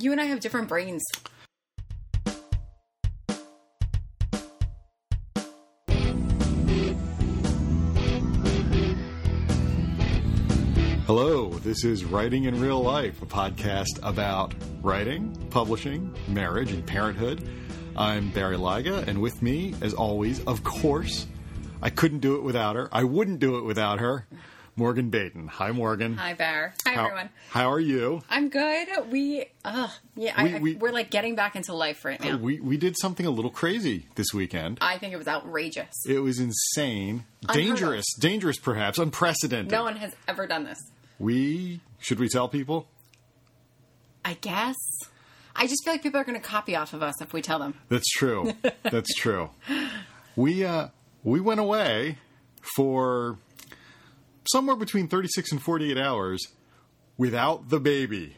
You 0.00 0.12
and 0.12 0.20
I 0.20 0.26
have 0.26 0.38
different 0.38 0.68
brains. 0.68 1.02
Hello, 11.06 11.48
this 11.50 11.84
is 11.84 12.04
Writing 12.04 12.44
in 12.44 12.60
Real 12.60 12.80
Life, 12.80 13.22
a 13.22 13.26
podcast 13.26 13.98
about 14.04 14.54
writing, 14.82 15.34
publishing, 15.50 16.14
marriage, 16.28 16.70
and 16.70 16.86
parenthood. 16.86 17.48
I'm 17.96 18.30
Barry 18.30 18.56
Lyga, 18.56 19.04
and 19.08 19.20
with 19.20 19.42
me, 19.42 19.74
as 19.80 19.94
always, 19.94 20.44
of 20.44 20.62
course, 20.62 21.26
I 21.82 21.90
couldn't 21.90 22.20
do 22.20 22.36
it 22.36 22.44
without 22.44 22.76
her. 22.76 22.88
I 22.92 23.02
wouldn't 23.02 23.40
do 23.40 23.58
it 23.58 23.64
without 23.64 23.98
her. 23.98 24.28
Morgan 24.78 25.10
Baden. 25.10 25.48
Hi, 25.48 25.72
Morgan. 25.72 26.16
Hi, 26.16 26.34
Bear. 26.34 26.72
Hi, 26.86 26.92
how, 26.94 27.04
everyone. 27.06 27.30
How 27.50 27.72
are 27.72 27.80
you? 27.80 28.22
I'm 28.30 28.48
good. 28.48 28.86
We, 29.10 29.44
uh, 29.64 29.88
yeah, 30.14 30.40
We- 30.40 30.52
I, 30.52 30.56
I- 30.56 30.60
we- 30.60 30.74
we're 30.76 30.92
like 30.92 31.10
getting 31.10 31.34
back 31.34 31.56
into 31.56 31.74
life 31.74 32.04
right 32.04 32.22
now. 32.22 32.36
We 32.36 32.60
we 32.60 32.76
did 32.76 32.96
something 32.96 33.26
a 33.26 33.30
little 33.30 33.50
crazy 33.50 34.06
this 34.14 34.32
weekend. 34.32 34.78
I 34.80 34.96
think 34.98 35.12
it 35.12 35.16
was 35.16 35.26
outrageous. 35.26 35.92
It 36.06 36.20
was 36.20 36.38
insane, 36.38 37.24
of. 37.48 37.54
dangerous, 37.56 38.04
dangerous 38.20 38.56
perhaps, 38.58 38.98
unprecedented. 38.98 39.72
No 39.72 39.82
one 39.82 39.96
has 39.96 40.14
ever 40.28 40.46
done 40.46 40.62
this. 40.62 40.78
We 41.18 41.80
should 41.98 42.20
we 42.20 42.28
tell 42.28 42.48
people? 42.48 42.86
I 44.24 44.34
guess. 44.34 44.76
I 45.56 45.66
just 45.66 45.82
feel 45.84 45.94
like 45.94 46.04
people 46.04 46.20
are 46.20 46.24
going 46.24 46.40
to 46.40 46.46
copy 46.46 46.76
off 46.76 46.92
of 46.94 47.02
us 47.02 47.20
if 47.20 47.32
we 47.32 47.42
tell 47.42 47.58
them. 47.58 47.74
That's 47.88 48.08
true. 48.10 48.52
That's 48.84 49.12
true. 49.16 49.50
We 50.36 50.64
uh 50.64 50.88
we 51.24 51.40
went 51.40 51.58
away 51.58 52.18
for 52.76 53.38
somewhere 54.50 54.76
between 54.76 55.08
36 55.08 55.52
and 55.52 55.62
48 55.62 55.98
hours 55.98 56.46
without 57.16 57.68
the 57.68 57.80
baby. 57.80 58.36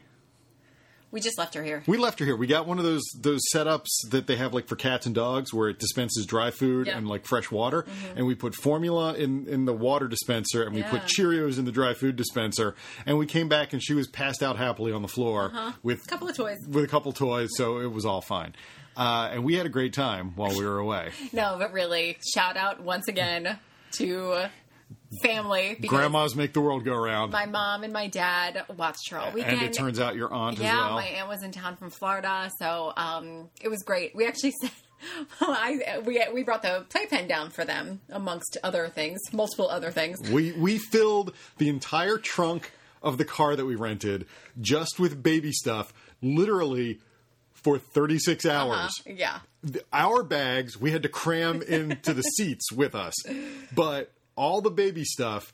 We 1.12 1.20
just 1.20 1.38
left 1.38 1.54
her 1.56 1.64
here. 1.64 1.82
We 1.88 1.98
left 1.98 2.20
her 2.20 2.24
here. 2.24 2.36
We 2.36 2.46
got 2.46 2.68
one 2.68 2.78
of 2.78 2.84
those 2.84 3.02
those 3.18 3.40
setups 3.52 3.88
that 4.10 4.28
they 4.28 4.36
have 4.36 4.54
like 4.54 4.68
for 4.68 4.76
cats 4.76 5.06
and 5.06 5.14
dogs 5.14 5.52
where 5.52 5.68
it 5.68 5.80
dispenses 5.80 6.24
dry 6.24 6.52
food 6.52 6.86
Yeah. 6.86 6.96
and 6.96 7.08
like 7.08 7.26
fresh 7.26 7.50
water 7.50 7.84
and 8.14 8.26
we 8.26 8.36
put 8.36 8.54
formula 8.54 9.14
in 9.14 9.48
in 9.48 9.64
the 9.64 9.72
water 9.72 10.06
dispenser 10.06 10.62
and 10.62 10.72
we 10.72 10.84
put 10.84 11.02
Cheerios 11.06 11.58
in 11.58 11.64
the 11.64 11.72
dry 11.72 11.94
food 11.94 12.14
dispenser 12.14 12.76
and 13.06 13.18
we 13.18 13.26
came 13.26 13.48
back 13.48 13.72
and 13.72 13.82
she 13.82 13.92
was 13.92 14.06
passed 14.06 14.40
out 14.40 14.56
happily 14.56 14.92
on 14.92 15.02
the 15.02 15.08
floor 15.08 15.52
with 15.82 16.04
A 16.04 16.08
couple 16.08 16.28
of 16.28 16.36
toys. 16.36 16.58
with 16.68 16.84
a 16.84 16.88
couple 16.88 17.10
of 17.10 17.18
toys 17.18 17.48
so 17.56 17.80
it 17.80 17.90
was 17.90 18.04
all 18.06 18.20
fine. 18.20 18.54
Uh, 18.96 19.30
and 19.32 19.42
we 19.42 19.54
had 19.56 19.66
a 19.66 19.70
great 19.70 19.92
time 19.92 20.32
while 20.36 20.56
we 20.56 20.64
were 20.64 20.78
away. 20.78 21.10
No, 21.32 21.56
but 21.58 21.72
really, 21.72 22.18
shout 22.34 22.56
out 22.56 22.80
once 22.84 23.08
again 23.08 23.58
to 23.92 24.48
family. 25.22 25.76
because 25.80 25.96
Grandmas 25.98 26.36
make 26.36 26.52
the 26.52 26.60
world 26.60 26.84
go 26.84 26.94
round. 26.94 27.32
My 27.32 27.46
mom 27.46 27.82
and 27.84 27.92
my 27.92 28.06
dad 28.06 28.64
watched 28.76 29.10
her 29.10 29.18
all 29.18 29.32
weekend. 29.32 29.58
and 29.58 29.62
it 29.66 29.72
turns 29.72 29.98
out 30.00 30.16
your 30.16 30.32
aunt 30.32 30.58
yeah, 30.58 30.72
as 30.72 30.76
well. 30.76 30.92
my 30.94 31.06
aunt 31.06 31.28
was 31.28 31.42
in 31.42 31.52
town 31.52 31.76
from 31.76 31.90
Florida, 31.90 32.50
so 32.58 32.92
um, 32.96 33.48
it 33.60 33.68
was 33.68 33.82
great. 33.82 34.14
We 34.14 34.26
actually 34.26 34.52
said. 34.60 34.70
Well, 35.40 35.52
I 35.58 36.02
we 36.04 36.22
we 36.34 36.42
brought 36.42 36.60
the 36.60 36.84
playpen 36.90 37.26
down 37.26 37.48
for 37.48 37.64
them 37.64 38.00
amongst 38.10 38.58
other 38.62 38.88
things, 38.88 39.18
multiple 39.32 39.66
other 39.70 39.90
things. 39.90 40.18
we 40.30 40.52
we 40.52 40.76
filled 40.76 41.34
the 41.56 41.70
entire 41.70 42.18
trunk 42.18 42.70
of 43.02 43.16
the 43.16 43.24
car 43.24 43.56
that 43.56 43.64
we 43.64 43.76
rented 43.76 44.26
just 44.60 45.00
with 45.00 45.22
baby 45.22 45.52
stuff, 45.52 45.94
literally 46.20 47.00
for 47.54 47.78
36 47.78 48.44
hours. 48.44 48.90
Uh, 49.08 49.12
yeah, 49.14 49.38
Our 49.90 50.22
bags 50.22 50.78
we 50.78 50.90
had 50.90 51.02
to 51.04 51.08
cram 51.08 51.62
into 51.62 52.12
the 52.12 52.22
seats 52.36 52.70
with 52.70 52.94
us, 52.94 53.14
but 53.74 54.12
all 54.40 54.60
the 54.62 54.70
baby 54.70 55.04
stuff 55.04 55.52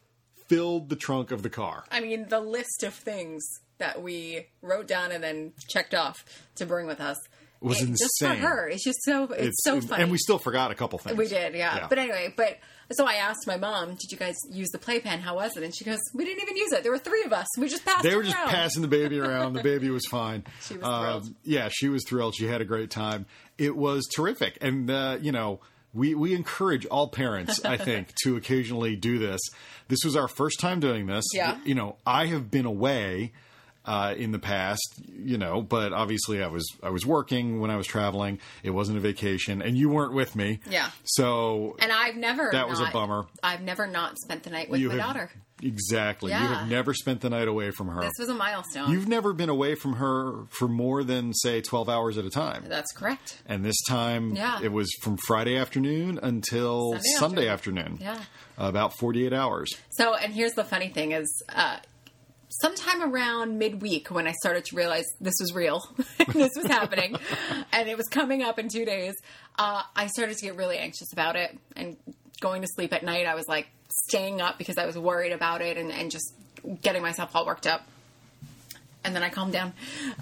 filled 0.48 0.88
the 0.88 0.96
trunk 0.96 1.30
of 1.32 1.42
the 1.42 1.50
car. 1.50 1.84
I 1.90 2.00
mean 2.00 2.28
the 2.28 2.40
list 2.40 2.82
of 2.84 2.94
things 2.94 3.42
that 3.78 4.00
we 4.02 4.46
wrote 4.62 4.86
down 4.86 5.10
and 5.12 5.22
then 5.22 5.52
checked 5.68 5.94
off 5.94 6.24
to 6.54 6.64
bring 6.66 6.86
with 6.86 7.00
us 7.00 7.18
Was 7.60 7.82
It- 7.82 7.88
Just 7.98 8.14
for 8.20 8.28
her, 8.28 8.68
it's 8.68 8.84
just 8.84 9.02
so 9.02 9.24
it's, 9.32 9.62
so 9.64 9.80
funny. 9.80 10.02
and 10.04 10.12
we 10.12 10.18
still 10.18 10.38
forgot 10.38 10.70
a 10.70 10.74
couple 10.74 10.98
things. 10.98 11.16
We 11.16 11.26
did, 11.26 11.54
yeah. 11.54 11.76
Yeah. 11.78 11.86
But 11.88 11.98
anyway, 11.98 12.32
but 12.36 12.58
so 12.92 13.04
I 13.06 13.14
asked 13.14 13.46
my 13.48 13.56
mom, 13.56 13.96
"Did 13.96 14.12
you 14.12 14.18
guys 14.18 14.36
use 14.52 14.68
the 14.68 14.78
playpen? 14.78 15.18
How 15.20 15.34
was 15.36 15.56
it?" 15.56 15.62
And 15.64 15.74
she 15.76 15.82
goes, 15.84 15.98
"We 16.14 16.24
didn't 16.24 16.42
even 16.42 16.56
use 16.56 16.70
it. 16.72 16.82
There 16.84 16.92
were 16.92 16.98
three 17.10 17.24
of 17.24 17.32
us. 17.32 17.46
We 17.58 17.68
just 17.68 17.84
passed. 17.84 18.04
They 18.04 18.12
it 18.12 18.16
were 18.16 18.22
just 18.22 18.36
around." 18.36 18.50
passing 18.50 18.82
the 18.82 18.88
baby 18.88 19.18
around. 19.18 19.54
The 19.54 19.62
baby 19.62 19.90
was 19.90 20.06
fine. 20.06 20.44
She 20.62 20.74
was 20.76 20.84
Um, 20.86 21.02
thrilled. 21.02 21.34
yeah, 21.44 21.68
she 21.72 21.88
was 21.88 22.04
thrilled. 22.06 22.34
She 22.36 22.46
had 22.46 22.60
a 22.60 22.64
great 22.64 22.90
time. 22.90 23.26
It 23.58 23.74
was 23.74 24.06
terrific, 24.14 24.58
and 24.60 24.88
uh, 24.90 25.18
you 25.20 25.32
know. 25.32 25.60
We, 25.96 26.14
we 26.14 26.34
encourage 26.34 26.86
all 26.86 27.08
parents, 27.08 27.64
I 27.64 27.76
think, 27.88 28.14
to 28.22 28.36
occasionally 28.36 28.96
do 28.96 29.18
this. 29.18 29.40
This 29.88 30.04
was 30.04 30.14
our 30.16 30.28
first 30.28 30.60
time 30.60 30.78
doing 30.78 31.06
this. 31.06 31.24
Yeah. 31.32 31.58
You 31.64 31.74
know, 31.74 31.96
I 32.06 32.26
have 32.26 32.50
been 32.50 32.66
away 32.66 33.32
uh, 33.86 34.14
in 34.16 34.32
the 34.32 34.38
past, 34.38 35.00
you 35.08 35.38
know, 35.38 35.62
but 35.62 35.92
obviously 35.92 36.42
I 36.42 36.48
was 36.48 36.66
I 36.82 36.90
was 36.90 37.06
working 37.06 37.60
when 37.60 37.70
I 37.70 37.76
was 37.76 37.86
traveling. 37.86 38.40
It 38.62 38.70
wasn't 38.70 38.98
a 38.98 39.00
vacation, 39.00 39.62
and 39.62 39.76
you 39.76 39.88
weren't 39.88 40.12
with 40.12 40.34
me. 40.34 40.58
Yeah. 40.68 40.90
So 41.04 41.76
And 41.78 41.92
I've 41.92 42.16
never 42.16 42.50
That 42.52 42.68
was 42.68 42.80
a 42.80 42.90
bummer. 42.92 43.26
I've 43.42 43.62
never 43.62 43.86
not 43.86 44.18
spent 44.18 44.42
the 44.42 44.50
night 44.50 44.68
with 44.68 44.80
you 44.80 44.88
my 44.88 44.96
have 44.96 45.04
daughter. 45.06 45.30
Exactly. 45.62 46.30
Yeah. 46.30 46.42
You 46.42 46.48
have 46.54 46.68
never 46.68 46.94
spent 46.94 47.20
the 47.20 47.30
night 47.30 47.48
away 47.48 47.70
from 47.70 47.88
her. 47.88 48.00
This 48.02 48.12
was 48.18 48.28
a 48.28 48.34
milestone. 48.34 48.90
You've 48.90 49.08
never 49.08 49.32
been 49.32 49.48
away 49.48 49.74
from 49.74 49.94
her 49.94 50.44
for 50.50 50.68
more 50.68 51.02
than 51.04 51.32
say 51.34 51.60
12 51.60 51.88
hours 51.88 52.18
at 52.18 52.24
a 52.24 52.30
time. 52.30 52.64
That's 52.68 52.92
correct. 52.92 53.42
And 53.46 53.64
this 53.64 53.76
time 53.88 54.34
Yeah. 54.36 54.60
it 54.62 54.72
was 54.72 54.90
from 55.02 55.16
Friday 55.16 55.56
afternoon 55.56 56.18
until 56.22 56.92
Sunday 56.92 57.08
Sunday, 57.18 57.48
afternoon. 57.48 57.98
Yeah. 58.00 58.22
About 58.58 58.96
48 58.98 59.32
hours. 59.32 59.70
So, 59.90 60.14
and 60.14 60.32
here's 60.32 60.52
the 60.52 60.64
funny 60.64 60.88
thing 60.88 61.12
is, 61.12 61.42
uh, 61.54 61.78
sometime 62.48 63.02
around 63.02 63.58
midweek 63.58 64.08
when 64.10 64.26
I 64.26 64.32
started 64.32 64.64
to 64.66 64.76
realize 64.76 65.04
this 65.20 65.34
was 65.40 65.52
real, 65.54 65.82
this 66.32 66.52
was 66.56 66.66
happening, 66.66 67.16
and 67.72 67.88
it 67.88 67.96
was 67.98 68.06
coming 68.06 68.42
up 68.42 68.58
in 68.58 68.68
two 68.68 68.84
days, 68.86 69.14
uh, 69.58 69.82
I 69.94 70.06
started 70.06 70.36
to 70.38 70.46
get 70.46 70.56
really 70.56 70.78
anxious 70.78 71.12
about 71.12 71.36
it 71.36 71.58
and 71.74 71.96
going 72.40 72.62
to 72.62 72.68
sleep 72.68 72.92
at 72.92 73.02
night. 73.02 73.26
I 73.26 73.34
was 73.34 73.48
like 73.48 73.68
staying 73.88 74.40
up 74.40 74.58
because 74.58 74.78
I 74.78 74.86
was 74.86 74.98
worried 74.98 75.32
about 75.32 75.62
it 75.62 75.76
and, 75.76 75.90
and 75.90 76.10
just 76.10 76.34
getting 76.82 77.02
myself 77.02 77.34
all 77.34 77.46
worked 77.46 77.66
up. 77.66 77.86
And 79.04 79.14
then 79.14 79.22
I 79.22 79.28
calmed 79.28 79.52
down. 79.52 79.72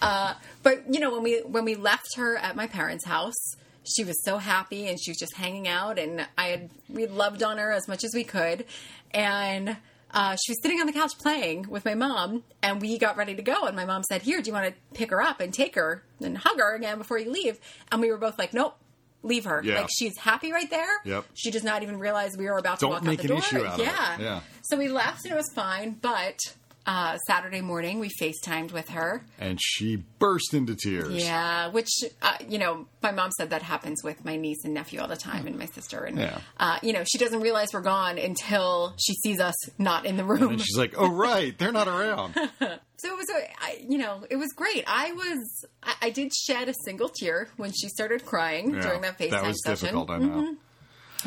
Uh, 0.02 0.34
but 0.62 0.92
you 0.92 1.00
know, 1.00 1.12
when 1.12 1.22
we 1.22 1.41
when 1.41 1.64
we 1.64 1.75
left 1.75 2.16
her 2.16 2.36
at 2.36 2.54
my 2.54 2.66
parents' 2.66 3.04
house, 3.04 3.56
she 3.84 4.04
was 4.04 4.22
so 4.25 4.38
happy 4.38 4.88
and 4.88 5.00
she 5.00 5.10
was 5.10 5.19
just 5.19 5.34
hanging 5.36 5.69
out, 5.69 5.98
and 5.98 6.26
I 6.36 6.48
had 6.48 6.70
we 6.91 7.06
loved 7.06 7.42
on 7.42 7.56
her 7.56 7.72
as 7.72 7.88
much 7.88 8.04
as 8.04 8.14
we 8.14 8.25
could, 8.25 8.64
and. 9.12 9.76
Uh, 10.16 10.36
she 10.36 10.52
was 10.52 10.62
sitting 10.62 10.78
on 10.78 10.86
the 10.86 10.92
couch 10.92 11.10
playing 11.19 11.69
with 11.69 11.84
my 11.84 11.96
mom, 11.96 12.44
and 12.62 12.81
we 12.81 12.98
got 12.98 13.16
ready 13.16 13.34
to 13.34 13.42
go. 13.42 13.64
And 13.64 13.75
my 13.75 13.84
mom 13.84 14.04
said, 14.04 14.22
"Here, 14.22 14.41
do 14.41 14.46
you 14.46 14.54
want 14.54 14.72
to 14.72 14.96
pick 14.96 15.10
her 15.10 15.20
up 15.20 15.41
and 15.41 15.52
take 15.52 15.75
her 15.75 16.04
and 16.22 16.38
hug 16.38 16.60
her 16.60 16.76
again 16.76 16.98
before 16.98 17.19
you 17.19 17.32
leave?" 17.32 17.58
And 17.91 18.00
we 18.00 18.12
were 18.12 18.16
both 18.16 18.38
like, 18.38 18.54
"Nope, 18.54 18.76
leave 19.25 19.45
her. 19.47 19.61
Yeah. 19.65 19.81
Like 19.81 19.89
she's 19.91 20.17
happy 20.19 20.53
right 20.53 20.71
there. 20.71 20.87
Yep. 21.05 21.25
She 21.35 21.51
does 21.51 21.65
not 21.65 21.83
even 21.83 21.99
realize 21.99 22.37
we 22.37 22.45
were 22.45 22.59
about 22.59 22.79
Don't 22.79 22.91
to 22.91 22.95
walk 22.95 23.03
make 23.05 23.21
out 23.21 23.27
the 23.27 23.35
an 23.35 23.41
door. 23.41 23.47
issue 23.59 23.67
out 23.67 23.75
of 23.75 23.81
it. 23.81 23.83
yeah. 23.87 24.19
Yeah. 24.21 24.41
So 24.62 24.77
we 24.77 24.89
left 24.89 25.25
and 25.25 25.33
it 25.33 25.37
was 25.37 25.51
fine. 25.53 25.97
But 26.01 26.39
uh, 26.87 27.17
Saturday 27.27 27.61
morning 27.61 27.99
we 27.99 28.09
FaceTimed 28.11 28.72
with 28.72 28.91
her. 28.91 29.25
And 29.39 29.59
she 29.62 29.97
burst 29.97 30.53
into 30.55 30.75
tears. 30.77 31.12
Yeah, 31.25 31.69
which 31.69 31.89
uh, 32.22 32.37
you 32.49 32.59
know, 32.59 32.87
my 33.03 33.11
mom 33.12 33.31
said 33.39 33.50
that 33.50 33.62
happens 33.62 34.03
with 34.05 34.25
my 34.25 34.37
niece 34.37 34.65
and 34.65 34.75
nephew 34.75 35.00
all 35.00 35.09
the 35.09 35.17
time, 35.17 35.47
and 35.47 35.59
my 35.59 35.67
sister. 35.67 36.05
And 36.05 36.19
Yeah. 36.19 36.39
uh, 36.59 36.78
you 36.83 36.93
know, 36.93 37.05
she 37.05 37.19
doesn't 37.19 37.41
realize 37.41 37.69
we're 37.73 37.81
gone 37.81 38.19
until 38.19 38.94
she 38.99 39.15
sees 39.15 39.41
us 39.41 39.55
not 39.78 40.05
in 40.06 40.17
the 40.17 40.25
room. 40.25 40.53
And 40.53 40.61
she's 40.61 40.77
like, 40.77 40.94
oh, 40.97 41.09
right, 41.11 41.56
they're 41.59 41.73
not 41.73 41.89
around. 41.89 42.34
So 42.97 43.11
it 43.12 43.17
was, 43.19 43.28
a, 43.28 43.50
I, 43.62 43.84
you 43.87 43.99
know, 43.99 44.25
it 44.31 44.37
was 44.37 44.53
great. 44.56 44.84
I 44.87 45.12
was, 45.12 45.67
I, 45.83 45.94
I 46.03 46.11
did 46.11 46.33
shed 46.33 46.71
a 46.71 46.75
single 46.87 47.11
tear 47.11 47.49
when 47.59 47.71
she 47.73 47.89
started 47.89 48.25
crying 48.25 48.73
Yeah, 48.73 48.81
during 48.81 49.03
that 49.03 49.19
FaceTime 49.19 49.31
session. 49.31 49.31
that 49.43 49.47
was 49.47 49.62
session. 49.62 49.84
difficult, 49.87 50.11
I 50.11 50.19
know. 50.19 50.56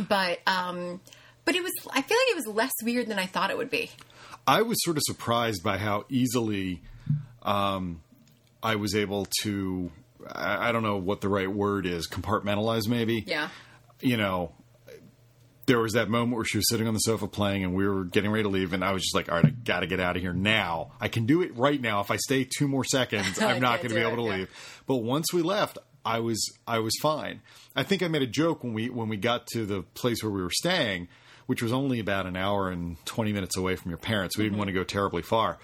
But, 0.08 0.40
um, 0.48 1.02
but 1.48 1.56
it 1.56 1.64
was. 1.64 1.72
I 1.90 2.02
feel 2.02 2.18
like 2.18 2.30
it 2.30 2.36
was 2.36 2.48
less 2.48 2.74
weird 2.84 3.08
than 3.08 3.18
I 3.18 3.26
thought 3.26 3.50
it 3.50 3.58
would 3.58 3.72
be. 3.72 3.90
I 4.46 4.62
was 4.62 4.78
sort 4.84 4.98
of 4.98 5.04
surprised 5.06 5.64
by 5.64 5.78
how 5.78 6.06
easily 6.10 6.82
um, 7.42 8.02
I 8.62 8.76
was 8.76 8.96
able 8.96 9.28
to, 9.44 9.92
I, 10.30 10.70
I 10.70 10.72
don't 10.72 10.84
know 10.84 10.98
what 10.98 11.22
the 11.22 11.30
right 11.30 11.52
word 11.52 11.86
is, 11.86 12.08
compartmentalize 12.08 12.88
maybe. 12.88 13.24
Yeah. 13.26 13.50
you 14.02 14.18
know, 14.18 14.52
there 15.66 15.80
was 15.80 15.94
that 15.94 16.10
moment 16.10 16.36
where 16.36 16.46
she 16.46 16.58
was 16.58 16.70
sitting 16.70 16.88
on 16.88 16.94
the 16.94 17.00
sofa 17.00 17.28
playing 17.28 17.64
and 17.64 17.74
we 17.76 17.88
were 17.88 18.06
getting 18.06 18.32
ready 18.32 18.44
to 18.44 18.50
leave 18.50 18.74
and 18.74 18.84
I 18.84 18.92
was 18.94 19.04
just 19.04 19.16
like, 19.16 19.30
all 19.30 19.36
right, 19.36 19.46
I 19.46 19.50
got 19.50 19.82
to 19.82 19.88
get 19.88 20.00
out 20.00 20.16
of 20.16 20.22
here 20.22 20.34
now. 20.34 20.92
I 21.00 21.08
can 21.08 21.26
do 21.26 21.42
it 21.42 21.56
right 21.58 21.80
now. 21.80 22.00
If 22.02 22.12
I 22.12 22.18
stay 22.18 22.46
two 22.46 22.68
more 22.68 22.84
seconds, 22.84 23.38
I'm 23.42 23.62
not 23.62 23.80
going 23.80 23.90
to 23.90 23.96
be 23.96 24.02
able 24.02 24.24
to 24.24 24.30
yeah. 24.30 24.38
leave. 24.38 24.82
But 24.86 24.98
once 24.98 25.34
we 25.34 25.42
left, 25.42 25.78
I 26.06 26.20
was 26.20 26.42
I 26.66 26.80
was 26.80 26.94
fine. 27.02 27.42
I 27.76 27.84
think 27.84 28.02
I 28.02 28.08
made 28.08 28.22
a 28.22 28.28
joke 28.28 28.64
when 28.64 28.74
we 28.74 28.90
when 28.90 29.10
we 29.10 29.18
got 29.18 29.46
to 29.48 29.66
the 29.66 29.82
place 29.82 30.24
where 30.24 30.32
we 30.32 30.42
were 30.42 30.52
staying, 30.52 31.10
which 31.48 31.62
was 31.64 31.74
only 31.74 32.00
about 32.00 32.26
an 32.28 32.38
hour 32.38 32.70
and 32.70 33.04
20 33.06 33.34
minutes 33.34 33.58
away 33.58 33.76
from 33.76 33.90
your 33.92 33.98
parents. 33.98 34.38
We 34.38 34.44
Mm-hmm. 34.44 34.52
didn't 34.52 34.58
want 34.60 34.68
to 34.70 34.74
go 34.74 34.84
terribly 34.84 35.22
far. 35.24 35.58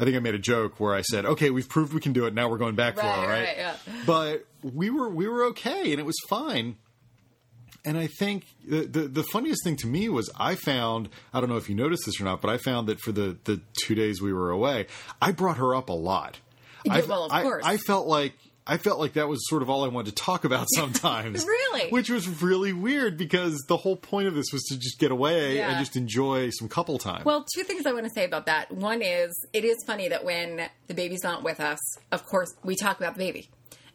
I 0.00 0.04
think 0.04 0.16
I 0.16 0.20
made 0.20 0.34
a 0.34 0.38
joke 0.38 0.80
where 0.80 0.94
I 0.94 1.02
said, 1.02 1.26
"Okay, 1.26 1.50
we've 1.50 1.68
proved 1.68 1.92
we 1.92 2.00
can 2.00 2.12
do 2.12 2.24
it. 2.26 2.34
Now 2.34 2.48
we're 2.48 2.58
going 2.58 2.74
back 2.74 2.94
for 2.94 3.02
it, 3.02 3.04
right?" 3.04 3.26
right, 3.28 3.54
yeah. 3.56 3.76
But 4.06 4.46
we 4.62 4.90
were 4.90 5.08
we 5.08 5.28
were 5.28 5.44
okay, 5.46 5.90
and 5.92 6.00
it 6.00 6.06
was 6.06 6.16
fine. 6.28 6.76
And 7.84 7.98
I 7.98 8.06
think 8.06 8.44
the, 8.66 8.82
the 8.86 9.00
the 9.08 9.22
funniest 9.24 9.64
thing 9.64 9.76
to 9.76 9.86
me 9.88 10.08
was 10.08 10.30
I 10.38 10.54
found 10.54 11.08
I 11.34 11.40
don't 11.40 11.48
know 11.48 11.56
if 11.56 11.68
you 11.68 11.74
noticed 11.74 12.04
this 12.06 12.20
or 12.20 12.24
not, 12.24 12.40
but 12.40 12.48
I 12.50 12.56
found 12.56 12.88
that 12.88 13.00
for 13.00 13.12
the 13.12 13.36
the 13.44 13.60
two 13.84 13.94
days 13.94 14.20
we 14.22 14.32
were 14.32 14.50
away, 14.50 14.86
I 15.20 15.32
brought 15.32 15.56
her 15.58 15.74
up 15.74 15.88
a 15.88 15.92
lot. 15.92 16.38
Yeah, 16.84 16.94
I, 16.94 17.00
well, 17.02 17.24
of 17.26 17.32
I- 17.32 17.42
course. 17.42 17.64
I 17.64 17.76
felt 17.76 18.06
like 18.06 18.34
I 18.66 18.76
felt 18.76 19.00
like 19.00 19.14
that 19.14 19.26
was 19.28 19.40
sort 19.48 19.62
of 19.62 19.68
all 19.70 19.84
I 19.84 19.88
wanted 19.88 20.14
to 20.16 20.22
talk 20.22 20.44
about 20.44 20.66
sometimes. 20.76 21.44
Really? 21.44 21.90
Which 21.90 22.08
was 22.10 22.28
really 22.42 22.72
weird 22.72 23.16
because 23.18 23.58
the 23.66 23.76
whole 23.76 23.96
point 23.96 24.28
of 24.28 24.34
this 24.34 24.52
was 24.52 24.62
to 24.64 24.78
just 24.78 24.98
get 25.00 25.10
away 25.10 25.56
Yeah. 25.56 25.70
and 25.70 25.78
just 25.80 25.96
enjoy 25.96 26.50
some 26.50 26.68
couple 26.68 26.98
time. 26.98 27.22
Well, 27.24 27.44
two 27.54 27.64
things 27.64 27.86
I 27.86 27.92
want 27.92 28.04
to 28.04 28.10
say 28.10 28.24
about 28.24 28.46
that. 28.46 28.70
One 28.70 29.02
is 29.02 29.32
it 29.52 29.64
is 29.64 29.76
funny 29.86 30.08
that 30.08 30.24
when 30.24 30.68
the 30.86 30.94
baby's 30.94 31.24
not 31.24 31.42
with 31.42 31.58
us, 31.58 31.78
of 32.12 32.24
course, 32.24 32.54
we 32.62 32.76
talk 32.76 32.98
about 32.98 33.14
the 33.14 33.18
baby. 33.24 33.48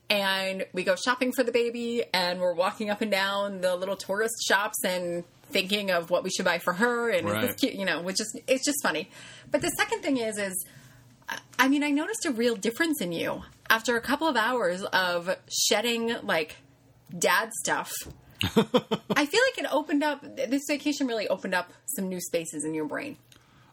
And 0.10 0.66
we 0.74 0.84
go 0.84 0.96
shopping 0.96 1.32
for 1.34 1.44
the 1.44 1.52
baby 1.52 2.04
and 2.14 2.40
we're 2.40 2.54
walking 2.54 2.90
up 2.90 3.02
and 3.02 3.12
down 3.12 3.60
the 3.62 3.76
little 3.76 3.98
tourist 3.98 4.36
shops 4.48 4.84
and 4.86 5.24
thinking 5.50 5.92
of 5.92 6.10
what 6.10 6.24
we 6.24 6.30
should 6.30 6.46
buy 6.46 6.60
for 6.60 6.74
her 6.74 7.10
and 7.10 7.28
is 7.28 7.34
Right. 7.34 7.42
this 7.48 7.56
cute, 7.56 7.74
you 7.74 7.86
know, 7.86 8.02
which 8.02 8.20
is 8.22 8.38
it's 8.48 8.66
just 8.66 8.78
funny. 8.84 9.10
But 9.52 9.62
the 9.62 9.70
second 9.78 10.02
thing 10.02 10.18
is 10.18 10.38
is 10.38 10.66
I 11.60 11.68
mean, 11.68 11.84
I 11.84 11.90
noticed 11.92 12.26
a 12.26 12.32
real 12.32 12.56
difference 12.56 13.02
in 13.02 13.12
you 13.12 13.44
after 13.70 13.96
a 13.98 14.02
couple 14.02 14.28
of 14.28 14.36
hours 14.36 14.84
of 14.84 15.36
shedding 15.50 16.16
like 16.24 16.58
dad 17.18 17.52
stuff. 17.54 17.92
I 18.44 19.26
feel 19.26 19.42
like 19.48 19.58
it 19.58 19.66
opened 19.72 20.04
up 20.04 20.22
this 20.36 20.64
vacation 20.68 21.08
really 21.08 21.28
opened 21.28 21.56
up 21.56 21.72
some 21.96 22.08
new 22.08 22.20
spaces 22.20 22.64
in 22.66 22.74
your 22.74 22.86
brain. 22.86 23.18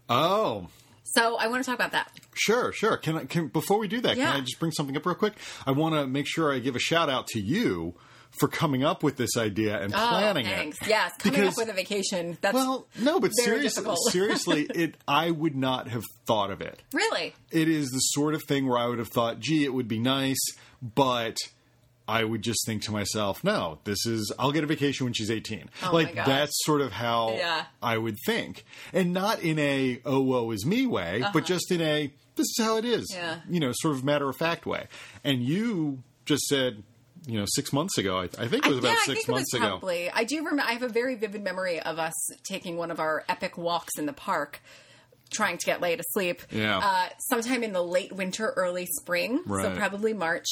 oh, 0.09 0.69
So 1.05 1.37
I 1.37 1.49
want 1.49 1.63
to 1.63 1.71
talk 1.71 1.79
about 1.79 1.93
that. 1.93 2.11
Sure, 2.35 2.73
sure. 2.73 2.97
Can 2.97 3.17
I 3.19 3.25
can 3.27 3.49
before 3.49 3.79
we 3.79 3.89
do 3.89 4.01
that, 4.01 4.17
Yeah. 4.17 4.33
can 4.33 4.41
I 4.41 4.45
just 4.45 4.59
bring 4.59 4.73
something 4.73 4.97
up 4.97 5.05
real 5.07 5.15
quick? 5.15 5.35
I 5.67 5.73
want 5.73 5.95
to 5.95 6.07
make 6.07 6.27
sure 6.27 6.53
I 6.53 6.59
give 6.61 6.77
a 6.77 6.81
shout 6.81 7.11
out 7.11 7.27
to 7.29 7.41
you 7.41 7.95
for 8.41 8.49
coming 8.49 8.83
up 8.85 9.03
with 9.03 9.17
this 9.17 9.37
idea 9.37 9.81
and 9.81 9.93
planning 9.93 10.47
oh, 10.47 10.51
thanks. 10.51 10.83
it. 10.83 10.89
Yes, 10.89 11.13
coming 11.19 11.41
Because- 11.41 11.55
up 11.59 11.67
with 11.67 11.69
a 11.71 11.77
vacation. 11.77 12.37
That's 12.41 12.55
Well, 12.55 12.87
no, 12.99 13.21
but 13.21 13.31
seriously, 13.31 13.85
seriously, 14.11 14.63
it 14.75 14.97
I 15.07 15.31
would 15.31 15.55
not 15.57 15.89
have 15.89 16.03
thought 16.27 16.51
of 16.51 16.61
it. 16.61 16.83
really 16.93 17.35
It 17.51 17.69
is 17.69 17.89
the 17.91 17.99
sort 17.99 18.35
of 18.35 18.43
thing 18.49 18.67
where 18.69 18.79
I 18.79 18.87
would 18.87 18.99
have 18.99 19.09
thought, 19.09 19.41
"Gee, 19.41 19.65
it 19.65 19.73
would 19.73 19.89
be 19.89 19.99
nice," 19.99 20.41
but 20.83 21.37
I 22.07 22.23
would 22.25 22.43
just 22.43 22.67
think 22.67 22.83
to 22.83 22.93
myself, 22.93 23.43
"No, 23.45 23.79
this 23.85 24.05
is 24.05 24.31
I'll 24.39 24.53
get 24.53 24.63
a 24.65 24.67
vacation 24.67 25.05
when 25.07 25.15
she's 25.15 25.31
18." 25.31 25.71
Oh 25.85 25.91
like 25.93 26.15
that's 26.15 26.53
sort 26.65 26.81
of 26.83 26.93
how 26.93 27.35
Yeah. 27.37 27.65
I 27.83 27.97
would 27.97 28.17
think. 28.27 28.65
And 28.93 29.13
not 29.15 29.41
in 29.41 29.59
a 29.59 30.01
"oh 30.05 30.21
woe 30.21 30.51
is 30.51 30.67
me" 30.67 30.87
way, 30.87 31.25
but 31.33 31.47
just 31.47 31.71
in 31.71 31.81
a 31.81 32.13
this 32.37 32.47
is 32.59 32.65
how 32.65 32.77
it 32.79 32.85
is. 32.85 33.11
Uh-huh. 33.15 33.23
Yeah. 33.23 33.41
You 33.49 33.61
know, 33.61 33.73
sort 33.75 33.95
of 33.95 34.05
matter 34.05 34.29
of 34.29 34.37
fact 34.37 34.67
way. 34.67 34.89
And 35.23 35.43
you 35.45 36.03
just 36.27 36.43
said, 36.47 36.83
you 37.27 37.39
know, 37.39 37.47
6 37.47 37.73
months 37.73 37.97
ago, 37.99 38.19
I, 38.19 38.25
I 38.25 38.49
think 38.49 38.67
it 38.67 38.69
was 38.69 38.79
about 38.79 38.89
yeah, 38.89 38.99
I 39.03 39.05
6 39.05 39.07
think 39.07 39.19
it 39.19 39.29
was 39.29 39.39
months 39.41 39.55
ago. 39.55 39.69
probably. 39.69 40.11
I 40.11 40.25
do 40.25 40.37
remember. 40.39 40.63
I 40.63 40.73
have 40.73 40.83
a 40.83 40.89
very 40.89 41.15
vivid 41.15 41.43
memory 41.43 41.81
of 41.81 41.99
us 41.99 42.13
taking 42.45 42.77
one 42.77 42.91
of 42.91 43.01
our 43.01 43.25
epic 43.29 43.57
walks 43.59 43.99
in 43.99 44.07
the 44.07 44.13
park, 44.13 44.61
trying 45.31 45.59
to 45.59 45.67
get 45.67 45.81
Leia 45.81 45.97
to 45.97 46.05
sleep. 46.11 46.43
Yeah. 46.51 46.79
Uh, 46.79 47.09
sometime 47.29 47.63
in 47.63 47.73
the 47.73 47.83
late 47.83 48.13
winter, 48.13 48.53
early 48.57 48.87
spring, 48.87 49.41
so 49.47 49.75
probably 49.77 50.13
March, 50.13 50.47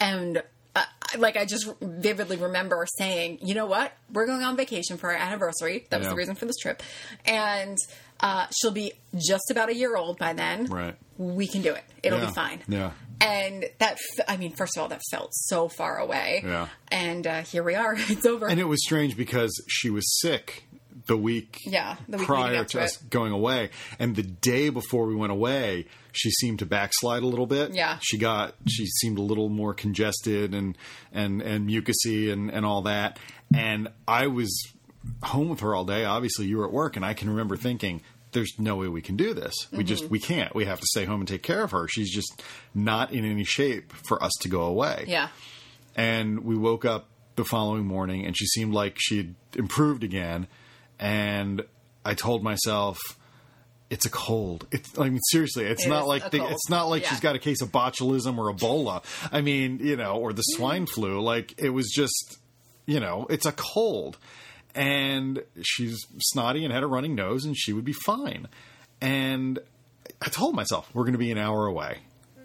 and. 0.00 0.42
Uh, 0.74 0.82
like 1.18 1.36
I 1.36 1.44
just 1.44 1.70
vividly 1.82 2.38
remember 2.38 2.86
saying, 2.96 3.40
you 3.42 3.54
know 3.54 3.66
what, 3.66 3.92
we're 4.10 4.24
going 4.24 4.42
on 4.42 4.56
vacation 4.56 4.96
for 4.96 5.10
our 5.10 5.16
anniversary. 5.18 5.86
That 5.90 5.98
was 5.98 6.06
Yeah. 6.06 6.10
the 6.12 6.16
reason 6.16 6.34
for 6.34 6.46
this 6.46 6.56
trip, 6.56 6.82
and 7.26 7.76
uh, 8.20 8.46
she'll 8.58 8.70
be 8.70 8.94
just 9.14 9.50
about 9.50 9.68
a 9.68 9.74
year 9.74 9.94
old 9.96 10.16
by 10.16 10.32
then. 10.32 10.64
Right. 10.64 10.94
We 11.18 11.46
can 11.46 11.60
do 11.60 11.74
it. 11.74 11.84
It'll 12.02 12.18
Yeah. 12.20 12.24
be 12.28 12.32
fine. 12.32 12.62
Yeah. 12.68 12.92
And 13.22 13.64
that, 13.78 13.92
f- 13.94 14.24
I 14.28 14.36
mean, 14.36 14.52
first 14.52 14.76
of 14.76 14.82
all, 14.82 14.88
that 14.88 15.00
felt 15.10 15.30
so 15.32 15.68
far 15.68 15.98
away. 15.98 16.42
Yeah. 16.44 16.68
And 16.90 17.26
uh, 17.26 17.42
here 17.42 17.62
we 17.62 17.74
are. 17.74 17.94
It's 17.98 18.26
over. 18.26 18.46
And 18.48 18.58
it 18.60 18.64
was 18.64 18.82
strange 18.84 19.16
because 19.16 19.62
she 19.68 19.90
was 19.90 20.04
sick 20.20 20.64
the 21.06 21.16
week 21.16 21.58
Yeah, 21.66 21.96
the 22.08 22.18
week 22.18 22.26
prior 22.26 22.64
to 22.64 22.78
to 22.78 22.82
us 22.82 22.96
going 22.96 23.32
away. 23.32 23.70
And 23.98 24.14
the 24.14 24.22
day 24.22 24.68
before 24.68 25.06
we 25.06 25.14
went 25.16 25.32
away, 25.32 25.86
she 26.12 26.30
seemed 26.30 26.60
to 26.60 26.66
backslide 26.66 27.22
a 27.22 27.26
little 27.26 27.46
bit. 27.46 27.74
Yeah. 27.74 27.98
She 28.02 28.18
got 28.18 28.54
she 28.68 28.86
seemed 28.86 29.18
a 29.18 29.22
little 29.22 29.48
more 29.48 29.74
congested 29.74 30.54
and 30.54 30.76
and 31.12 31.42
and 31.42 31.68
mucusy 31.68 32.30
and, 32.32 32.50
and 32.50 32.64
all 32.64 32.82
that. 32.82 33.18
And 33.54 33.88
I 34.06 34.28
was 34.28 34.52
home 35.24 35.48
with 35.48 35.60
her 35.60 35.74
all 35.74 35.84
day. 35.84 36.04
Obviously 36.04 36.46
you 36.46 36.58
were 36.58 36.66
at 36.66 36.72
work 36.72 36.94
and 36.96 37.04
I 37.04 37.14
can 37.14 37.28
remember 37.30 37.56
thinking 37.56 38.02
there's 38.32 38.58
no 38.58 38.76
way 38.76 38.88
we 38.88 39.00
can 39.02 39.16
do 39.16 39.34
this. 39.34 39.54
We 39.70 39.78
Mm-hmm. 39.78 39.86
just 39.86 40.08
we 40.10 40.18
can't. 40.18 40.54
We 40.54 40.64
have 40.64 40.80
to 40.80 40.86
stay 40.86 41.04
home 41.04 41.20
and 41.20 41.28
take 41.28 41.42
care 41.42 41.62
of 41.62 41.70
her. 41.72 41.86
She's 41.88 42.10
just 42.12 42.42
not 42.74 43.12
in 43.12 43.24
any 43.24 43.44
shape 43.44 43.92
for 44.08 44.22
us 44.22 44.32
to 44.40 44.48
go 44.48 44.62
away 44.62 45.04
yeah. 45.06 45.28
and 45.94 46.44
we 46.44 46.56
woke 46.56 46.84
up 46.84 47.08
the 47.36 47.44
following 47.44 47.84
morning 47.86 48.26
and 48.26 48.36
she 48.36 48.46
seemed 48.46 48.74
like 48.74 48.96
she'd 48.98 49.34
improved 49.56 50.04
again 50.04 50.46
and 50.98 51.62
i 52.04 52.12
told 52.14 52.42
myself 52.42 52.98
it's 53.90 54.04
a 54.06 54.10
cold 54.10 54.66
it's 54.70 54.98
i 54.98 55.08
mean 55.08 55.20
seriously 55.30 55.64
it's 55.64 55.86
It 55.86 55.88
not 55.88 56.06
like 56.06 56.30
the, 56.30 56.44
it's 56.46 56.68
not 56.68 56.88
like 56.90 57.02
Yeah. 57.02 57.08
she's 57.10 57.20
got 57.20 57.34
a 57.36 57.38
case 57.38 57.60
of 57.62 57.70
botulism 57.72 58.36
or 58.38 58.52
ebola 58.52 59.02
i 59.32 59.40
mean 59.40 59.80
you 59.82 59.96
know 59.96 60.16
or 60.16 60.32
the 60.34 60.42
swine 60.42 60.86
flu 60.86 61.20
like 61.20 61.54
it 61.58 61.70
was 61.70 61.90
just 61.90 62.38
you 62.86 63.00
know 63.00 63.26
it's 63.30 63.46
a 63.46 63.52
cold 63.52 64.18
and 64.74 65.42
she's 65.62 65.98
snotty 66.18 66.64
and 66.64 66.72
had 66.72 66.82
a 66.82 66.86
running 66.86 67.14
nose 67.14 67.44
and 67.44 67.56
she 67.56 67.72
would 67.72 67.84
be 67.84 67.92
fine 67.92 68.48
and 69.00 69.58
I 70.20 70.28
told 70.28 70.54
myself 70.54 70.88
we're 70.94 71.02
going 71.02 71.12
to 71.12 71.18
be 71.18 71.32
an 71.32 71.38
hour 71.38 71.66
away. 71.66 71.98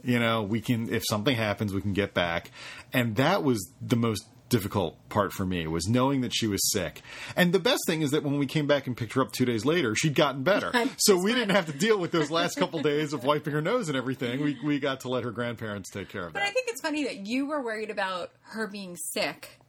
You 0.03 0.19
know, 0.19 0.43
we 0.43 0.61
can 0.61 0.93
if 0.93 1.03
something 1.07 1.35
happens, 1.35 1.73
we 1.73 1.81
can 1.81 1.93
get 1.93 2.13
back. 2.13 2.51
And 2.93 3.15
that 3.17 3.43
was 3.43 3.71
the 3.81 3.95
most 3.95 4.25
difficult 4.49 4.97
part 5.09 5.33
for 5.33 5.45
me 5.45 5.67
was 5.67 5.87
knowing 5.87 6.21
that 6.21 6.33
she 6.33 6.47
was 6.47 6.71
sick. 6.71 7.01
And 7.35 7.51
the 7.51 7.59
best 7.59 7.81
thing 7.85 8.01
is 8.01 8.11
that 8.11 8.23
when 8.23 8.39
we 8.39 8.45
came 8.45 8.65
back 8.65 8.87
and 8.87 8.95
picked 8.95 9.13
her 9.13 9.21
up 9.21 9.33
2 9.33 9.43
days 9.43 9.65
later, 9.65 9.93
she'd 9.93 10.15
gotten 10.15 10.43
better. 10.43 10.71
so 10.97 11.21
we 11.21 11.33
didn't 11.33 11.53
have 11.53 11.65
to 11.65 11.73
deal 11.73 11.99
with 11.99 12.11
those 12.11 12.31
last 12.31 12.57
couple 12.57 12.81
days 12.93 13.11
of 13.13 13.23
wiping 13.25 13.53
her 13.53 13.61
nose 13.61 13.89
and 13.89 13.97
everything. 13.97 14.41
We 14.41 14.57
we 14.63 14.79
got 14.79 15.01
to 15.01 15.09
let 15.09 15.23
her 15.23 15.31
grandparents 15.31 15.91
take 15.91 16.09
care 16.09 16.23
of 16.23 16.29
it. 16.29 16.33
But 16.33 16.39
that. 16.39 16.49
I 16.49 16.51
think 16.51 16.69
it's 16.69 16.81
funny 16.81 17.03
that 17.03 17.27
you 17.27 17.47
were 17.47 17.61
worried 17.61 17.91
about 17.91 18.31
her 18.43 18.67
being 18.67 18.95
sick. 18.95 19.59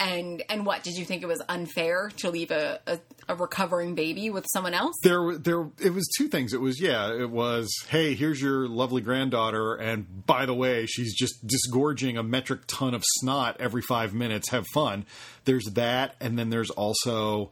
And 0.00 0.42
and 0.48 0.64
what 0.64 0.82
did 0.82 0.94
you 0.96 1.04
think 1.04 1.22
it 1.22 1.26
was 1.26 1.42
unfair 1.48 2.10
to 2.16 2.30
leave 2.30 2.50
a, 2.50 2.80
a, 2.86 2.98
a 3.28 3.34
recovering 3.34 3.94
baby 3.94 4.30
with 4.30 4.46
someone 4.50 4.72
else? 4.72 4.96
there 5.02 5.36
there 5.36 5.68
it 5.78 5.92
was 5.92 6.08
two 6.16 6.26
things 6.26 6.54
it 6.54 6.60
was 6.60 6.80
yeah 6.80 7.12
it 7.12 7.28
was 7.30 7.68
hey 7.90 8.14
here's 8.14 8.40
your 8.40 8.66
lovely 8.66 9.02
granddaughter 9.02 9.74
and 9.74 10.24
by 10.26 10.46
the 10.46 10.54
way 10.54 10.86
she's 10.86 11.14
just 11.14 11.46
disgorging 11.46 12.16
a 12.16 12.22
metric 12.22 12.62
ton 12.66 12.94
of 12.94 13.02
snot 13.18 13.56
every 13.60 13.82
5 13.82 14.14
minutes 14.14 14.48
have 14.48 14.66
fun 14.72 15.04
there's 15.44 15.66
that 15.74 16.16
and 16.18 16.38
then 16.38 16.48
there's 16.48 16.70
also 16.70 17.50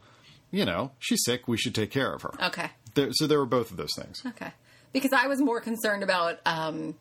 you 0.49 0.65
know 0.65 0.91
she's 0.97 1.21
sick 1.23 1.47
we 1.47 1.55
should 1.57 1.75
take 1.75 1.91
care 1.91 2.11
of 2.13 2.23
her 2.23 2.33
Okay. 2.47 2.71
there, 2.95 3.09
so 3.13 3.27
there 3.27 3.37
were 3.37 3.45
both 3.45 3.69
of 3.69 3.77
those 3.77 3.93
things 3.95 4.23
Okay. 4.25 4.51
Because 4.91 5.13
I 5.13 5.27
was 5.27 5.39
more 5.39 5.61
concerned 5.61 6.01
about 6.01 6.39
um, 6.47 6.95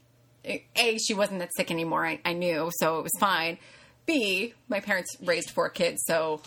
a 0.44 0.99
she 0.99 1.15
wasn't 1.15 1.39
that 1.39 1.49
sick 1.56 1.71
anymore. 1.71 2.06
I, 2.06 2.21
I 2.23 2.35
knew, 2.35 2.71
so 2.81 2.99
it 2.99 3.03
was 3.03 3.12
fine. 3.19 3.56
B 4.08 4.55
my 4.69 4.81
parents 4.81 5.17
raised 5.22 5.50
four 5.50 5.69
kids, 5.69 6.03
so 6.06 6.41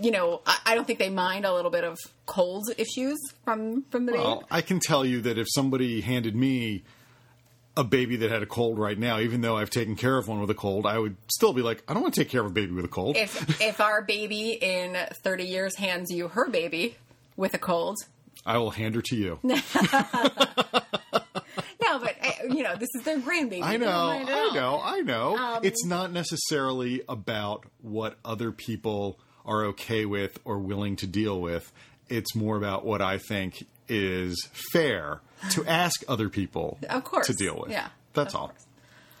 you 0.00 0.10
know 0.10 0.42
I, 0.46 0.58
I 0.66 0.74
don't 0.74 0.86
think 0.86 0.98
they 0.98 1.08
mind 1.10 1.46
a 1.46 1.54
little 1.54 1.70
bit 1.70 1.82
of 1.82 1.96
cold 2.26 2.68
issues 2.76 3.18
from 3.44 3.84
from 3.90 4.04
the 4.06 4.12
well 4.12 4.36
baby. 4.36 4.46
i 4.50 4.60
can 4.60 4.80
tell 4.80 5.02
you 5.04 5.22
that 5.22 5.38
if 5.38 5.46
somebody 5.50 6.02
handed 6.02 6.36
me 6.36 6.82
a 7.74 7.84
baby 7.84 8.16
that 8.16 8.30
had 8.30 8.42
a 8.42 8.46
cold 8.46 8.78
right 8.78 8.98
now 8.98 9.18
even 9.18 9.40
though 9.40 9.56
i've 9.56 9.70
taken 9.70 9.96
care 9.96 10.18
of 10.18 10.28
one 10.28 10.40
with 10.42 10.50
a 10.50 10.54
cold 10.54 10.84
i 10.84 10.98
would 10.98 11.16
still 11.28 11.54
be 11.54 11.62
like 11.62 11.82
i 11.88 11.94
don't 11.94 12.02
want 12.02 12.12
to 12.12 12.20
take 12.20 12.28
care 12.28 12.42
of 12.42 12.48
a 12.48 12.50
baby 12.50 12.72
with 12.72 12.84
a 12.84 12.88
cold 12.88 13.16
If 13.16 13.60
if 13.62 13.80
our 13.80 14.02
baby 14.02 14.50
in 14.60 14.94
thirty 15.24 15.44
years 15.44 15.74
hands 15.76 16.10
you 16.10 16.28
her 16.28 16.50
baby 16.50 16.96
with 17.36 17.54
a 17.54 17.58
cold, 17.58 17.96
i 18.44 18.58
will 18.58 18.72
hand 18.72 18.94
her 18.94 19.02
to 19.02 19.16
you 19.16 19.38
you 22.50 22.62
know 22.62 22.76
this 22.76 22.88
is 22.94 23.04
their 23.04 23.18
grandbaby. 23.18 23.62
I 23.62 23.76
know, 23.76 23.88
I 24.10 24.22
know, 24.54 24.80
I 24.82 25.00
know. 25.00 25.36
Um, 25.36 25.60
it's 25.64 25.84
not 25.84 26.12
necessarily 26.12 27.02
about 27.08 27.64
what 27.80 28.16
other 28.24 28.52
people 28.52 29.18
are 29.44 29.64
okay 29.66 30.04
with 30.04 30.38
or 30.44 30.58
willing 30.58 30.96
to 30.96 31.06
deal 31.06 31.40
with. 31.40 31.72
It's 32.08 32.34
more 32.34 32.56
about 32.56 32.84
what 32.84 33.00
I 33.02 33.18
think 33.18 33.66
is 33.88 34.48
fair 34.72 35.20
to 35.50 35.64
ask 35.66 36.02
other 36.08 36.28
people 36.28 36.78
Of 36.88 37.04
course. 37.04 37.26
to 37.28 37.32
deal 37.34 37.58
with. 37.60 37.70
Yeah, 37.70 37.88
That's 38.14 38.34
all. 38.34 38.48
course. 38.48 38.66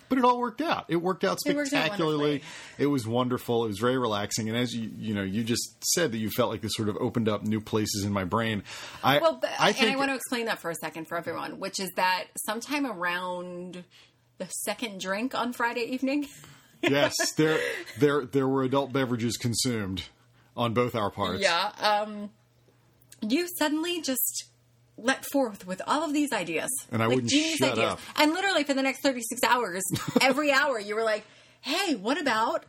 But 0.08 0.18
it 0.18 0.24
all 0.24 0.38
worked 0.38 0.60
out. 0.60 0.86
It 0.88 0.96
worked 0.96 1.24
out 1.24 1.38
It 1.44 1.54
worked 1.54 1.72
out 1.72 1.84
spectacularly. 1.84 2.42
it 2.78 2.86
was 2.86 3.06
wonderful. 3.06 3.64
It 3.64 3.68
was 3.68 3.78
very 3.78 3.98
relaxing. 3.98 4.48
And 4.48 4.56
as 4.56 4.74
you 4.74 4.90
you 4.96 5.14
know, 5.14 5.22
you 5.22 5.44
just 5.44 5.84
said 5.94 6.12
that 6.12 6.18
you 6.18 6.30
felt 6.30 6.50
like 6.50 6.60
this 6.62 6.72
sort 6.74 6.88
of 6.88 6.96
opened 6.96 7.28
up 7.28 7.42
new 7.42 7.60
places 7.60 8.04
in 8.04 8.12
my 8.12 8.24
brain. 8.24 8.62
I 9.04 9.18
Well, 9.18 9.38
but, 9.40 9.50
I 9.58 9.72
think 9.72 9.84
and 9.84 9.92
I 9.92 9.96
want 9.96 10.10
to 10.10 10.14
explain 10.14 10.46
that 10.46 10.58
for 10.60 10.70
a 10.70 10.74
second 10.74 11.06
for 11.08 11.16
everyone, 11.18 11.58
which 11.60 11.78
is 11.78 11.90
that 11.96 12.24
sometime 12.46 12.86
around 12.86 13.84
the 14.38 14.46
second 14.46 15.00
drink 15.00 15.34
on 15.34 15.52
Friday 15.52 15.82
evening, 15.82 16.28
yes, 16.82 17.14
there 17.36 17.60
there 17.98 18.24
there 18.24 18.48
were 18.48 18.62
adult 18.62 18.92
beverages 18.92 19.36
consumed 19.36 20.04
on 20.56 20.74
both 20.74 20.94
our 20.94 21.10
parts. 21.10 21.42
yeah, 21.42 21.70
um, 21.80 22.30
you 23.20 23.46
suddenly 23.58 24.00
just 24.00 24.44
let 24.98 25.24
forth 25.32 25.66
with 25.66 25.80
all 25.86 26.02
of 26.04 26.12
these 26.12 26.32
ideas, 26.32 26.68
And 26.92 27.02
I 27.02 27.06
like 27.06 27.14
wouldn't 27.16 27.30
genius 27.30 27.56
shut 27.58 27.72
ideas, 27.72 27.92
up. 27.92 28.00
and 28.16 28.32
literally 28.32 28.64
for 28.64 28.74
the 28.74 28.82
next 28.82 29.00
thirty 29.02 29.22
six 29.22 29.42
hours, 29.44 29.82
every 30.20 30.50
hour 30.52 30.78
you 30.78 30.94
were 30.94 31.04
like, 31.04 31.24
"Hey, 31.60 31.94
what 31.94 32.20
about?" 32.20 32.64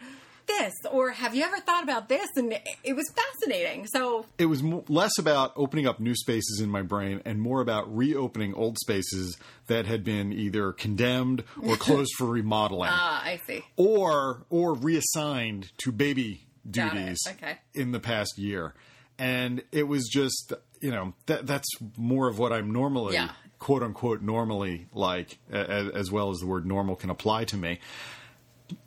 this? 0.59 0.73
Or 0.91 1.11
have 1.11 1.35
you 1.35 1.43
ever 1.43 1.59
thought 1.59 1.83
about 1.83 2.09
this? 2.09 2.27
And 2.35 2.51
it, 2.53 2.67
it 2.83 2.95
was 2.95 3.05
fascinating. 3.15 3.85
So 3.85 4.25
it 4.39 4.47
was 4.47 4.63
mo- 4.63 4.83
less 4.87 5.19
about 5.19 5.53
opening 5.55 5.85
up 5.85 5.99
new 5.99 6.15
spaces 6.15 6.59
in 6.59 6.71
my 6.71 6.81
brain 6.81 7.21
and 7.23 7.39
more 7.39 7.61
about 7.61 7.95
reopening 7.95 8.55
old 8.55 8.79
spaces 8.79 9.37
that 9.67 9.85
had 9.85 10.03
been 10.03 10.33
either 10.33 10.71
condemned 10.73 11.43
or 11.61 11.75
closed 11.85 12.09
for 12.17 12.25
remodeling 12.25 12.89
ah, 12.91 13.21
I 13.23 13.39
see. 13.45 13.63
or 13.75 14.43
or 14.49 14.73
reassigned 14.73 15.71
to 15.83 15.91
baby 15.91 16.47
duties 16.67 17.19
Okay. 17.27 17.59
in 17.75 17.91
the 17.91 17.99
past 17.99 18.39
year. 18.39 18.73
And 19.19 19.61
it 19.71 19.83
was 19.87 20.07
just, 20.07 20.53
you 20.81 20.91
know, 20.91 21.13
that 21.27 21.45
that's 21.45 21.67
more 21.97 22.27
of 22.29 22.39
what 22.39 22.51
I'm 22.53 22.71
normally 22.71 23.13
Yeah. 23.15 23.29
quote 23.59 23.83
unquote 23.83 24.21
normally 24.21 24.87
like 24.93 25.37
as, 25.51 25.89
as 25.89 26.11
well 26.11 26.31
as 26.31 26.37
the 26.39 26.47
word 26.47 26.65
normal 26.65 26.95
can 26.95 27.09
apply 27.09 27.43
to 27.45 27.57
me. 27.57 27.79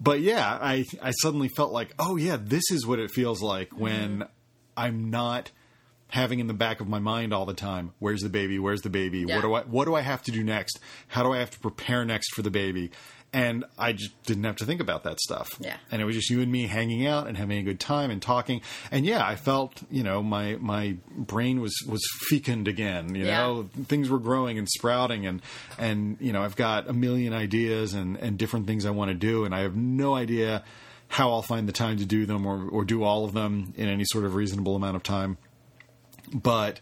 But 0.00 0.20
yeah, 0.20 0.58
I 0.60 0.84
I 1.02 1.10
suddenly 1.22 1.48
felt 1.48 1.72
like, 1.72 1.92
oh 1.98 2.16
yeah, 2.16 2.38
this 2.40 2.64
is 2.70 2.86
what 2.86 2.98
it 2.98 3.10
feels 3.10 3.42
like 3.42 3.68
Mm-hmm. 3.70 3.82
when 3.82 4.24
I'm 4.76 5.10
not 5.10 5.50
having 6.08 6.40
in 6.40 6.46
the 6.46 6.54
back 6.54 6.80
of 6.80 6.88
my 6.88 6.98
mind 6.98 7.32
all 7.32 7.46
the 7.46 7.54
time, 7.54 7.92
where's 7.98 8.20
the 8.20 8.28
baby? 8.28 8.58
Where's 8.58 8.82
the 8.82 8.90
baby? 8.90 9.24
Yeah. 9.26 9.36
What 9.36 9.42
do 9.42 9.54
I 9.54 9.60
what 9.62 9.84
do 9.86 9.94
I 9.94 10.00
have 10.00 10.22
to 10.24 10.30
do 10.30 10.42
next? 10.44 10.78
How 11.08 11.22
do 11.22 11.32
I 11.32 11.38
have 11.38 11.50
to 11.50 11.58
prepare 11.60 12.04
next 12.04 12.32
for 12.34 12.42
the 12.42 12.50
baby? 12.50 12.90
And 13.34 13.64
I 13.78 13.92
just 13.94 14.10
didn't 14.24 14.44
have 14.44 14.56
to 14.56 14.66
think 14.66 14.82
about 14.82 15.04
that 15.04 15.18
stuff. 15.18 15.48
Yeah. 15.58 15.76
And 15.90 16.02
it 16.02 16.04
was 16.04 16.14
just 16.14 16.28
you 16.28 16.42
and 16.42 16.52
me 16.52 16.66
hanging 16.66 17.06
out 17.06 17.26
and 17.28 17.38
having 17.38 17.56
a 17.56 17.62
good 17.62 17.80
time 17.80 18.10
and 18.10 18.20
talking. 18.20 18.60
And 18.90 19.06
yeah, 19.06 19.26
I 19.26 19.36
felt, 19.36 19.80
you 19.90 20.02
know, 20.02 20.22
my 20.22 20.56
my 20.60 20.96
brain 21.16 21.62
was 21.62 21.74
was 21.88 22.02
fecund 22.28 22.68
again, 22.68 23.14
you 23.14 23.24
Yeah. 23.24 23.38
know, 23.38 23.70
things 23.86 24.10
were 24.10 24.18
growing 24.18 24.58
and 24.58 24.68
sprouting 24.68 25.26
and 25.26 25.40
and 25.78 26.18
you 26.20 26.30
know, 26.32 26.42
I've 26.42 26.56
got 26.56 26.88
a 26.90 26.92
million 26.92 27.32
ideas 27.32 27.94
and 27.94 28.18
and 28.18 28.36
different 28.36 28.66
things 28.66 28.84
I 28.84 28.90
want 28.90 29.08
to 29.10 29.14
do 29.14 29.46
and 29.46 29.54
I 29.54 29.60
have 29.60 29.76
no 29.76 30.14
idea 30.14 30.62
how 31.08 31.30
I'll 31.30 31.40
find 31.42 31.66
the 31.66 31.72
time 31.72 31.96
to 31.98 32.04
do 32.04 32.26
them 32.26 32.44
or 32.44 32.68
or 32.68 32.84
do 32.84 33.02
all 33.02 33.24
of 33.24 33.32
them 33.32 33.72
in 33.78 33.88
any 33.88 34.04
sort 34.04 34.24
of 34.26 34.34
reasonable 34.34 34.76
amount 34.76 34.96
of 34.96 35.02
time 35.02 35.38
but 36.34 36.80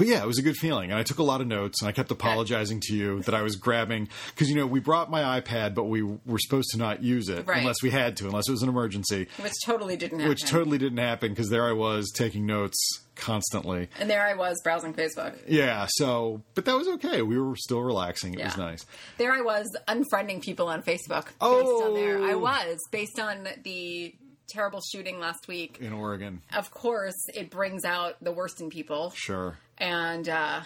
but 0.00 0.06
yeah, 0.08 0.22
it 0.22 0.26
was 0.26 0.38
a 0.38 0.42
good 0.42 0.56
feeling, 0.56 0.88
and 0.90 0.98
I 0.98 1.02
took 1.02 1.18
a 1.18 1.22
lot 1.22 1.42
of 1.42 1.46
notes, 1.46 1.82
and 1.82 1.88
I 1.90 1.92
kept 1.92 2.10
apologizing 2.10 2.80
to 2.84 2.96
you 2.96 3.20
that 3.24 3.34
I 3.34 3.42
was 3.42 3.56
grabbing 3.56 4.08
because 4.34 4.48
you 4.48 4.56
know 4.56 4.66
we 4.66 4.80
brought 4.80 5.10
my 5.10 5.38
iPad, 5.38 5.74
but 5.74 5.84
we 5.84 6.00
were 6.02 6.38
supposed 6.38 6.70
to 6.70 6.78
not 6.78 7.02
use 7.02 7.28
it 7.28 7.46
Right. 7.46 7.58
unless 7.58 7.82
we 7.82 7.90
had 7.90 8.16
to, 8.16 8.24
unless 8.26 8.48
it 8.48 8.52
was 8.52 8.62
an 8.62 8.70
emergency, 8.70 9.28
Which 9.38 9.52
totally 9.66 9.98
didn't 9.98 10.20
happen. 10.20 10.30
which 10.30 10.44
totally 10.46 10.78
didn't 10.78 10.98
happen 10.98 11.32
because 11.32 11.50
there 11.50 11.66
I 11.68 11.72
was 11.72 12.10
taking 12.16 12.46
notes 12.46 12.78
constantly. 13.14 13.88
and 13.98 14.08
there 14.08 14.22
I 14.26 14.32
was 14.34 14.56
browsing 14.64 14.94
Facebook. 14.94 15.36
Yeah, 15.46 15.86
so 15.90 16.42
but 16.54 16.64
that 16.64 16.76
was 16.76 16.88
okay. 16.88 17.20
We 17.20 17.38
were 17.38 17.54
still 17.56 17.82
relaxing. 17.82 18.32
It 18.38 18.44
was 18.44 18.56
nice. 18.56 18.86
There 19.18 19.32
I 19.32 19.42
was 19.42 19.66
unfriending 19.86 20.40
people 20.42 20.68
on 20.68 20.82
Facebook 20.82 21.26
Oh. 21.42 21.94
there. 21.94 22.22
I 22.24 22.34
was 22.36 22.78
based 22.90 23.20
on 23.20 23.46
the 23.64 24.14
terrible 24.48 24.80
shooting 24.90 25.20
last 25.20 25.46
week. 25.46 25.78
In 25.80 25.92
Oregon, 25.92 26.42
Of 26.56 26.70
course, 26.72 27.14
it 27.34 27.50
brings 27.50 27.84
out 27.84 28.16
the 28.20 28.32
worst 28.32 28.60
in 28.60 28.68
people, 28.70 29.12
sure. 29.14 29.58
And 29.80 30.28
uh, 30.28 30.60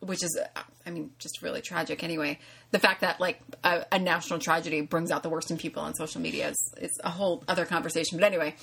which 0.00 0.22
is, 0.22 0.38
I 0.86 0.90
mean, 0.90 1.10
just 1.18 1.42
really 1.42 1.62
tragic. 1.62 2.04
Anyway, 2.04 2.38
the 2.70 2.78
fact 2.78 3.00
that 3.00 3.18
like 3.20 3.40
a, 3.64 3.84
a 3.90 3.98
national 3.98 4.38
tragedy 4.38 4.82
brings 4.82 5.10
out 5.10 5.22
the 5.22 5.28
worst 5.30 5.50
in 5.50 5.56
people 5.56 5.82
on 5.82 5.94
social 5.94 6.20
media 6.20 6.50
is, 6.50 6.74
is 6.80 6.90
a 7.02 7.10
whole 7.10 7.42
other 7.48 7.64
conversation. 7.64 8.18
But 8.18 8.26
anyway, 8.26 8.54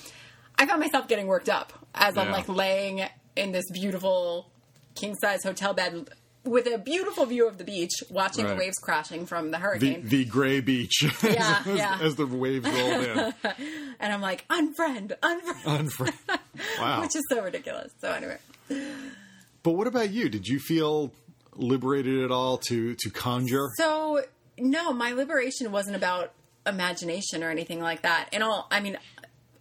I 0.56 0.66
found 0.66 0.80
myself 0.80 1.08
getting 1.08 1.26
worked 1.26 1.48
up 1.48 1.72
as 1.94 2.16
I'm 2.16 2.30
like 2.30 2.48
laying 2.48 3.02
in 3.36 3.52
this 3.52 3.64
beautiful 3.72 4.48
king 4.94 5.14
size 5.16 5.42
hotel 5.42 5.74
bed 5.74 6.08
with 6.44 6.66
a 6.66 6.76
beautiful 6.78 7.24
view 7.24 7.48
of 7.48 7.56
the 7.56 7.64
beach, 7.64 7.90
watching 8.10 8.46
the 8.46 8.54
waves 8.54 8.76
crashing 8.78 9.24
from 9.26 9.46
the 9.46 9.52
The 9.52 9.58
hurricane. 9.58 10.02
the 10.08 10.24
gray 10.26 10.60
beach 10.60 11.02
Yeah, 11.24 11.62
as, 11.66 11.76
yeah. 11.76 11.98
as 12.02 12.16
the 12.16 12.26
waves 12.26 12.66
rolled 12.68 13.02
in. 13.04 13.34
and 13.98 14.12
I'm 14.12 14.20
like, 14.20 14.46
unfriend, 14.48 15.18
unfriend, 15.20 15.88
Unfriend. 15.88 16.38
wow. 16.78 17.00
which 17.00 17.16
is 17.16 17.22
so 17.30 17.42
ridiculous. 17.42 17.90
So 18.02 18.12
anyway, 18.12 18.36
But 19.64 19.72
what 19.72 19.88
about 19.88 20.10
you? 20.10 20.28
Did 20.28 20.46
you 20.46 20.60
feel 20.60 21.10
liberated 21.56 22.22
at 22.22 22.30
all 22.30 22.58
to 22.68 22.94
to 22.94 23.10
conjure? 23.10 23.70
so 23.76 24.22
no, 24.56 24.92
my 24.92 25.10
liberation 25.12 25.72
wasn't 25.72 25.96
about 25.96 26.30
imagination 26.64 27.42
or 27.42 27.50
anything 27.50 27.80
like 27.80 28.02
that. 28.02 28.28
And 28.32 28.42
all, 28.44 28.68
I 28.70 28.78
mean, 28.80 28.96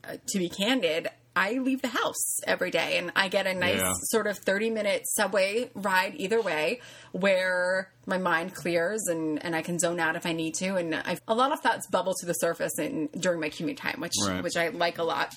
uh, 0.07 0.17
to 0.27 0.37
be 0.37 0.49
candid, 0.49 1.07
I 1.35 1.53
leave 1.53 1.81
the 1.81 1.87
house 1.87 2.39
every 2.45 2.69
day 2.69 2.97
and 2.99 3.11
I 3.15 3.27
get 3.27 3.47
a 3.47 3.55
nice 3.55 3.79
Yeah. 3.79 3.93
sort 4.11 4.27
of 4.27 4.37
30 4.37 4.69
minute 4.69 5.01
subway 5.07 5.71
ride 5.73 6.13
either 6.17 6.39
way 6.41 6.79
where 7.11 7.89
my 8.05 8.19
mind 8.19 8.53
clears 8.53 9.01
and, 9.07 9.43
and 9.43 9.55
I 9.55 9.63
can 9.63 9.79
zone 9.79 9.99
out 9.99 10.15
if 10.15 10.25
I 10.27 10.33
need 10.33 10.53
to. 10.59 10.75
And 10.75 10.93
a 11.27 11.33
lot 11.33 11.51
of 11.51 11.59
thoughts 11.61 11.87
bubble 11.87 12.13
to 12.19 12.25
the 12.27 12.33
surface 12.33 12.77
in, 12.77 13.09
during 13.19 13.39
my 13.39 13.49
commute 13.49 13.77
time, 13.77 13.99
which, 13.99 14.13
Right. 14.27 14.43
which 14.43 14.55
I 14.55 14.67
like 14.69 14.99
a 14.99 15.03
lot. 15.03 15.35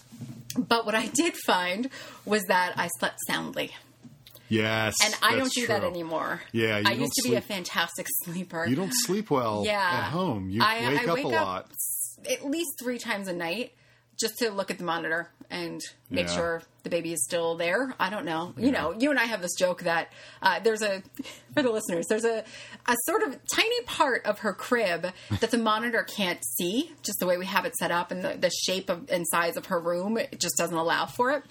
But 0.59 0.85
what 0.85 0.95
I 0.95 1.07
did 1.07 1.35
find 1.47 1.89
was 2.27 2.43
that 2.49 2.75
I 2.77 2.89
slept 2.99 3.19
soundly. 3.27 3.73
Yes, 4.49 4.95
And 5.05 5.15
I 5.23 5.37
don't 5.37 5.53
do 5.53 5.67
that 5.67 5.85
anymore. 5.85 6.41
Yeah, 6.53 6.79
you 6.79 6.85
I 6.87 6.93
used 6.93 7.13
to 7.23 7.29
be 7.29 7.35
a 7.37 7.41
fantastic 7.41 8.07
sleeper. 8.25 8.67
You 8.67 8.77
don't 8.77 8.93
sleep 8.95 9.31
well 9.31 9.63
yeah. 9.67 9.81
at 10.05 10.11
home. 10.11 10.51
You 10.51 10.63
I, 10.63 10.89
wake 10.89 11.01
I 11.01 11.05
up 11.11 11.15
wake 11.15 11.25
a 11.25 11.29
lot. 11.29 11.71
at 12.31 12.45
least 12.45 12.71
three 12.81 12.99
times 12.99 13.29
a 13.29 13.33
night 13.33 13.73
just 14.19 14.39
to 14.39 14.51
look 14.51 14.71
at 14.71 14.79
the 14.79 14.85
monitor 14.85 15.29
and 15.51 15.79
make 16.09 16.27
Yeah. 16.29 16.35
sure 16.35 16.63
the 16.85 16.89
baby 16.91 17.13
is 17.13 17.23
still 17.23 17.55
there. 17.57 17.95
I 18.01 18.09
don't 18.09 18.25
know. 18.25 18.55
You 18.57 18.73
know, 18.73 18.95
you 18.99 19.11
and 19.11 19.19
I 19.19 19.25
have 19.25 19.43
this 19.43 19.55
joke 19.55 19.83
that 19.83 20.11
uh, 20.41 20.59
there's 20.61 20.81
a 20.81 21.03
for 21.55 21.63
the 21.63 21.71
listeners. 21.71 22.07
There's 22.09 22.25
a 22.25 22.43
a 22.89 22.95
sort 23.05 23.23
of 23.25 23.37
tiny 23.53 23.83
part 23.83 24.25
of 24.25 24.39
her 24.39 24.53
crib 24.55 25.03
that 25.41 25.51
the 25.51 25.59
monitor 25.59 26.03
can't 26.05 26.41
see, 26.57 26.93
just 27.03 27.19
the 27.21 27.27
way 27.27 27.37
we 27.37 27.45
have 27.47 27.65
it 27.67 27.77
set 27.77 27.91
up, 27.91 28.11
and 28.11 28.25
the, 28.25 28.37
the 28.39 28.51
shape 28.51 28.89
of 28.89 29.11
and 29.11 29.27
size 29.29 29.57
of 29.57 29.67
her 29.67 29.79
room 29.81 30.17
it 30.17 30.41
just 30.41 30.57
doesn't 30.57 30.77
allow 30.77 31.05
for 31.07 31.33
it. 31.33 31.43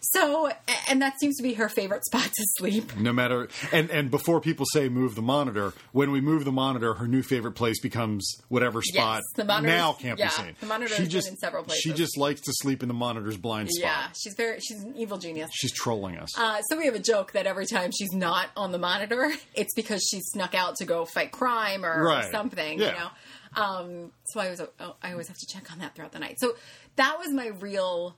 So, 0.00 0.50
and 0.88 1.02
that 1.02 1.18
seems 1.20 1.36
to 1.36 1.42
be 1.42 1.54
her 1.54 1.68
favorite 1.68 2.04
spot 2.04 2.24
to 2.24 2.44
sleep. 2.58 2.96
No 2.96 3.12
matter 3.12 3.48
and 3.72 3.90
and 3.90 4.10
before 4.10 4.40
people 4.40 4.66
say 4.72 4.88
move 4.88 5.14
the 5.14 5.22
monitor, 5.22 5.72
when 5.92 6.10
we 6.10 6.20
move 6.20 6.44
the 6.44 6.52
monitor, 6.52 6.94
her 6.94 7.06
new 7.06 7.22
favorite 7.22 7.52
place 7.52 7.80
becomes 7.80 8.36
whatever 8.48 8.82
spot 8.82 9.22
the 9.36 9.44
monitor's- 9.44 9.76
now 9.76 9.92
can't 9.92 10.18
yeah, 10.18 10.26
be 10.26 10.30
seen. 10.32 10.56
the 10.60 10.66
monitor 10.66 10.94
she 10.94 11.02
has 11.02 11.08
been 11.08 11.10
just 11.10 11.28
in 11.28 11.36
several 11.36 11.64
places. 11.64 11.82
she 11.82 11.92
just 11.92 12.16
likes 12.16 12.40
to 12.42 12.52
sleep 12.54 12.82
in 12.82 12.88
the 12.88 12.94
monitor's 12.94 13.36
blind 13.36 13.68
spot. 13.70 13.82
Yeah, 13.82 14.06
she's 14.18 14.34
very 14.34 14.60
she's 14.60 14.82
an 14.82 14.94
evil 14.96 15.18
genius. 15.18 15.50
She's 15.52 15.72
trolling 15.72 16.16
us. 16.18 16.38
Uh, 16.38 16.60
so 16.62 16.76
we 16.76 16.86
have 16.86 16.94
a 16.94 17.00
joke 17.00 17.32
that 17.32 17.46
every 17.46 17.66
time 17.66 17.90
she's 17.92 18.12
not 18.12 18.48
on 18.56 18.72
the 18.72 18.78
monitor, 18.78 19.32
it's 19.54 19.74
because 19.74 20.02
she 20.10 20.20
snuck 20.20 20.54
out 20.54 20.76
to 20.76 20.84
go 20.84 21.04
fight 21.04 21.30
crime 21.32 21.84
or, 21.84 22.08
or 22.08 22.22
something. 22.30 22.78
Yeah. 22.78 22.86
You 22.86 22.92
know. 22.92 23.10
Um, 23.56 24.12
so 24.26 24.40
I 24.40 24.50
was 24.50 24.60
oh, 24.60 24.96
I 25.02 25.12
always 25.12 25.28
have 25.28 25.36
to 25.38 25.46
check 25.46 25.72
on 25.72 25.80
that 25.80 25.94
throughout 25.94 26.12
the 26.12 26.20
night. 26.20 26.36
So 26.38 26.54
that 26.96 27.18
was 27.18 27.32
my 27.32 27.48
real. 27.48 28.16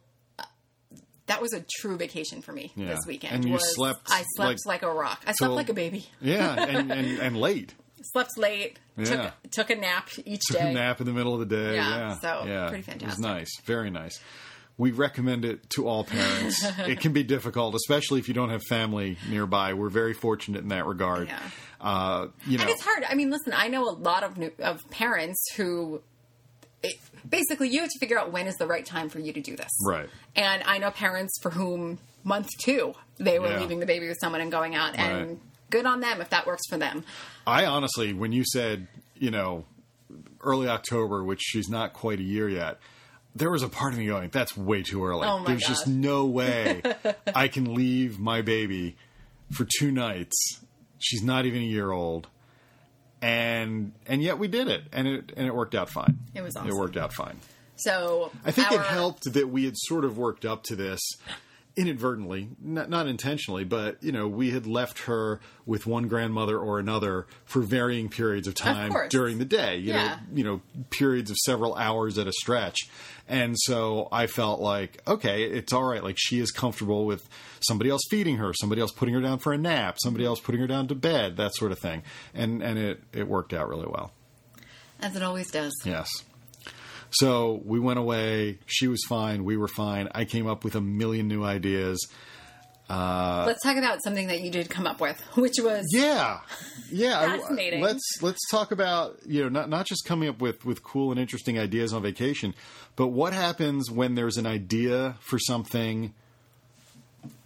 That 1.32 1.42
was 1.42 1.52
a 1.54 1.64
true 1.80 1.96
vacation 1.96 2.42
for 2.42 2.52
me 2.52 2.72
Yeah. 2.76 2.88
this 2.88 3.00
weekend. 3.06 3.34
And 3.36 3.44
you 3.46 3.52
was 3.54 3.74
slept, 3.74 4.00
I 4.10 4.22
slept 4.36 4.60
like, 4.66 4.82
like, 4.82 4.90
a 4.90 4.92
rock. 4.94 5.22
I 5.26 5.32
slept 5.32 5.54
like 5.54 5.68
a 5.70 5.74
baby. 5.74 6.06
yeah, 6.20 6.54
and, 6.68 6.92
and 6.92 7.18
and 7.20 7.36
late. 7.36 7.74
Slept 8.12 8.36
late. 8.36 8.78
Yeah. 8.96 9.04
Took 9.04 9.50
took 9.52 9.70
a 9.70 9.76
nap 9.76 10.08
each 10.24 10.42
Took 10.48 10.60
a 10.60 10.64
day. 10.64 10.74
nap 10.74 11.00
in 11.00 11.06
the 11.06 11.12
middle 11.12 11.34
of 11.34 11.40
the 11.40 11.46
day. 11.56 11.76
Yeah, 11.76 11.98
Yeah, 11.98 12.18
so 12.18 12.44
yeah. 12.46 12.68
pretty 12.68 12.82
fantastic. 12.82 13.02
It 13.02 13.06
was 13.06 13.18
nice, 13.20 13.48
very 13.64 13.90
nice. 13.90 14.20
We 14.78 14.90
recommend 14.90 15.44
it 15.44 15.68
to 15.70 15.86
all 15.86 16.02
parents. 16.04 16.64
it 16.80 16.98
can 17.00 17.12
be 17.12 17.22
difficult, 17.22 17.74
especially 17.74 18.18
if 18.20 18.26
you 18.28 18.34
don't 18.34 18.48
have 18.50 18.62
family 18.68 19.18
nearby. 19.30 19.74
We're 19.74 19.90
very 19.90 20.14
fortunate 20.14 20.62
in 20.62 20.68
that 20.68 20.86
regard. 20.86 21.28
Yeah. 21.28 21.38
Uh, 21.80 22.26
you 22.46 22.56
know, 22.58 22.62
And 22.64 22.70
it's 22.70 22.82
hard. 22.82 23.04
I 23.08 23.14
mean, 23.14 23.30
listen, 23.30 23.52
I 23.54 23.68
know 23.68 23.88
a 23.88 23.92
lot 23.92 24.24
of 24.24 24.38
new, 24.38 24.50
of 24.60 24.80
parents 24.90 25.38
who 25.56 26.00
it, 26.82 26.96
basically 27.28 27.68
you 27.68 27.80
have 27.80 27.90
to 27.90 27.98
figure 27.98 28.18
out 28.18 28.32
when 28.32 28.46
is 28.46 28.56
the 28.56 28.66
right 28.66 28.84
time 28.84 29.08
for 29.08 29.18
you 29.18 29.32
to 29.32 29.40
do 29.40 29.56
this. 29.56 29.70
Right. 29.86 30.08
And 30.36 30.62
I 30.64 30.78
know 30.78 30.90
parents 30.90 31.38
for 31.42 31.50
whom 31.50 31.98
month 32.24 32.48
two 32.60 32.94
they 33.18 33.38
were 33.38 33.48
Yeah. 33.48 33.60
leaving 33.60 33.80
the 33.80 33.86
baby 33.86 34.08
with 34.08 34.18
someone 34.20 34.40
and 34.40 34.50
going 34.50 34.74
out, 34.74 34.96
and 34.98 35.28
Right. 35.28 35.38
good 35.70 35.86
on 35.86 36.00
them 36.00 36.20
if 36.20 36.30
that 36.30 36.46
works 36.46 36.62
for 36.68 36.76
them. 36.78 37.04
I 37.46 37.66
honestly, 37.66 38.12
when 38.12 38.32
you 38.32 38.44
said, 38.44 38.88
you 39.16 39.30
know, 39.30 39.64
early 40.40 40.68
October, 40.68 41.22
which 41.24 41.40
she's 41.40 41.68
not 41.68 41.92
quite 41.92 42.18
a 42.18 42.22
year 42.24 42.48
yet, 42.48 42.78
there 43.34 43.50
was 43.50 43.62
a 43.62 43.68
part 43.68 43.92
of 43.92 43.98
me 43.98 44.06
going, 44.06 44.28
that's 44.30 44.56
way 44.56 44.82
too 44.82 45.04
early. 45.04 45.26
Oh 45.26 45.38
my 45.38 45.46
There's 45.46 45.62
just 45.66 45.86
no 45.86 46.26
way 46.26 46.82
I 47.34 47.48
can 47.48 47.74
leave 47.74 48.18
my 48.18 48.42
baby 48.42 48.96
for 49.52 49.64
two 49.78 49.90
nights. 49.90 50.60
She's 50.98 51.22
not 51.22 51.46
even 51.46 51.62
a 51.62 51.64
year 51.64 51.90
old. 51.92 52.28
And 53.22 53.92
and 54.06 54.22
yet 54.22 54.38
we 54.38 54.48
did 54.48 54.68
it, 54.68 54.82
and 54.92 55.06
it 55.06 55.32
and 55.36 55.46
it 55.46 55.54
worked 55.54 55.74
out 55.74 55.88
fine. 55.88 56.18
It 56.34 56.42
was 56.42 56.56
awesome. 56.56 56.68
It 56.68 56.74
worked 56.74 56.96
out 56.96 57.12
fine. 57.12 57.38
So 57.76 58.30
I 58.44 58.50
think 58.50 58.70
it 58.72 58.80
helped 58.80 59.32
that 59.32 59.48
we 59.48 59.64
had 59.64 59.76
sort 59.76 60.04
of 60.04 60.18
worked 60.18 60.44
up 60.44 60.64
to 60.64 60.76
this 60.76 61.00
inadvertently, 61.76 62.48
not, 62.60 62.90
not 62.90 63.06
intentionally, 63.06 63.64
but 63.64 64.02
you 64.02 64.12
know, 64.12 64.28
we 64.28 64.50
had 64.50 64.66
left 64.66 65.00
her 65.04 65.40
with 65.64 65.86
one 65.86 66.06
grandmother 66.08 66.58
or 66.58 66.78
another 66.78 67.26
for 67.44 67.62
varying 67.62 68.08
periods 68.10 68.46
of 68.46 68.54
time 68.54 68.90
course. 68.92 69.10
during 69.10 69.38
the 69.38 69.44
day. 69.44 69.76
You 69.78 69.92
Yeah. 69.94 70.06
know, 70.08 70.16
you 70.34 70.44
know, 70.44 70.60
periods 70.90 71.30
of 71.30 71.36
several 71.38 71.74
hours 71.74 72.18
at 72.18 72.26
a 72.26 72.32
stretch. 72.32 72.78
And 73.28 73.56
so 73.58 74.08
I 74.12 74.26
felt 74.26 74.60
like, 74.60 75.00
okay, 75.08 75.44
it's 75.44 75.72
all 75.72 75.84
right. 75.84 76.02
Like 76.04 76.16
she 76.18 76.40
is 76.40 76.50
comfortable 76.50 77.06
with 77.06 77.26
somebody 77.60 77.88
else 77.88 78.02
feeding 78.10 78.36
her, 78.36 78.52
somebody 78.52 78.80
else 78.82 78.92
putting 78.92 79.14
her 79.14 79.20
down 79.22 79.38
for 79.38 79.52
a 79.54 79.58
nap, 79.58 79.96
somebody 80.02 80.26
else 80.26 80.40
putting 80.40 80.60
her 80.60 80.66
down 80.66 80.88
to 80.88 80.94
bed, 80.94 81.36
that 81.38 81.54
sort 81.54 81.72
of 81.72 81.78
thing. 81.78 82.02
And 82.34 82.62
and 82.62 82.78
it, 82.78 83.02
it 83.14 83.26
worked 83.28 83.54
out 83.54 83.68
really 83.68 83.86
well. 83.86 84.12
as 85.00 85.16
it 85.16 85.22
always 85.22 85.50
does. 85.50 85.72
Yes. 85.84 86.08
So 87.12 87.60
we 87.64 87.78
went 87.78 87.98
away. 87.98 88.58
She 88.66 88.88
was 88.88 89.02
fine. 89.08 89.44
We 89.44 89.56
were 89.56 89.68
fine. 89.68 90.08
I 90.14 90.24
came 90.24 90.46
up 90.46 90.64
with 90.64 90.74
a 90.74 90.80
million 90.80 91.28
new 91.28 91.44
ideas. 91.44 92.06
Uh, 92.90 93.44
let's 93.46 93.62
talk 93.62 93.76
about 93.76 94.02
something 94.04 94.26
that 94.26 94.42
you 94.42 94.50
did 94.50 94.68
come 94.68 94.86
up 94.86 95.00
with, 95.00 95.18
which 95.36 95.54
was 95.60 95.86
Yeah, 95.92 96.40
yeah. 96.90 97.38
Fascinating. 97.38 97.80
let's 97.80 98.02
let's 98.20 98.40
talk 98.50 98.70
about 98.72 99.18
you 99.26 99.42
know 99.42 99.48
not 99.48 99.68
not 99.70 99.86
just 99.86 100.04
coming 100.04 100.28
up 100.28 100.40
with 100.40 100.64
with 100.66 100.82
cool 100.82 101.10
and 101.10 101.18
interesting 101.20 101.58
ideas 101.58 101.92
on 101.94 102.02
vacation, 102.02 102.54
but 102.96 103.08
what 103.08 103.32
happens 103.32 103.90
when 103.90 104.14
there's 104.14 104.36
an 104.36 104.46
idea 104.46 105.16
for 105.20 105.38
something 105.38 106.12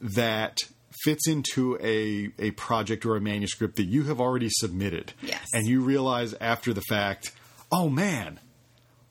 that 0.00 0.58
fits 1.04 1.28
into 1.28 1.78
a 1.80 2.30
a 2.42 2.50
project 2.52 3.04
or 3.04 3.14
a 3.16 3.20
manuscript 3.20 3.76
that 3.76 3.84
you 3.84 4.04
have 4.04 4.20
already 4.20 4.48
submitted. 4.50 5.12
Yes. 5.22 5.46
and 5.52 5.66
you 5.66 5.80
realize 5.82 6.34
after 6.40 6.72
the 6.72 6.82
fact, 6.88 7.30
oh 7.70 7.88
man, 7.88 8.40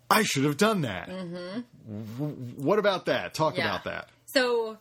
I 0.09 0.23
should 0.23 0.43
have 0.43 0.57
done 0.57 0.81
that. 0.81 1.09
Mm-hmm. 1.09 2.61
What 2.63 2.79
about 2.79 3.05
that? 3.07 3.33
Talk 3.33 3.57
Yeah. 3.57 3.65
about 3.65 3.83
that 3.85 4.09
so 4.27 4.77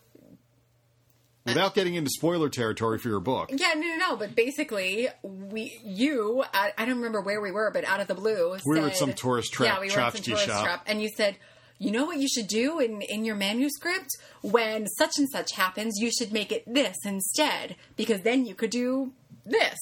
without 1.47 1.75
getting 1.75 1.95
into 1.95 2.11
spoiler 2.11 2.49
territory 2.49 2.99
for 2.99 3.09
your 3.09 3.21
book. 3.21 3.51
yeah, 3.53 3.75
no, 3.75 3.81
no, 3.87 3.97
no. 3.97 4.17
But 4.17 4.35
basically, 4.35 5.09
we, 5.23 5.79
you, 5.85 6.43
I, 6.55 6.73
I 6.79 6.87
don't 6.87 6.97
remember 6.97 7.21
where 7.21 7.41
we 7.41 7.53
were, 7.53 7.71
but 7.71 7.85
out 7.85 8.01
of 8.01 8.07
the 8.09 8.15
blue, 8.15 8.57
We 8.65 8.81
were 8.81 8.87
at 8.87 8.97
some 8.97 9.13
tourist 9.13 9.53
trap- 9.53 9.69
Yeah, 9.75 9.81
we 9.81 9.91
were 9.95 10.01
at 10.01 10.15
some 10.15 10.23
tourist 10.23 10.47
shop. 10.47 10.65
trap, 10.65 10.83
and 10.87 11.03
you 11.03 11.11
said, 11.15 11.37
you 11.79 11.91
know 11.91 12.05
what 12.07 12.17
you 12.19 12.29
should 12.29 12.47
do 12.49 12.79
in 12.81 13.03
in 13.03 13.25
your 13.25 13.35
manuscript 13.37 14.09
when 14.43 14.87
such 14.87 15.19
and 15.19 15.29
such 15.29 15.53
happens, 15.53 15.95
you 16.01 16.11
should 16.11 16.33
make 16.33 16.51
it 16.51 16.63
this 16.73 16.97
instead 17.05 17.77
because 17.97 18.23
then 18.23 18.47
you 18.47 18.55
could 18.55 18.71
do 18.71 19.13
this. 19.45 19.79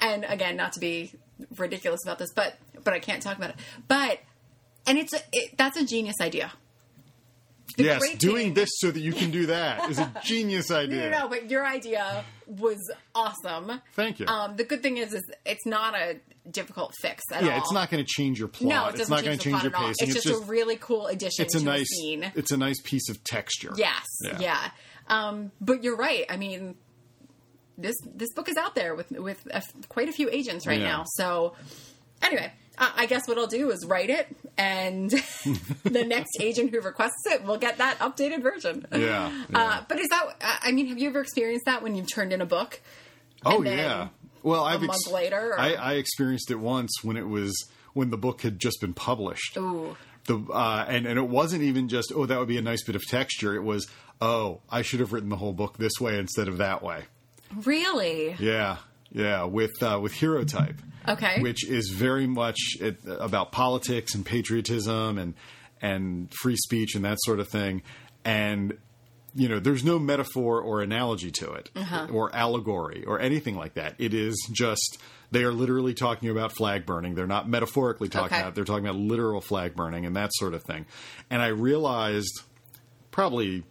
And 0.00 0.24
again, 0.24 0.56
not 0.56 0.72
to 0.74 0.80
be 0.80 1.12
ridiculous 1.58 2.00
about 2.04 2.18
this, 2.18 2.32
but 2.32 2.56
but 2.84 2.94
I 2.94 3.00
can't 3.00 3.22
talk 3.22 3.36
about 3.36 3.50
it. 3.50 3.56
But 3.88 4.20
and 4.86 4.98
it's 4.98 5.12
a, 5.12 5.18
it, 5.32 5.56
that's 5.56 5.76
a 5.76 5.84
genius 5.86 6.16
idea. 6.20 6.52
The 7.76 7.82
yes, 7.84 8.00
doing 8.16 8.36
thing- 8.46 8.54
this 8.54 8.70
so 8.78 8.90
that 8.90 9.00
you 9.00 9.12
can 9.12 9.30
do 9.30 9.46
that 9.46 9.90
is 9.90 9.98
a 9.98 10.10
genius 10.24 10.70
idea. 10.70 11.10
no, 11.10 11.20
no, 11.22 11.28
but 11.28 11.50
your 11.50 11.66
idea 11.66 12.24
was 12.46 12.78
awesome. 13.14 13.82
Thank 13.92 14.20
you. 14.20 14.26
Um, 14.26 14.56
the 14.56 14.64
good 14.64 14.82
thing 14.82 14.96
is, 14.96 15.12
is 15.12 15.22
it's 15.44 15.66
not 15.66 15.94
a 15.94 16.18
difficult 16.50 16.94
fix 17.02 17.22
at 17.32 17.42
all. 17.42 17.48
yeah, 17.48 17.58
it's 17.58 17.72
not 17.72 17.90
going 17.90 18.02
to 18.02 18.08
change 18.10 18.38
your 18.38 18.48
plot. 18.48 18.68
No, 18.70 18.86
it 18.88 19.00
it's 19.00 19.10
not 19.10 19.24
going 19.24 19.36
to 19.36 19.44
change 19.44 19.62
your 19.62 19.74
at 19.74 19.78
pacing. 19.78 20.08
It's, 20.08 20.24
just, 20.24 20.42
a 20.42 20.46
really 20.46 20.76
cool 20.76 21.06
addition 21.08 21.44
it's 21.44 21.54
a 21.54 21.58
to 21.58 21.64
nice 21.64 21.88
a 22.02 22.32
it's 22.34 22.52
a 22.52 22.56
nice 22.56 22.80
piece 22.82 23.10
of 23.10 23.22
texture. 23.24 23.72
Yes, 23.76 24.04
Yeah. 24.22 24.38
yeah. 24.40 24.70
Um, 25.08 25.50
but 25.60 25.82
you're 25.84 25.96
right. 25.96 26.24
I 26.30 26.36
mean, 26.36 26.76
this 27.76 27.96
this 28.14 28.32
book 28.32 28.48
is 28.48 28.56
out 28.56 28.74
there 28.74 28.94
with 28.94 29.10
with 29.10 29.46
a, 29.50 29.62
quite 29.88 30.08
a 30.08 30.12
few 30.12 30.30
agents 30.30 30.66
right 30.66 30.80
Yeah. 30.80 30.86
now. 30.98 31.04
So 31.16 31.54
anyway, 32.22 32.52
I, 32.78 32.92
I 32.96 33.06
guess 33.06 33.26
what 33.28 33.38
I'll 33.38 33.46
do 33.46 33.70
is 33.70 33.84
write 33.86 34.10
it, 34.10 34.28
and 34.56 35.10
the 35.84 36.04
next 36.04 36.38
agent 36.40 36.70
who 36.70 36.80
requests 36.80 37.26
it 37.26 37.44
will 37.44 37.58
get 37.58 37.78
that 37.78 37.98
updated 37.98 38.42
version. 38.42 38.86
Yeah, 38.92 38.98
yeah. 39.50 39.58
Uh, 39.58 39.82
but 39.88 39.98
is 39.98 40.08
that? 40.08 40.36
I 40.40 40.72
mean, 40.72 40.86
have 40.88 40.98
you 40.98 41.08
ever 41.08 41.20
experienced 41.20 41.66
that 41.66 41.82
when 41.82 41.94
you've 41.94 42.12
turned 42.12 42.32
in 42.32 42.40
a 42.40 42.46
book? 42.46 42.80
oh 43.44 43.62
yeah. 43.62 44.08
Well, 44.42 44.64
I've 44.64 44.80
month 44.82 45.10
later, 45.10 45.50
or- 45.52 45.58
I, 45.60 45.72
I 45.74 45.92
experienced 45.94 46.50
it 46.50 46.56
once 46.56 46.92
when 47.02 47.16
it 47.16 47.26
was 47.26 47.52
when 47.94 48.10
the 48.10 48.18
book 48.18 48.42
had 48.42 48.58
just 48.58 48.80
been 48.80 48.94
published. 48.94 49.56
Ooh. 49.56 49.96
The 50.26 50.38
uh, 50.52 50.84
and 50.88 51.06
and 51.06 51.18
it 51.18 51.28
wasn't 51.28 51.62
even 51.62 51.88
just 51.88 52.12
oh 52.14 52.26
that 52.26 52.38
would 52.38 52.48
be 52.48 52.58
a 52.58 52.62
nice 52.62 52.82
bit 52.84 52.94
of 52.96 53.04
texture. 53.06 53.54
It 53.54 53.62
was 53.62 53.88
oh 54.20 54.60
I 54.70 54.82
should 54.82 55.00
have 55.00 55.12
written 55.12 55.28
the 55.28 55.36
whole 55.36 55.52
book 55.52 55.78
this 55.78 55.92
way 56.00 56.18
instead 56.18 56.48
of 56.48 56.58
that 56.58 56.82
way. 56.82 57.04
Really? 57.64 58.34
Yeah, 58.38 58.78
yeah. 59.10 59.44
With 59.44 59.82
uh, 59.82 59.98
with 60.02 60.12
hero 60.12 60.44
type. 60.44 60.80
Okay. 61.08 61.40
which 61.40 61.64
is 61.64 61.90
very 61.90 62.26
much 62.26 62.58
it, 62.80 62.98
about 63.06 63.52
politics 63.52 64.14
and 64.16 64.26
patriotism 64.26 65.18
and 65.18 65.34
and 65.80 66.32
free 66.40 66.56
speech 66.56 66.96
and 66.96 67.04
that 67.04 67.18
sort 67.20 67.38
of 67.38 67.48
thing. 67.48 67.82
And 68.24 68.76
you 69.34 69.48
know, 69.48 69.60
there's 69.60 69.84
no 69.84 69.98
metaphor 70.00 70.60
or 70.60 70.80
analogy 70.82 71.30
to 71.30 71.52
it, 71.52 71.70
or 72.10 72.34
allegory 72.34 73.04
or 73.06 73.20
anything 73.20 73.54
like 73.54 73.74
that. 73.74 73.94
It 73.98 74.14
is 74.14 74.34
just 74.52 74.98
they 75.30 75.44
are 75.44 75.52
literally 75.52 75.92
talking 75.94 76.28
about 76.30 76.52
flag 76.52 76.86
burning. 76.86 77.14
They're 77.14 77.26
not 77.26 77.48
metaphorically 77.48 78.08
talking 78.08 78.26
Okay. 78.32 78.40
about. 78.40 78.48
it. 78.48 78.54
They're 78.54 78.64
talking 78.64 78.86
about 78.86 78.98
literal 78.98 79.40
flag 79.40 79.76
burning 79.76 80.06
and 80.06 80.16
that 80.16 80.30
sort 80.34 80.54
of 80.54 80.62
thing. 80.64 80.86
And 81.30 81.40
I 81.42 81.48
realized 81.48 82.40
probably 83.10 83.62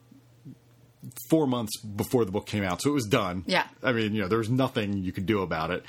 four 1.29 1.47
months 1.47 1.79
before 1.81 2.25
the 2.25 2.31
book 2.31 2.45
came 2.45 2.63
out, 2.63 2.81
so 2.81 2.89
it 2.89 2.93
was 2.93 3.05
done. 3.05 3.43
Yeah. 3.47 3.67
I 3.83 3.91
mean, 3.91 4.13
you 4.13 4.21
know, 4.21 4.27
there 4.27 4.37
was 4.37 4.49
nothing 4.49 4.97
you 4.97 5.11
could 5.11 5.25
do 5.25 5.41
about 5.41 5.71
it. 5.71 5.83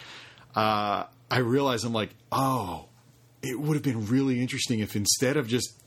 Uh, 0.55 1.05
I 1.31 1.39
realized 1.39 1.85
I'm 1.85 1.93
like, 1.93 2.11
oh, 2.33 2.87
it 3.43 3.59
would 3.59 3.75
have 3.75 3.83
been 3.83 4.07
really 4.07 4.41
interesting 4.41 4.81
if 4.81 4.97
instead 4.97 5.37
of 5.37 5.49
just 5.49 5.83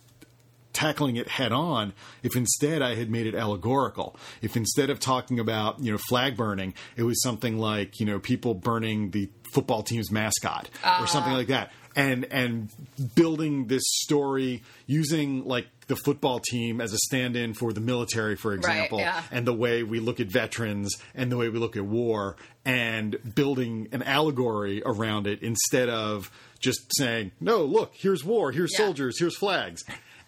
tackling 0.73 1.15
it 1.17 1.27
head 1.27 1.51
on, 1.51 1.93
if 2.23 2.35
instead 2.35 2.81
I 2.81 2.95
had 2.95 3.09
made 3.09 3.27
it 3.27 3.35
allegorical, 3.35 4.15
if 4.41 4.55
instead 4.55 4.89
of 4.89 4.99
talking 4.99 5.39
about 5.39 5.79
you 5.83 5.91
know 5.91 5.97
flag 5.97 6.37
burning, 6.37 6.73
it 6.95 7.03
was 7.03 7.21
something 7.21 7.57
like 7.57 7.99
you 7.99 8.05
know 8.05 8.19
people 8.19 8.53
burning 8.53 9.11
the 9.11 9.29
football 9.53 9.81
team's 9.83 10.11
mascot 10.11 10.69
or 11.01 11.07
something 11.07 11.33
like 11.33 11.47
that, 11.47 11.71
and 11.95 12.25
and 12.25 12.69
building 13.15 13.67
this 13.67 13.83
story 13.85 14.63
using 14.85 15.45
like 15.45 15.67
the 15.87 15.95
football 15.95 16.39
team 16.39 16.79
as 16.81 16.93
a 16.93 16.97
stand-in 16.97 17.53
for 17.53 17.73
the 17.73 17.81
military, 17.81 18.35
for 18.35 18.53
example, 18.53 18.99
yeah. 18.99 19.23
and 19.31 19.47
the 19.47 19.53
way 19.53 19.81
we 19.83 19.99
look 19.99 20.19
at 20.19 20.27
veterans 20.27 20.95
and 21.15 21.31
the 21.31 21.37
way 21.37 21.49
we 21.49 21.57
look 21.57 21.75
at 21.75 21.83
war, 21.85 22.35
and 22.63 23.17
building 23.35 23.87
an 23.91 24.03
allegory 24.03 24.83
around 24.85 25.25
it 25.27 25.41
instead 25.41 25.89
of 25.89 26.29
just 26.59 26.79
saying, 26.97 27.31
"No, 27.39 27.63
look, 27.65 27.93
here's 27.95 28.23
war, 28.23 28.51
here's 28.51 28.71
Yeah. 28.73 28.85
soldiers, 28.85 29.19
here's 29.19 29.35
flags." 29.37 29.83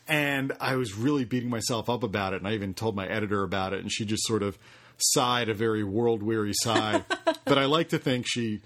And 0.08 0.52
I 0.60 0.76
was 0.76 0.96
really 0.96 1.26
beating 1.26 1.50
myself 1.50 1.90
up 1.90 2.04
about 2.04 2.34
it, 2.34 2.38
and 2.38 2.48
I 2.48 2.54
even 2.54 2.74
told 2.74 2.96
my 2.96 3.08
editor 3.08 3.44
about 3.44 3.74
it, 3.74 3.80
and 3.82 3.92
she 3.92 4.04
just 4.04 4.24
sort 4.26 4.42
of 4.44 4.58
sighed 4.98 5.48
a 5.50 5.54
very 5.54 5.84
world 5.84 6.22
weary 6.22 6.54
sigh 6.54 7.04
but 7.46 7.58
I 7.58 7.66
like 7.66 7.90
to 7.90 7.98
think 7.98 8.26
she 8.28 8.62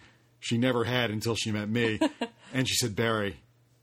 she 0.46 0.58
never 0.58 0.84
had 0.86 1.10
until 1.12 1.36
she 1.36 1.52
met 1.52 1.70
me. 1.70 2.00
And 2.54 2.70
she 2.70 2.76
said, 2.76 2.96
"Barry, 2.96 3.36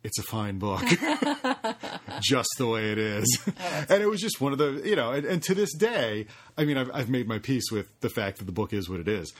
it's 0.02 0.18
a 0.18 0.22
fine 0.22 0.58
book, 0.58 0.80
just 2.22 2.48
the 2.58 2.66
way 2.66 2.90
it 2.92 2.98
is." 2.98 3.38
Oh, 3.46 3.84
and 3.90 4.02
it 4.02 4.06
was 4.06 4.20
just 4.20 4.40
one 4.40 4.52
of 4.52 4.58
the 4.58 4.80
you 4.84 4.96
know, 4.96 5.12
and, 5.12 5.26
and 5.26 5.42
to 5.42 5.54
this 5.54 5.74
day, 5.74 6.26
I 6.56 6.64
mean, 6.64 6.78
I've, 6.78 6.90
I've 6.94 7.08
made 7.10 7.28
my 7.28 7.38
peace 7.38 7.70
with 7.70 7.88
the 8.00 8.08
fact 8.08 8.38
that 8.38 8.44
the 8.44 8.52
book 8.52 8.72
is 8.72 8.88
what 8.88 9.00
it 9.00 9.08
is. 9.08 9.32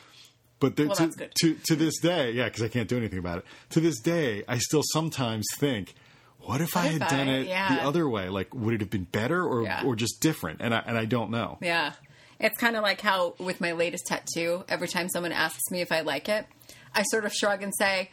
But 0.61 0.77
the, 0.77 0.87
Well, 0.87 0.97
to, 0.97 1.29
to 1.41 1.55
to 1.55 1.77
this 1.77 1.99
day, 2.01 2.33
yeah, 2.33 2.45
because 2.45 2.63
I 2.63 2.69
can't 2.69 2.89
do 2.89 2.97
anything 2.97 3.19
about 3.19 3.39
it. 3.39 3.45
To 3.71 3.81
this 3.81 4.01
day, 4.01 4.45
I 4.47 4.59
still 4.59 4.83
sometimes 4.93 5.47
think, 5.57 5.95
what 6.41 6.61
if 6.61 6.77
I 6.77 6.87
if 6.89 6.93
had 6.95 7.03
I- 7.05 7.09
done 7.11 7.29
it 7.29 7.47
yeah. 7.49 7.77
the 7.77 7.83
other 7.83 8.09
way? 8.09 8.29
Like, 8.29 8.55
would 8.55 8.75
it 8.75 8.81
have 8.81 8.91
been 8.91 9.05
better 9.05 9.43
or 9.45 9.63
Yeah. 9.63 9.83
or 9.85 9.97
just 9.97 10.21
different? 10.21 10.61
And 10.61 10.75
I 10.75 10.83
and 10.87 10.99
I 10.99 11.05
don't 11.07 11.31
know. 11.31 11.59
Yeah. 11.63 11.93
It's 12.39 12.59
kind 12.59 12.77
of 12.77 12.83
like 12.83 13.01
how 13.01 13.35
with 13.39 13.61
my 13.61 13.73
latest 13.73 14.07
tattoo, 14.09 14.65
every 14.69 14.89
time 14.89 15.09
someone 15.09 15.33
asks 15.33 15.71
me 15.71 15.81
if 15.81 15.91
I 15.93 16.01
like 16.01 16.29
it, 16.29 16.45
I 16.95 17.03
sort 17.03 17.25
of 17.25 17.33
shrug 17.33 17.63
and 17.63 17.73
say, 17.77 18.11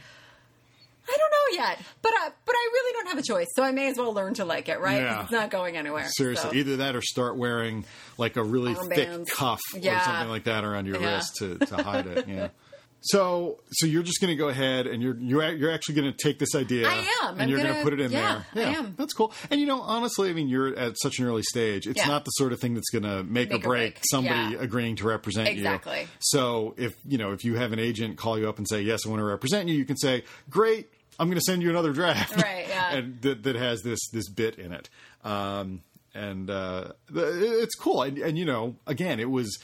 I 1.12 1.18
don't 1.18 1.32
know 1.32 1.64
yet, 1.64 1.80
but 2.02 2.12
I, 2.16 2.30
but 2.46 2.56
I 2.56 2.70
really 2.74 2.94
don't 2.94 3.08
have 3.10 3.18
a 3.18 3.24
choice, 3.24 3.48
so 3.56 3.64
I 3.64 3.72
may 3.72 3.90
as 3.90 3.98
well 3.98 4.14
learn 4.14 4.36
to 4.36 4.46
like 4.46 4.70
it, 4.70 4.80
right? 4.80 5.02
Yeah. 5.02 5.24
It's 5.24 5.32
not 5.32 5.50
going 5.50 5.76
anywhere. 5.76 6.06
Seriously, 6.08 6.50
so. 6.52 6.56
either 6.56 6.78
that 6.78 6.96
or 6.96 7.02
start 7.02 7.36
wearing 7.36 7.84
like 8.18 8.36
a 8.38 8.44
really 8.44 8.76
Arm 8.76 8.90
thick 8.90 9.08
bands. 9.08 9.30
cuff 9.32 9.60
or 9.74 9.82
something 9.82 10.30
like 10.30 10.44
that 10.44 10.64
around 10.64 10.86
your 10.86 11.02
Yeah. 11.02 11.16
wrist 11.16 11.36
to, 11.40 11.58
to 11.58 11.84
hide 11.84 12.06
it. 12.08 12.28
Yeah. 12.28 12.50
So, 13.02 13.62
so 13.72 13.86
you're 13.88 14.04
just 14.04 14.20
going 14.20 14.30
to 14.30 14.36
go 14.36 14.50
ahead 14.50 14.86
and 14.86 15.02
you're 15.02 15.16
you're 15.18 15.54
you're 15.56 15.72
actually 15.72 15.96
going 15.96 16.12
to 16.12 16.18
take 16.22 16.38
this 16.38 16.54
idea. 16.54 16.88
I 16.88 17.08
am. 17.24 17.34
and 17.34 17.44
I'm 17.44 17.50
you're 17.50 17.60
going 17.64 17.74
to 17.76 17.82
put 17.84 17.94
it 17.94 18.02
in 18.02 18.12
yeah, 18.12 18.44
there. 18.54 18.68
I 18.68 18.72
am. 18.76 18.94
That's 18.98 19.14
cool. 19.14 19.32
And 19.50 19.62
you 19.62 19.66
know, 19.68 19.80
honestly, 19.82 20.30
I 20.30 20.34
mean, 20.34 20.50
you're 20.50 20.76
at 20.78 20.96
such 21.02 21.18
an 21.20 21.26
early 21.26 21.44
stage. 21.44 21.88
It's 21.88 21.98
Yeah. 21.98 22.08
not 22.08 22.26
the 22.26 22.32
sort 22.32 22.52
of 22.52 22.60
thing 22.60 22.74
that's 22.74 22.90
going 22.90 23.04
to 23.04 23.24
make, 23.24 23.50
Make 23.50 23.52
or 23.52 23.56
or 23.56 23.60
break 23.70 23.94
break. 23.96 24.04
somebody 24.12 24.56
Yeah. 24.56 24.62
agreeing 24.62 24.98
to 24.98 25.06
represent 25.08 25.48
Exactly. 25.48 25.94
you. 25.94 26.02
Exactly. 26.02 26.18
So, 26.20 26.74
if 26.78 26.94
you 27.08 27.18
know, 27.18 27.32
if 27.32 27.46
you 27.46 27.56
have 27.56 27.72
an 27.72 27.80
agent 27.80 28.18
call 28.18 28.38
you 28.38 28.50
up 28.50 28.58
and 28.58 28.68
say, 28.68 28.82
"Yes, 28.82 29.06
I 29.06 29.10
want 29.10 29.22
to 29.22 29.26
represent 29.26 29.70
you," 29.70 29.76
you 29.76 29.86
can 29.86 29.98
say, 29.98 30.24
"Great." 30.50 30.90
I'm 31.22 31.28
going 31.28 31.38
to 31.38 31.44
send 31.46 31.62
you 31.62 31.70
another 31.70 31.92
draft, 31.92 32.34
Right, 32.42 32.66
yeah. 32.70 32.92
and 32.96 33.22
that, 33.24 33.44
that 33.44 33.56
has 33.58 33.82
this 33.82 34.00
this 34.14 34.30
bit 34.30 34.56
in 34.58 34.72
it. 34.72 34.90
Um, 35.26 35.82
and 36.16 36.50
uh, 36.50 36.94
it's 37.14 37.76
cool. 37.76 38.04
And, 38.04 38.18
and 38.20 38.38
you 38.38 38.46
know, 38.46 38.76
again, 38.88 39.20
it 39.20 39.30
was 39.30 39.58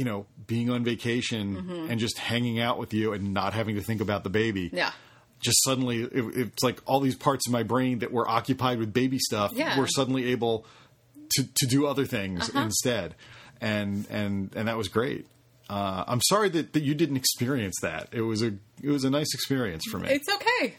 you 0.00 0.04
know 0.08 0.20
being 0.46 0.68
on 0.70 0.82
vacation 0.84 1.44
Mm-hmm. 1.56 1.90
and 1.90 2.00
just 2.00 2.16
hanging 2.18 2.58
out 2.66 2.76
with 2.78 2.92
you 2.98 3.12
and 3.14 3.34
not 3.34 3.52
having 3.52 3.74
to 3.76 3.82
think 3.82 4.00
about 4.00 4.24
the 4.24 4.30
baby. 4.30 4.70
Yeah. 4.72 4.92
Just 5.40 5.58
suddenly, 5.64 6.02
it, 6.02 6.24
it's 6.42 6.62
like 6.62 6.78
all 6.86 7.00
these 7.00 7.16
parts 7.16 7.46
of 7.48 7.52
my 7.52 7.62
brain 7.62 8.00
that 8.00 8.10
were 8.12 8.28
occupied 8.28 8.78
with 8.78 8.92
baby 8.92 9.18
stuff 9.18 9.52
Yeah. 9.54 9.78
were 9.78 9.86
suddenly 9.98 10.32
able 10.32 10.64
to 11.34 11.40
to 11.60 11.66
do 11.66 11.86
other 11.86 12.06
things 12.06 12.48
Uh-huh. 12.48 12.64
instead, 12.68 13.14
and 13.60 14.06
and 14.10 14.50
and 14.56 14.68
that 14.68 14.76
was 14.76 14.88
great. 14.88 15.26
Uh, 15.68 16.02
I'm 16.12 16.20
sorry 16.32 16.48
that, 16.56 16.72
that 16.74 16.82
you 16.82 16.94
didn't 16.94 17.16
experience 17.16 17.76
that. 17.82 18.08
It 18.12 18.22
was 18.22 18.42
a 18.42 18.52
it 18.82 18.90
was 18.90 19.04
a 19.04 19.10
nice 19.10 19.32
experience 19.34 19.84
for 19.90 19.98
me. 19.98 20.08
It's 20.10 20.28
okay. 20.36 20.74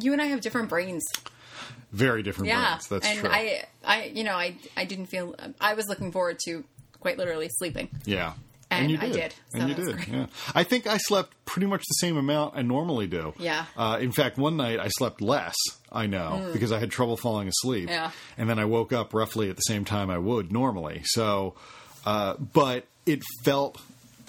You 0.00 0.12
and 0.12 0.22
I 0.22 0.26
have 0.32 0.40
different 0.40 0.68
brains. 0.68 1.04
Very 1.92 2.22
different 2.22 2.48
Yeah. 2.48 2.64
brains. 2.76 2.88
That's 2.88 3.06
and 3.08 3.18
true. 3.18 3.28
I, 3.30 3.64
I, 3.84 4.04
you 4.14 4.22
know, 4.22 4.34
I, 4.34 4.54
I 4.76 4.84
didn't 4.84 5.06
feel, 5.06 5.34
I 5.60 5.74
was 5.74 5.88
looking 5.88 6.12
forward 6.12 6.38
to 6.46 6.62
quite 7.00 7.18
literally 7.18 7.48
sleeping. 7.58 7.88
yeah. 8.04 8.34
And, 8.70 8.90
you 8.90 8.98
I 9.00 9.06
did. 9.06 9.12
did. 9.12 9.34
So 9.48 9.58
and 9.58 9.68
you 9.68 9.74
did. 9.74 9.96
great. 9.96 10.08
Yeah. 10.08 10.26
I 10.54 10.62
think 10.62 10.86
I 10.86 10.96
slept 10.98 11.34
pretty 11.44 11.66
much 11.66 11.80
the 11.80 11.94
same 11.94 12.16
amount 12.16 12.56
I 12.56 12.62
normally 12.62 13.08
do. 13.08 13.34
Yeah. 13.38 13.64
Uh, 13.76 13.98
in 14.00 14.12
fact, 14.12 14.38
one 14.38 14.56
night 14.56 14.78
I 14.78 14.88
slept 14.88 15.20
less. 15.20 15.56
I 15.90 16.06
know 16.06 16.50
because 16.52 16.70
I 16.70 16.78
had 16.78 16.90
trouble 16.90 17.16
falling 17.16 17.48
asleep. 17.48 17.88
Mm. 17.88 17.92
Yeah. 17.92 18.10
And 18.38 18.48
then 18.48 18.58
I 18.60 18.64
woke 18.64 18.92
up 18.92 19.12
roughly 19.12 19.50
at 19.50 19.56
the 19.56 19.62
same 19.62 19.84
time 19.84 20.08
I 20.08 20.18
would 20.18 20.52
normally. 20.52 21.02
So, 21.04 21.56
uh, 22.06 22.34
but 22.34 22.86
it 23.06 23.22
felt 23.44 23.80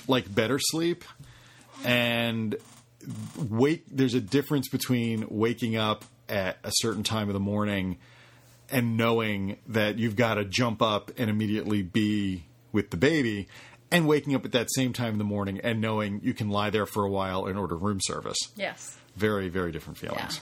like 0.07 0.33
better 0.33 0.57
sleep, 0.59 1.03
and 1.83 2.55
wake. 3.37 3.83
There's 3.91 4.15
a 4.15 4.21
difference 4.21 4.69
between 4.69 5.27
waking 5.29 5.75
up 5.75 6.05
at 6.27 6.57
a 6.63 6.71
certain 6.75 7.03
time 7.03 7.27
of 7.29 7.33
the 7.33 7.39
morning 7.39 7.97
and 8.69 8.97
knowing 8.97 9.57
that 9.67 9.99
you've 9.99 10.15
got 10.15 10.35
to 10.35 10.45
jump 10.45 10.81
up 10.81 11.11
and 11.17 11.29
immediately 11.29 11.81
be 11.81 12.45
with 12.71 12.89
the 12.89 12.97
baby 12.97 13.47
and 13.91 14.07
waking 14.07 14.33
up 14.35 14.45
at 14.45 14.51
that 14.53 14.71
same 14.71 14.93
time 14.93 15.13
in 15.13 15.17
the 15.17 15.23
morning 15.23 15.59
and 15.63 15.81
knowing 15.81 16.21
you 16.23 16.33
can 16.33 16.49
lie 16.49 16.69
there 16.69 16.85
for 16.85 17.03
a 17.03 17.09
while 17.09 17.45
and 17.45 17.57
order 17.57 17.75
room 17.75 17.99
service. 18.01 18.37
Yes. 18.55 18.97
Very, 19.15 19.49
very 19.49 19.71
different 19.71 20.01
Yeah. 20.01 20.09
feelings. 20.11 20.41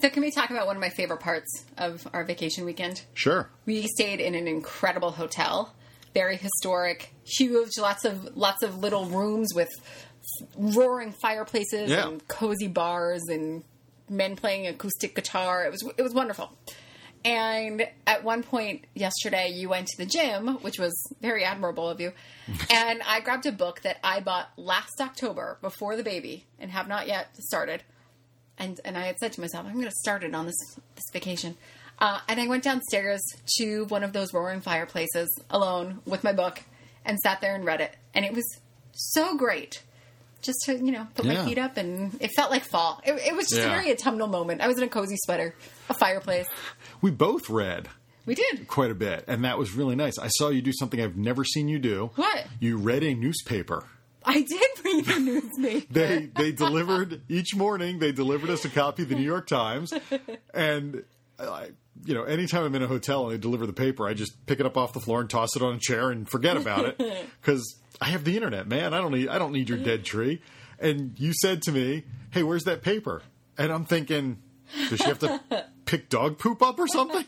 So 0.00 0.10
can 0.10 0.22
we 0.22 0.30
talk 0.32 0.50
about 0.50 0.66
one 0.66 0.76
of 0.76 0.80
my 0.80 0.88
favorite 0.90 1.20
parts 1.20 1.64
of 1.78 2.06
our 2.12 2.24
vacation 2.24 2.64
weekend? 2.64 3.02
Sure. 3.14 3.48
We 3.66 3.86
stayed 3.86 4.20
in 4.20 4.34
an 4.34 4.48
incredible 4.48 5.12
hotel, 5.12 5.74
very 6.12 6.36
historic, 6.36 7.14
huge, 7.24 7.70
lots 7.78 8.04
of 8.04 8.36
lots 8.36 8.62
of 8.64 8.78
little 8.78 9.06
rooms 9.06 9.54
with 9.54 9.68
roaring 10.56 11.12
fireplaces 11.12 11.90
Yeah. 11.90 12.08
and 12.08 12.26
cozy 12.28 12.68
bars 12.68 13.22
and 13.28 13.64
men 14.08 14.36
playing 14.36 14.66
acoustic 14.66 15.14
guitar. 15.14 15.64
It 15.64 15.70
was 15.72 15.82
it 15.96 16.02
was 16.02 16.12
wonderful. 16.14 16.50
And 17.24 17.86
at 18.06 18.24
one 18.24 18.42
point 18.42 18.86
yesterday, 18.94 19.48
you 19.48 19.68
went 19.68 19.86
to 19.88 19.98
the 19.98 20.06
gym, 20.06 20.56
which 20.62 20.78
was 20.78 20.92
very 21.20 21.44
admirable 21.44 21.88
of 21.88 22.00
you. 22.00 22.12
and 22.70 23.00
I 23.06 23.20
grabbed 23.20 23.46
a 23.46 23.52
book 23.52 23.82
that 23.82 23.98
I 24.02 24.20
bought 24.20 24.50
last 24.56 25.00
October 25.00 25.58
before 25.60 25.96
the 25.96 26.02
baby 26.02 26.46
and 26.58 26.70
have 26.70 26.88
not 26.88 27.06
yet 27.06 27.28
started. 27.38 27.82
And 28.58 28.80
and 28.84 28.98
I 28.98 29.06
had 29.06 29.18
said 29.18 29.32
to 29.34 29.40
myself, 29.40 29.66
I'm 29.66 29.74
going 29.74 29.84
to 29.86 29.92
start 30.02 30.24
it 30.24 30.34
on 30.34 30.46
this 30.46 30.78
this 30.94 31.04
vacation. 31.12 31.56
Uh, 31.98 32.18
and 32.28 32.40
I 32.40 32.48
went 32.48 32.64
downstairs 32.64 33.22
to 33.58 33.84
one 33.84 34.02
of 34.02 34.12
those 34.12 34.34
roaring 34.34 34.60
fireplaces 34.60 35.28
alone 35.50 36.00
with 36.04 36.24
my 36.24 36.32
book 36.32 36.60
and 37.04 37.18
sat 37.20 37.40
there 37.40 37.54
and 37.54 37.64
read 37.64 37.80
it. 37.80 37.94
And 38.14 38.24
it 38.24 38.32
was 38.32 38.44
so 38.92 39.36
great. 39.36 39.82
Just 40.42 40.58
to, 40.66 40.74
you 40.76 40.92
know, 40.92 41.06
put 41.14 41.24
Yeah. 41.24 41.34
my 41.42 41.44
feet 41.48 41.58
up 41.58 41.76
and 41.76 42.14
it 42.20 42.32
felt 42.36 42.50
like 42.50 42.64
fall. 42.64 43.00
It, 43.04 43.12
it 43.26 43.34
was 43.36 43.46
just 43.48 43.62
Yeah. 43.62 43.68
a 43.68 43.70
very 43.70 43.90
autumnal 43.92 44.26
moment. 44.28 44.60
I 44.60 44.66
was 44.68 44.76
in 44.76 44.82
a 44.84 44.88
cozy 44.88 45.16
sweater, 45.24 45.54
a 45.88 45.94
fireplace. 45.94 46.46
We 47.00 47.10
both 47.12 47.48
read 47.48 47.88
We 48.26 48.34
did. 48.34 48.66
quite 48.68 48.90
a 48.90 48.94
bit, 48.94 49.24
and 49.28 49.44
that 49.44 49.56
was 49.58 49.72
really 49.72 49.94
nice. 49.96 50.18
I 50.18 50.28
saw 50.28 50.48
you 50.50 50.60
do 50.60 50.72
something 50.72 51.00
I've 51.00 51.16
never 51.16 51.44
seen 51.44 51.68
you 51.68 51.78
do. 51.78 52.10
What? 52.16 52.46
You 52.60 52.76
read 52.76 53.02
a 53.04 53.14
newspaper. 53.14 53.84
I 54.24 54.42
did 54.42 54.70
read 54.84 55.04
the 55.06 55.18
newspaper. 55.20 55.86
They 55.90 56.26
they 56.36 56.52
delivered 56.52 57.22
each 57.28 57.56
morning. 57.56 57.98
They 57.98 58.12
delivered 58.12 58.50
us 58.50 58.64
a 58.64 58.68
copy 58.68 59.02
of 59.04 59.08
the 59.08 59.14
New 59.16 59.22
York 59.24 59.46
Times, 59.48 59.92
and 60.54 61.02
I, 61.50 61.70
you 62.04 62.14
know, 62.14 62.24
anytime 62.24 62.64
I'm 62.64 62.74
in 62.74 62.82
a 62.82 62.86
hotel 62.86 63.24
and 63.24 63.32
they 63.32 63.38
deliver 63.38 63.66
the 63.66 63.72
paper, 63.72 64.06
I 64.06 64.14
just 64.14 64.46
pick 64.46 64.60
it 64.60 64.66
up 64.66 64.76
off 64.76 64.92
the 64.92 65.00
floor 65.00 65.20
and 65.20 65.30
toss 65.30 65.56
it 65.56 65.62
on 65.62 65.74
a 65.74 65.78
chair 65.78 66.10
and 66.10 66.28
forget 66.28 66.56
about 66.56 66.84
it 66.86 66.98
because 67.40 67.76
I 68.00 68.06
have 68.06 68.24
the 68.24 68.34
internet, 68.36 68.66
man. 68.68 68.94
I 68.94 69.00
don't 69.00 69.12
need 69.12 69.28
I 69.28 69.38
don't 69.38 69.52
need 69.52 69.68
your 69.68 69.78
dead 69.78 70.04
tree. 70.04 70.40
And 70.78 71.18
you 71.18 71.32
said 71.42 71.62
to 71.62 71.72
me, 71.72 72.04
"Hey, 72.30 72.42
where's 72.42 72.64
that 72.64 72.82
paper?" 72.82 73.22
And 73.56 73.70
I'm 73.72 73.84
thinking, 73.84 74.38
does 74.88 74.98
she 74.98 75.04
have 75.04 75.18
to 75.20 75.40
pick 75.84 76.08
dog 76.08 76.38
poop 76.38 76.62
up 76.62 76.78
or 76.78 76.88
something? 76.88 77.24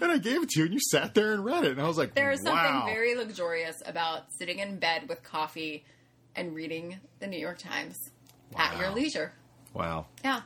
And 0.00 0.10
I 0.10 0.18
gave 0.18 0.42
it 0.42 0.48
to 0.50 0.60
you, 0.60 0.64
and 0.66 0.74
you 0.74 0.80
sat 0.80 1.14
there 1.14 1.32
and 1.32 1.44
read 1.44 1.64
it, 1.64 1.72
and 1.72 1.80
I 1.80 1.86
was 1.86 1.98
like, 1.98 2.14
There 2.14 2.30
is 2.32 2.40
something 2.42 2.86
very 2.86 3.14
luxurious 3.14 3.76
about 3.86 4.32
sitting 4.38 4.58
in 4.58 4.78
bed 4.78 5.08
with 5.08 5.22
coffee 5.22 5.84
and 6.34 6.54
reading 6.54 6.98
the 7.20 7.26
New 7.26 7.38
York 7.38 7.58
Times 7.58 7.96
at 8.56 8.78
your 8.78 8.90
leisure. 8.90 9.32
wow." 9.74 10.06
Yeah. 10.24 10.40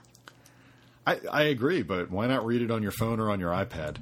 I, 1.07 1.19
I 1.31 1.43
agree, 1.45 1.83
but 1.83 2.11
why 2.11 2.27
not 2.27 2.47
read 2.47 2.62
it 2.62 2.71
on 2.71 2.83
your 2.83 2.93
phone 2.93 3.19
or 3.21 3.31
on 3.31 3.41
your 3.41 3.51
iPad? 3.51 3.97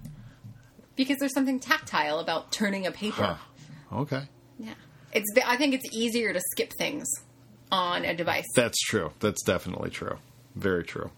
Because 0.97 1.19
there's 1.19 1.33
something 1.33 1.59
tactile 1.61 2.19
about 2.19 2.53
turning 2.53 2.87
a 2.87 2.93
paper. 2.93 3.39
Huh. 3.91 4.01
Okay. 4.01 4.23
Yeah. 4.59 4.75
It's 5.13 5.27
I 5.47 5.57
think 5.57 5.75
it's 5.75 5.87
easier 5.93 6.33
to 6.33 6.41
skip 6.53 6.73
things 6.79 7.09
on 7.73 8.05
a 8.05 8.15
device. 8.15 8.47
That's 8.55 8.79
true. 8.79 9.13
That's 9.21 9.43
definitely 9.43 9.91
true. 9.91 10.19
Very 10.55 10.85
true. 10.85 11.11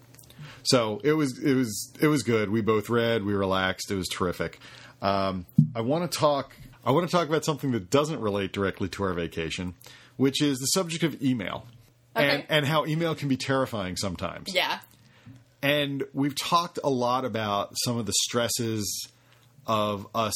So 0.62 1.00
it 1.02 1.12
was 1.14 1.38
it 1.42 1.54
was 1.54 1.92
it 2.00 2.06
was 2.06 2.22
good. 2.22 2.50
We 2.50 2.60
both 2.60 2.88
read. 2.88 3.24
We 3.24 3.34
relaxed. 3.34 3.90
It 3.90 3.96
was 3.96 4.08
terrific. 4.08 4.60
Um, 5.00 5.46
I 5.74 5.80
want 5.80 6.10
to 6.10 6.18
talk. 6.18 6.54
I 6.84 6.92
want 6.92 7.08
to 7.08 7.14
talk 7.14 7.28
about 7.28 7.44
something 7.44 7.72
that 7.72 7.90
doesn't 7.90 8.20
relate 8.20 8.52
directly 8.52 8.88
to 8.90 9.02
our 9.04 9.12
vacation, 9.12 9.74
which 10.16 10.40
is 10.40 10.58
the 10.58 10.66
subject 10.66 11.02
of 11.02 11.20
email, 11.22 11.66
and 12.14 12.44
and 12.48 12.66
how 12.66 12.86
email 12.86 13.14
can 13.14 13.28
be 13.28 13.36
terrifying 13.36 13.96
sometimes. 13.96 14.54
yeah. 14.54 14.78
And 15.62 16.04
we've 16.12 16.34
talked 16.34 16.78
a 16.82 16.90
lot 16.90 17.24
about 17.24 17.74
some 17.84 17.96
of 17.96 18.06
the 18.06 18.12
stresses 18.24 19.08
of 19.66 20.06
us 20.14 20.34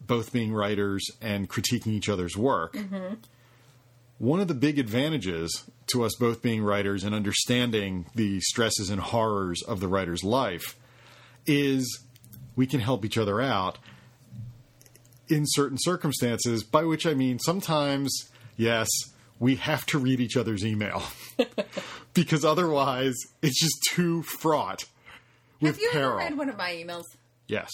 both 0.00 0.32
being 0.32 0.52
writers 0.52 1.04
and 1.20 1.48
critiquing 1.48 1.88
each 1.88 2.08
other's 2.08 2.36
work. 2.36 2.74
Mm-hmm. 2.74 3.14
One 4.18 4.40
of 4.40 4.48
the 4.48 4.54
big 4.54 4.78
advantages 4.78 5.64
to 5.88 6.04
us 6.04 6.14
both 6.14 6.42
being 6.42 6.62
writers 6.62 7.04
and 7.04 7.14
understanding 7.14 8.06
the 8.14 8.40
stresses 8.40 8.90
and 8.90 9.00
horrors 9.00 9.62
of 9.62 9.80
the 9.80 9.88
writer's 9.88 10.24
life 10.24 10.76
is 11.46 12.04
we 12.56 12.66
can 12.66 12.80
help 12.80 13.04
each 13.04 13.18
other 13.18 13.40
out 13.40 13.78
in 15.28 15.44
certain 15.46 15.78
circumstances, 15.80 16.62
by 16.64 16.84
which 16.84 17.06
I 17.06 17.14
mean 17.14 17.38
sometimes, 17.38 18.28
yes, 18.56 18.88
we 19.38 19.56
have 19.56 19.86
to 19.86 19.98
read 19.98 20.20
each 20.20 20.36
other's 20.36 20.64
email 20.64 21.02
because 22.14 22.44
otherwise 22.44 23.14
it's 23.42 23.60
just 23.60 23.76
too 23.90 24.22
fraught 24.22 24.84
with 25.60 25.74
Have 25.76 25.80
you 25.82 25.90
peril. 25.92 26.10
ever 26.12 26.18
read 26.18 26.38
one 26.38 26.48
of 26.48 26.56
my 26.56 26.70
emails? 26.70 27.04
yes, 27.46 27.70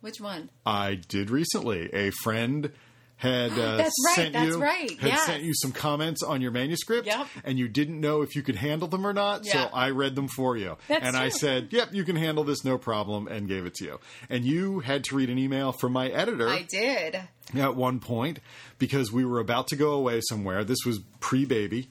Which 0.00 0.20
one? 0.20 0.50
I 0.64 0.94
did 0.96 1.30
recently. 1.30 1.92
A 1.92 2.10
friend 2.10 2.72
had 3.16 3.50
uh, 3.58 3.76
That's 3.78 3.94
right, 4.06 4.14
sent 4.14 4.32
that's 4.34 4.46
you 4.46 4.62
right, 4.62 4.90
had 5.00 5.08
yes. 5.10 5.26
sent 5.26 5.42
you 5.42 5.52
some 5.54 5.72
comments 5.72 6.22
on 6.22 6.40
your 6.40 6.52
manuscript, 6.52 7.06
Yep. 7.08 7.26
and 7.44 7.58
you 7.58 7.66
didn't 7.68 8.00
know 8.00 8.22
if 8.22 8.36
you 8.36 8.42
could 8.42 8.54
handle 8.56 8.86
them 8.86 9.04
or 9.04 9.12
not. 9.12 9.44
So 9.44 9.58
I 9.72 9.90
read 9.90 10.14
them 10.14 10.28
for 10.28 10.56
you, 10.56 10.76
That's 10.86 11.04
and 11.04 11.16
I 11.16 11.28
said, 11.30 11.68
"Yep, 11.72 11.94
you 11.94 12.04
can 12.04 12.14
handle 12.14 12.44
this, 12.44 12.64
no 12.64 12.78
problem," 12.78 13.26
and 13.26 13.48
gave 13.48 13.66
it 13.66 13.74
to 13.76 13.84
you. 13.84 14.00
And 14.30 14.44
you 14.44 14.80
had 14.80 15.02
to 15.04 15.16
read 15.16 15.30
an 15.30 15.38
email 15.38 15.72
from 15.72 15.92
my 15.92 16.08
editor 16.08 16.48
I 16.48 16.62
did. 16.62 17.18
at 17.56 17.74
one 17.74 17.98
point 17.98 18.38
because 18.78 19.10
we 19.10 19.24
were 19.24 19.40
about 19.40 19.66
to 19.68 19.76
go 19.76 19.90
away 19.94 20.20
somewhere. 20.28 20.62
This 20.62 20.78
was 20.86 21.00
pre 21.18 21.44
baby. 21.44 21.88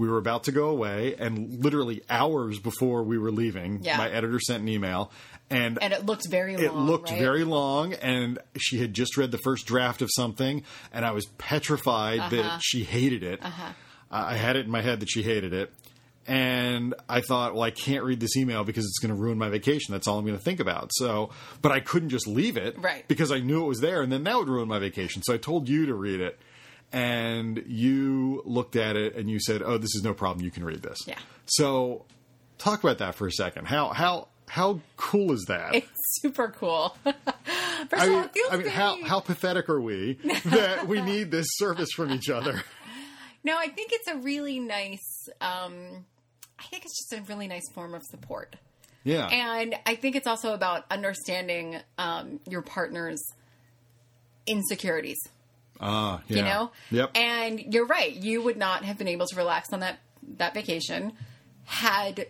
We 0.00 0.08
were 0.08 0.16
about 0.16 0.44
to 0.44 0.52
go 0.52 0.70
away, 0.70 1.14
and 1.18 1.62
literally 1.62 2.02
hours 2.08 2.58
before 2.58 3.02
we 3.02 3.18
were 3.18 3.30
leaving, 3.30 3.80
Yeah. 3.82 3.98
my 3.98 4.08
editor 4.10 4.40
sent 4.40 4.62
an 4.62 4.68
email, 4.68 5.12
and, 5.50 5.78
And 5.82 5.92
it 5.92 6.06
looked 6.06 6.26
very 6.30 6.56
long. 6.56 6.64
it 6.64 6.74
looked 6.74 7.10
right? 7.10 7.20
very 7.20 7.44
long. 7.44 7.92
And 7.92 8.38
she 8.58 8.78
had 8.78 8.94
just 8.94 9.18
read 9.18 9.30
the 9.30 9.38
first 9.44 9.66
draft 9.66 10.00
of 10.00 10.08
something, 10.10 10.62
and 10.90 11.04
I 11.04 11.10
was 11.10 11.26
petrified 11.36 12.20
Uh-huh. 12.20 12.30
that 12.36 12.60
she 12.62 12.82
hated 12.84 13.22
it. 13.22 13.40
I 13.44 13.74
I 14.10 14.36
had 14.36 14.56
it 14.56 14.64
in 14.64 14.70
my 14.72 14.80
head 14.80 15.00
that 15.00 15.10
she 15.10 15.22
hated 15.22 15.52
it. 15.52 15.70
And 16.26 16.94
I 17.08 17.20
thought, 17.20 17.54
well, 17.54 17.62
I 17.62 17.70
can't 17.70 18.02
read 18.04 18.20
this 18.20 18.36
email 18.36 18.64
because 18.64 18.84
it's 18.84 18.98
going 19.00 19.14
to 19.14 19.20
ruin 19.20 19.36
my 19.38 19.48
vacation. 19.48 19.92
That's 19.92 20.06
all 20.08 20.18
I'm 20.18 20.24
going 20.24 20.36
to 20.38 20.42
think 20.44 20.60
about. 20.60 20.90
So, 20.94 21.30
but 21.62 21.72
I 21.72 21.80
couldn't 21.80 22.08
just 22.10 22.26
leave 22.26 22.56
it, 22.56 22.78
Right. 22.78 23.06
Because 23.08 23.30
I 23.32 23.40
knew 23.40 23.64
it 23.64 23.68
was 23.68 23.80
there, 23.80 24.00
and 24.02 24.10
then 24.12 24.24
that 24.24 24.36
would 24.36 24.48
ruin 24.48 24.68
my 24.68 24.78
vacation. 24.78 25.22
So 25.22 25.34
I 25.34 25.36
told 25.38 25.68
you 25.68 25.86
to 25.86 25.94
read 25.94 26.20
it, 26.20 26.38
and 26.92 27.62
you 27.66 28.42
looked 28.44 28.76
at 28.76 28.96
it 28.96 29.14
and 29.16 29.30
you 29.30 29.38
said, 29.40 29.62
"Oh, 29.62 29.78
this 29.78 29.94
is 29.94 30.02
no 30.02 30.14
problem. 30.14 30.44
You 30.44 30.50
can 30.50 30.64
read 30.64 30.82
this." 30.82 30.98
Yeah. 31.06 31.18
So, 31.46 32.04
talk 32.58 32.82
about 32.82 32.98
that 32.98 33.14
for 33.14 33.26
a 33.26 33.32
second. 33.32 33.66
How 33.66 33.88
how 33.88 34.28
how 34.48 34.80
cool 34.96 35.32
is 35.32 35.44
that? 35.48 35.74
It's 35.74 35.88
super 36.20 36.48
cool. 36.48 36.96
First 37.04 38.02
I 38.02 38.06
of 38.06 38.12
all, 38.12 38.20
mean, 38.20 38.28
I 38.50 38.56
mean, 38.56 38.66
how 38.68 39.02
how 39.04 39.20
pathetic 39.20 39.68
are 39.68 39.80
we 39.80 40.14
that 40.46 40.86
we 40.88 41.00
need 41.00 41.30
this 41.30 41.46
service 41.50 41.90
from 41.94 42.10
each 42.12 42.28
other? 42.28 42.62
No, 43.42 43.56
I 43.56 43.68
think 43.68 43.90
it's 43.92 44.08
a 44.08 44.16
really 44.16 44.58
nice. 44.58 45.28
Um, 45.40 46.04
I 46.58 46.64
think 46.64 46.84
it's 46.84 47.08
just 47.08 47.20
a 47.20 47.22
really 47.32 47.48
nice 47.48 47.66
form 47.72 47.94
of 47.94 48.02
support, 48.10 48.56
Yeah, 49.02 49.26
and 49.28 49.74
I 49.86 49.94
think 49.94 50.14
it's 50.14 50.26
also 50.26 50.52
about 50.52 50.84
understanding 50.90 51.78
um, 51.96 52.40
your 52.46 52.60
partner's 52.60 53.22
insecurities. 54.46 55.18
Ah, 55.80 56.20
yeah. 56.28 56.36
You 56.36 56.42
know, 56.44 56.70
Yep. 56.90 57.10
And 57.16 57.60
you're 57.72 57.86
right. 57.86 58.12
You 58.14 58.42
would 58.42 58.56
not 58.56 58.84
have 58.84 58.98
been 58.98 59.08
able 59.08 59.26
to 59.26 59.36
relax 59.36 59.72
on 59.72 59.80
that 59.80 59.98
that 60.36 60.54
vacation 60.54 61.12
had 61.64 62.26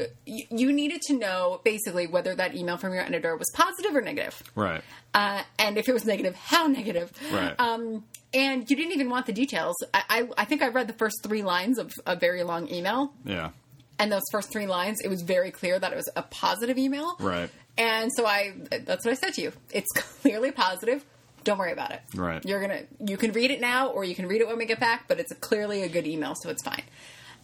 uh, 0.00 0.04
you, 0.26 0.44
you 0.50 0.72
needed 0.72 1.00
to 1.02 1.14
know 1.18 1.60
basically 1.64 2.06
whether 2.06 2.34
that 2.34 2.54
email 2.54 2.76
from 2.76 2.92
your 2.94 3.02
editor 3.02 3.36
was 3.36 3.46
positive 3.54 3.94
or 3.94 4.00
negative. 4.00 4.42
right. 4.54 4.82
uh, 5.14 5.42
and 5.58 5.76
if 5.76 5.88
it 5.88 5.92
was 5.92 6.04
negative, 6.04 6.34
how 6.34 6.66
negative. 6.66 7.12
Right. 7.32 7.54
Um, 7.58 8.04
and 8.34 8.68
you 8.70 8.76
didn't 8.76 8.92
even 8.92 9.10
want 9.10 9.26
the 9.26 9.32
details. 9.34 9.76
I, 9.92 10.02
I, 10.08 10.28
I 10.38 10.44
think 10.46 10.62
I 10.62 10.68
read 10.68 10.86
the 10.86 10.94
first 10.94 11.16
three 11.22 11.42
lines 11.42 11.78
of 11.78 11.92
a 12.06 12.16
very 12.16 12.42
long 12.42 12.70
email, 12.72 13.12
Yeah. 13.26 13.50
and 13.98 14.10
those 14.10 14.22
first 14.32 14.50
three 14.50 14.66
lines, 14.66 15.00
it 15.04 15.08
was 15.08 15.20
very 15.20 15.50
clear 15.50 15.78
that 15.78 15.92
it 15.92 15.96
was 15.96 16.08
a 16.16 16.22
positive 16.22 16.78
email. 16.78 17.14
Right. 17.20 17.50
And 17.76 18.10
so 18.16 18.24
I, 18.26 18.54
that's 18.84 19.04
what 19.04 19.10
I 19.12 19.14
said 19.14 19.34
to 19.34 19.42
you. 19.42 19.52
It's 19.72 19.90
clearly 20.22 20.52
positive. 20.52 21.04
Don't 21.44 21.58
worry 21.58 21.72
about 21.72 21.92
it. 21.92 22.00
Right. 22.14 22.44
You're 22.44 22.60
gonna 22.60 22.82
you 23.04 23.16
can 23.16 23.32
read 23.32 23.50
it 23.50 23.60
now 23.60 23.88
or 23.88 24.04
you 24.04 24.14
can 24.14 24.26
read 24.26 24.40
it 24.40 24.46
when 24.46 24.58
we 24.58 24.66
get 24.66 24.80
back, 24.80 25.08
but 25.08 25.20
it's 25.20 25.32
a, 25.32 25.34
clearly 25.34 25.82
a 25.82 25.88
good 25.88 26.06
email, 26.06 26.34
so 26.34 26.50
it's 26.50 26.62
fine. 26.62 26.84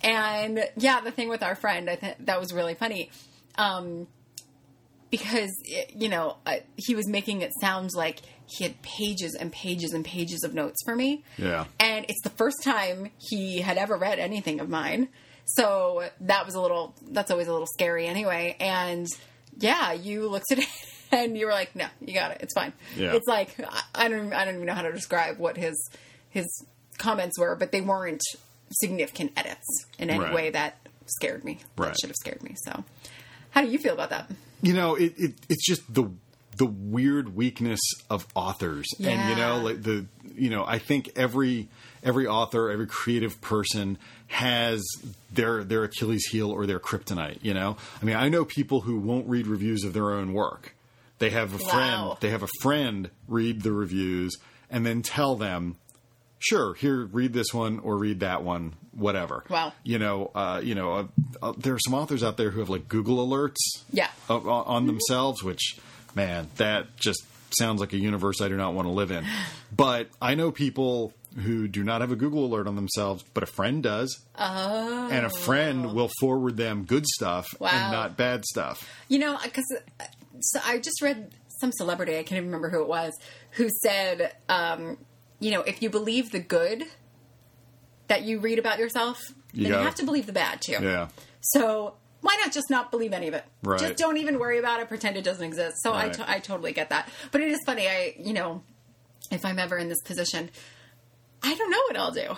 And 0.03 0.65
yeah, 0.77 1.01
the 1.01 1.11
thing 1.11 1.29
with 1.29 1.43
our 1.43 1.57
friend, 1.57 1.91
I 1.91 1.97
think 1.97 2.27
that 2.27 2.39
was 2.39 2.53
really 2.53 2.75
funny. 2.75 3.11
Um, 3.57 4.07
because 5.11 5.51
it, 5.65 5.93
you 5.97 6.09
know 6.09 6.37
uh, 6.47 6.57
he 6.77 6.95
was 6.95 7.09
making 7.09 7.41
it 7.41 7.51
sound 7.61 7.95
like 7.95 8.21
he 8.47 8.65
had 8.65 8.81
pages 8.83 9.35
and 9.35 9.53
pages 9.53 9.93
and 9.93 10.05
pages 10.05 10.43
of 10.43 10.55
notes 10.55 10.83
for 10.85 10.97
me. 10.97 11.23
Yeah. 11.37 11.67
And 11.79 12.07
it's 12.09 12.23
the 12.23 12.31
first 12.31 12.63
time 12.63 13.11
he 13.19 13.61
had 13.61 13.77
ever 13.77 13.97
read 13.97 14.19
anything 14.19 14.61
of 14.61 14.69
mine. 14.69 15.09
So 15.45 16.09
that 16.21 16.47
was 16.47 16.55
a 16.55 16.61
little 16.61 16.95
that's 17.11 17.31
always 17.31 17.49
a 17.49 17.53
little 17.53 17.67
scary 17.67 18.07
anyway. 18.07 18.57
And 18.59 19.07
yeah, 19.59 19.93
you 19.93 20.29
looked 20.29 20.53
at 20.53 20.59
it 20.61 20.69
and 21.13 21.37
you 21.37 21.47
were 21.47 21.53
like, 21.53 21.75
"No, 21.77 21.87
you 22.01 22.15
got 22.15 22.31
it. 22.33 22.39
It's 22.41 22.55
fine." 22.55 22.73
Yeah. 22.97 23.15
It's 23.15 23.27
like 23.27 23.55
I- 23.61 23.83
I 23.95 24.09
don't 24.09 24.33
I 24.33 24.45
don't 24.45 24.55
even 24.57 24.67
know 24.67 24.75
how 24.75 24.83
to 24.83 24.93
describe 24.93 25.39
what 25.39 25.57
his 25.57 25.91
his 26.31 26.47
comments 26.99 27.39
were, 27.39 27.55
but 27.57 27.73
they 27.73 27.81
weren't 27.81 28.23
significant 28.71 29.33
edits 29.37 29.87
in 29.99 30.11
any 30.11 30.21
Right. 30.21 30.35
way 30.35 30.51
that 30.51 30.77
scared 31.07 31.45
me. 31.45 31.59
Right. 31.77 31.89
That 31.89 31.97
should 32.01 32.11
have 32.11 32.17
scared 32.17 32.43
me. 32.43 32.55
So, 32.65 32.85
how 33.51 33.63
do 33.63 33.69
you 33.69 33.79
feel 33.79 33.95
about 33.95 34.11
that? 34.11 34.31
you 34.61 34.73
know 34.75 34.97
it, 34.97 35.15
it 35.17 35.35
it's 35.49 35.65
just 35.65 35.83
the 35.95 36.11
the 36.57 36.67
weird 36.67 37.37
weakness 37.37 37.79
of 38.11 38.27
authors 38.35 38.87
and 38.99 39.31
you 39.31 39.37
know 39.37 39.59
like 39.59 39.81
the 39.85 40.05
you 40.35 40.51
know 40.51 40.65
i 40.67 40.79
think 40.81 41.09
every 41.15 41.69
every 42.03 42.27
author 42.27 42.69
every 42.69 42.89
creative 42.89 43.41
person 43.41 43.97
has 44.27 44.85
their 45.33 45.63
their 45.63 45.85
achilles 45.85 46.25
heel 46.33 46.51
or 46.51 46.67
their 46.67 46.81
kryptonite 46.81 47.39
you 47.41 47.55
know 47.55 47.77
i 48.03 48.05
mean 48.05 48.17
i 48.17 48.29
know 48.29 48.45
people 48.45 48.81
who 48.81 48.99
won't 48.99 49.29
read 49.29 49.47
reviews 49.47 49.85
of 49.85 49.93
their 49.93 50.11
own 50.11 50.33
work 50.33 50.75
they 51.19 51.31
have 51.31 51.55
a 51.55 51.59
friend 51.59 52.03
Wow. 52.03 52.19
they 52.21 52.31
have 52.31 52.43
a 52.43 52.49
friend 52.63 53.11
read 53.27 53.63
the 53.63 53.73
reviews 53.73 54.37
and 54.71 54.85
then 54.87 55.03
tell 55.03 55.37
them 55.37 55.77
sure 56.39 56.75
here 56.75 57.05
read 57.07 57.33
this 57.33 57.53
one 57.53 57.81
or 57.81 57.97
read 57.99 58.21
that 58.21 58.43
one 58.45 58.75
whatever 58.93 59.45
Wow. 59.49 59.73
you 59.83 59.99
know 59.99 60.31
uh, 60.35 60.61
you 60.63 60.75
know 60.75 60.93
uh, 60.93 61.05
uh, 61.43 61.53
there 61.57 61.75
are 61.75 61.79
some 61.81 61.95
authors 61.95 62.23
out 62.23 62.37
there 62.37 62.51
who 62.51 62.61
have 62.61 62.69
like 62.69 62.89
google 62.89 63.27
alerts 63.27 63.57
Yeah. 63.93 64.09
uh, 64.31 64.39
on 64.39 64.87
themselves, 64.87 65.43
which, 65.43 65.79
man, 66.15 66.49
that 66.57 66.97
just 66.97 67.23
sounds 67.59 67.81
like 67.81 67.93
a 67.93 67.99
universe 67.99 68.41
I 68.41 68.49
do 68.49 68.57
not 68.57 68.75
want 68.75 68.87
to 68.87 68.93
live 68.93 69.11
in. 69.11 69.25
But 69.77 70.09
I 70.21 70.35
know 70.35 70.51
people 70.51 71.13
who 71.37 71.69
do 71.69 71.85
not 71.85 72.01
have 72.01 72.11
a 72.11 72.17
Google 72.17 72.47
alert 72.47 72.67
on 72.67 72.75
themselves, 72.75 73.23
but 73.35 73.43
a 73.43 73.47
friend 73.47 73.83
does. 73.83 74.19
Oh. 74.39 75.09
And 75.13 75.27
a 75.27 75.31
friend 75.31 75.93
will 75.95 76.11
forward 76.21 76.57
them 76.57 76.85
good 76.85 77.07
stuff 77.07 77.47
Wow. 77.61 77.69
and 77.71 77.93
not 77.93 78.17
bad 78.17 78.45
stuff. 78.47 78.89
You 79.09 79.19
know, 79.19 79.39
because 79.45 79.67
so 80.41 80.61
I 80.65 80.79
just 80.79 81.03
read 81.03 81.31
some 81.61 81.73
celebrity, 81.73 82.15
I 82.19 82.23
can't 82.23 82.39
even 82.39 82.47
remember 82.47 82.71
who 82.71 82.83
it 82.83 82.89
was, 82.89 83.13
who 83.53 83.69
said, 83.83 84.35
um, 84.49 84.99
you 85.41 85.51
know, 85.51 85.63
if 85.63 85.83
you 85.83 85.91
believe 85.91 86.31
the 86.31 86.41
good 86.41 86.85
that 88.09 88.23
you 88.23 88.41
read 88.41 88.59
about 88.59 88.79
yourself, 88.79 89.21
You 89.53 89.65
then 89.65 89.73
you 89.73 89.85
have 89.85 89.95
to 89.97 90.05
believe 90.05 90.27
the 90.27 90.33
bad 90.33 90.61
too. 90.61 90.79
Yeah. 90.81 91.09
So 91.41 91.95
why 92.21 92.37
not 92.43 92.53
just 92.53 92.71
not 92.71 92.91
believe 92.91 93.13
any 93.13 93.29
of 93.29 93.35
it? 93.35 93.45
Right. 93.63 93.81
Just 93.81 93.97
don't 93.97 94.17
even 94.17 94.39
worry 94.39 94.59
about 94.59 94.81
it. 94.81 94.89
Pretend 94.89 95.17
it 95.17 95.25
doesn't 95.25 95.45
exist. 95.45 95.77
So 95.83 95.93
I 95.93 96.07
Right. 96.07 96.21
I 96.29 96.39
totally 96.41 96.73
get 96.73 96.91
that. 96.91 97.09
But 97.31 97.41
it 97.41 97.49
is 97.49 97.61
funny. 97.65 97.89
I 97.89 98.15
you 98.19 98.33
know, 98.33 98.63
if 99.31 99.45
I'm 99.45 99.59
ever 99.59 99.77
in 99.79 99.89
this 99.89 100.03
position, 100.03 100.51
I 101.43 101.55
don't 101.55 101.71
know 101.71 101.83
what 101.89 101.97
I'll 101.97 102.13
do. 102.13 102.37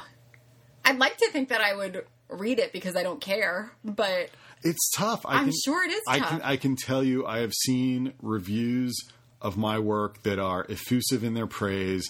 I'd 0.84 0.98
like 0.98 1.16
to 1.18 1.30
think 1.30 1.50
that 1.50 1.60
I 1.60 1.74
would 1.74 2.04
read 2.28 2.58
it 2.58 2.72
because 2.72 2.96
I 2.96 3.02
don't 3.02 3.20
care, 3.20 3.72
but 3.84 4.30
It's 4.62 4.90
tough. 4.90 5.24
I 5.24 5.38
I'm 5.38 5.44
can, 5.46 5.54
sure 5.64 5.84
it 5.84 5.90
is 5.92 6.02
I 6.06 6.18
tough. 6.18 6.28
can 6.28 6.42
I 6.42 6.56
can 6.56 6.76
tell 6.76 7.02
you 7.02 7.26
I 7.26 7.38
have 7.38 7.52
seen 7.54 8.12
reviews 8.20 8.94
of 9.40 9.56
my 9.56 9.78
work 9.78 10.22
that 10.24 10.38
are 10.38 10.66
effusive 10.68 11.24
in 11.24 11.34
their 11.34 11.46
praise, 11.46 12.06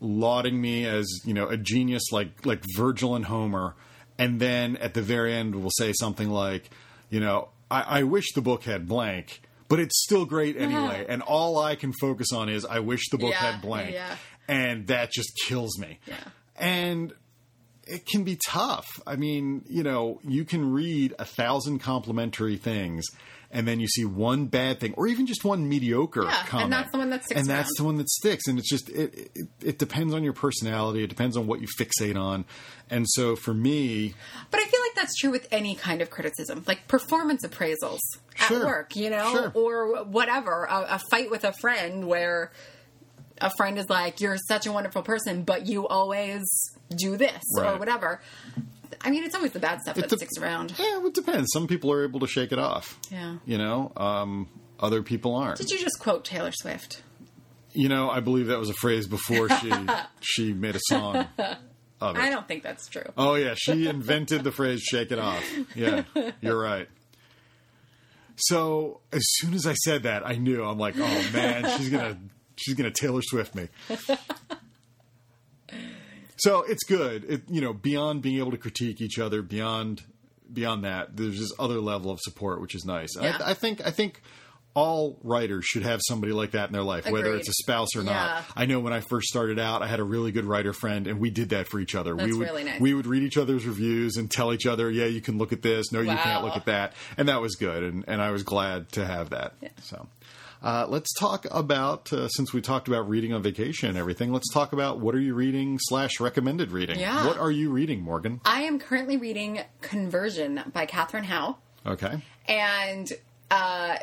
lauding 0.00 0.60
me 0.60 0.86
as, 0.86 1.06
you 1.24 1.34
know, 1.34 1.48
a 1.48 1.56
genius 1.56 2.10
like 2.12 2.44
like 2.46 2.62
Virgil 2.76 3.14
and 3.14 3.24
Homer, 3.26 3.74
and 4.18 4.40
then 4.40 4.76
at 4.78 4.94
the 4.94 5.02
very 5.02 5.34
end 5.34 5.54
will 5.54 5.70
say 5.70 5.92
something 5.92 6.30
like, 6.30 6.70
you 7.10 7.20
know, 7.20 7.48
I, 7.70 8.00
I 8.00 8.02
wish 8.04 8.32
the 8.32 8.40
book 8.42 8.64
had 8.64 8.88
blank, 8.88 9.42
but 9.68 9.78
it's 9.78 10.02
still 10.02 10.24
great 10.24 10.56
anyway. 10.56 11.04
and 11.08 11.22
all 11.22 11.58
I 11.58 11.76
can 11.76 11.92
focus 12.00 12.32
on 12.32 12.48
is 12.48 12.64
I 12.64 12.80
wish 12.80 13.08
the 13.10 13.18
book 13.18 13.30
Yeah, 13.30 13.52
had 13.52 13.62
blank. 13.62 13.92
yeah. 13.94 14.16
And 14.48 14.86
that 14.88 15.12
just 15.12 15.30
kills 15.46 15.78
me. 15.78 16.00
Yeah. 16.06 16.16
And 16.56 17.12
it 17.86 18.06
can 18.06 18.24
be 18.24 18.38
tough. 18.48 18.86
I 19.06 19.16
mean, 19.16 19.64
you 19.68 19.82
know, 19.82 20.20
you 20.22 20.44
can 20.44 20.72
read 20.72 21.14
a 21.18 21.24
thousand 21.24 21.80
complimentary 21.80 22.56
things 22.56 23.04
and 23.50 23.68
then 23.68 23.80
you 23.80 23.86
see 23.88 24.04
one 24.06 24.46
bad 24.46 24.80
thing 24.80 24.94
or 24.96 25.06
even 25.06 25.26
just 25.26 25.44
one 25.44 25.68
mediocre 25.68 26.22
Yeah, 26.22 26.38
and 26.40 26.48
comment. 26.48 26.70
that's 26.70 26.90
the 26.92 26.98
one 26.98 27.10
that 27.10 27.24
sticks 27.24 27.40
And 27.40 27.50
that's 27.50 27.70
the 27.76 27.84
one 27.84 27.96
that 27.98 28.08
sticks. 28.08 28.46
And 28.46 28.58
it's 28.58 28.70
just, 28.70 28.88
it, 28.88 29.30
it, 29.34 29.48
it 29.62 29.78
depends 29.78 30.14
on 30.14 30.22
your 30.22 30.32
personality. 30.32 31.04
It 31.04 31.08
depends 31.08 31.36
on 31.36 31.46
what 31.46 31.60
you 31.60 31.66
fixate 31.78 32.16
on. 32.16 32.46
And 32.88 33.04
so 33.08 33.36
for 33.36 33.52
me, 33.52 34.14
But 34.50 34.60
I 34.60 34.64
feel 34.64 34.80
like 34.80 34.94
that's 34.94 35.14
true 35.16 35.30
with 35.30 35.48
any 35.50 35.74
kind 35.74 36.00
of 36.00 36.08
criticism, 36.08 36.64
like 36.66 36.88
performance 36.88 37.44
appraisals 37.44 37.98
Sure. 38.36 38.60
at 38.60 38.64
work, 38.64 38.96
you 38.96 39.10
know, 39.10 39.30
Sure. 39.32 39.52
or 39.54 40.04
whatever. 40.04 40.64
A, 40.64 40.94
a 40.94 41.00
fight 41.10 41.30
with 41.30 41.44
a 41.44 41.52
friend 41.52 42.06
where 42.06 42.52
a 43.42 43.50
friend 43.56 43.78
is 43.78 43.90
like, 43.90 44.20
"You're 44.20 44.36
such 44.48 44.66
a 44.66 44.72
wonderful 44.72 45.02
person, 45.02 45.42
but 45.42 45.66
you 45.66 45.86
always 45.88 46.42
do 46.96 47.16
this 47.16 47.42
or 47.58 47.76
whatever." 47.78 48.20
I 49.00 49.10
mean, 49.10 49.24
it's 49.24 49.34
always 49.34 49.52
the 49.52 49.58
bad 49.60 49.80
stuff 49.80 49.96
that 49.96 50.08
dep- 50.08 50.18
sticks 50.18 50.38
around. 50.38 50.74
yeah, 50.78 51.04
it 51.04 51.14
depends. 51.14 51.48
Some 51.52 51.66
people 51.66 51.92
are 51.92 52.04
able 52.04 52.20
to 52.20 52.26
shake 52.26 52.52
it 52.52 52.58
off. 52.58 52.98
Yeah. 53.10 53.36
You 53.44 53.58
know, 53.58 53.92
um, 53.96 54.48
other 54.78 55.02
people 55.02 55.34
aren't. 55.34 55.58
Did 55.58 55.70
you 55.70 55.78
just 55.78 55.98
quote 55.98 56.24
Taylor 56.24 56.52
Swift? 56.52 57.02
You 57.72 57.88
know, 57.88 58.10
I 58.10 58.20
believe 58.20 58.46
that 58.48 58.58
was 58.58 58.68
a 58.68 58.74
phrase 58.74 59.06
before 59.08 59.48
she 59.48 59.72
she 60.20 60.52
made 60.52 60.76
a 60.76 60.80
song 60.88 61.16
of 62.00 62.16
it. 62.16 62.20
I 62.20 62.30
don't 62.30 62.46
think 62.46 62.62
that's 62.62 62.86
true. 62.88 63.10
Oh 63.16 63.34
yeah, 63.34 63.54
she 63.56 63.86
invented 63.88 64.44
the 64.44 64.52
phrase 64.52 64.82
"shake 64.82 65.10
it 65.10 65.18
off." 65.18 65.44
Yeah, 65.74 66.04
you're 66.40 66.60
right. 66.60 66.88
So 68.36 69.00
as 69.12 69.22
soon 69.24 69.54
as 69.54 69.66
I 69.66 69.74
said 69.74 70.02
that, 70.04 70.26
I 70.26 70.34
knew 70.36 70.62
I'm 70.64 70.78
like, 70.78 70.94
oh 70.98 71.30
man, 71.32 71.78
she's 71.78 71.90
gonna 71.90 72.18
she's 72.62 72.74
gonna 72.74 72.90
Taylor 72.90 73.22
Swift 73.22 73.54
me. 73.54 73.68
So 76.36 76.62
it's 76.62 76.82
good. 76.84 77.24
It 77.28 77.42
you 77.48 77.60
know 77.60 77.72
beyond 77.72 78.22
being 78.22 78.38
able 78.38 78.50
to 78.50 78.56
critique 78.58 79.00
each 79.00 79.18
other, 79.18 79.42
beyond 79.42 80.02
beyond 80.52 80.84
that, 80.84 81.16
there's 81.16 81.38
this 81.38 81.52
other 81.58 81.80
level 81.80 82.10
of 82.10 82.18
support, 82.20 82.60
which 82.60 82.74
is 82.74 82.84
nice. 82.84 83.10
Yeah. 83.20 83.38
I, 83.44 83.50
I 83.50 83.54
think 83.54 83.84
I 83.86 83.90
think 83.90 84.20
all 84.74 85.18
writers 85.22 85.66
should 85.66 85.82
have 85.82 86.00
somebody 86.08 86.32
like 86.32 86.52
that 86.52 86.66
in 86.68 86.72
their 86.72 86.82
life, 86.82 87.06
whether 87.08 87.34
it's 87.36 87.48
a 87.48 87.52
spouse 87.52 87.94
or 87.94 88.00
Yeah. 88.00 88.12
not. 88.12 88.44
I 88.56 88.64
know 88.64 88.80
when 88.80 88.94
I 88.94 89.00
first 89.00 89.28
started 89.28 89.58
out, 89.58 89.82
I 89.82 89.86
had 89.86 90.00
a 90.00 90.04
really 90.04 90.32
good 90.32 90.46
writer 90.46 90.72
friend, 90.72 91.06
and 91.06 91.20
we 91.20 91.28
did 91.30 91.50
that 91.50 91.68
for 91.68 91.78
each 91.78 91.94
other. 91.94 92.16
we 92.16 92.32
would 92.32 92.40
really 92.48 92.64
nice. 92.64 92.80
we 92.80 92.94
would 92.94 93.06
read 93.06 93.22
each 93.22 93.36
other's 93.36 93.66
reviews 93.66 94.16
and 94.16 94.30
tell 94.30 94.52
each 94.52 94.64
other, 94.66 94.90
yeah, 94.90 95.04
you 95.04 95.20
can 95.20 95.36
look 95.36 95.52
at 95.52 95.60
this, 95.60 95.92
no, 95.92 96.00
you 96.00 96.06
can't 96.16 96.42
look 96.42 96.56
at 96.56 96.64
that, 96.64 96.94
and 97.18 97.28
that 97.28 97.40
was 97.42 97.54
good, 97.54 97.82
and 97.84 98.04
and 98.08 98.20
I 98.22 98.30
was 98.30 98.42
glad 98.42 98.90
to 98.92 99.04
have 99.06 99.30
that. 99.30 99.54
So. 99.82 100.08
Uh, 100.62 100.86
let's 100.88 101.12
talk 101.14 101.44
about 101.50 102.12
uh, 102.12 102.28
since 102.28 102.52
we 102.52 102.60
talked 102.60 102.86
about 102.86 103.08
reading 103.08 103.32
on 103.32 103.42
vacation 103.42 103.88
and 103.88 103.98
everything. 103.98 104.32
Let's 104.32 104.52
talk 104.52 104.72
about 104.72 105.00
what 105.00 105.14
are 105.14 105.20
you 105.20 105.34
reading 105.34 105.78
slash 105.80 106.20
recommended 106.20 106.70
reading. 106.70 107.00
Yeah. 107.00 107.26
What 107.26 107.36
are 107.36 107.50
you 107.50 107.70
reading, 107.70 108.00
Morgan? 108.00 108.40
I 108.44 108.62
am 108.62 108.78
currently 108.78 109.16
reading 109.16 109.60
Conversion 109.80 110.62
by 110.72 110.86
Katherine 110.86 111.24
Howe. 111.24 111.58
Okay. 111.84 112.22
And 112.46 113.08
uh, 113.50 113.96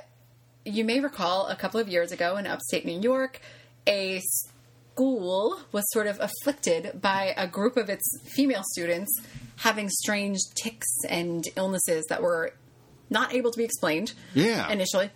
you 0.66 0.84
may 0.84 1.00
recall 1.00 1.48
a 1.48 1.56
couple 1.56 1.80
of 1.80 1.88
years 1.88 2.12
ago 2.12 2.36
in 2.36 2.46
upstate 2.46 2.86
New 2.86 3.00
York, 3.00 3.40
a 3.88 4.20
school 4.20 5.62
was 5.72 5.86
sort 5.94 6.08
of 6.08 6.20
afflicted 6.20 7.02
by 7.02 7.34
a 7.38 7.48
group 7.48 7.78
of 7.78 7.90
its 7.90 8.04
female 8.36 8.64
students 8.72 9.18
having 9.56 9.90
strange 9.90 10.40
tics 10.62 10.90
and 11.08 11.46
illnesses 11.56 12.06
that 12.10 12.22
were 12.22 12.52
not 13.10 13.34
able 13.34 13.50
to 13.50 13.58
be 13.58 13.64
explained. 13.64 14.14
Yeah. 14.34 14.70
Initially. 14.70 15.10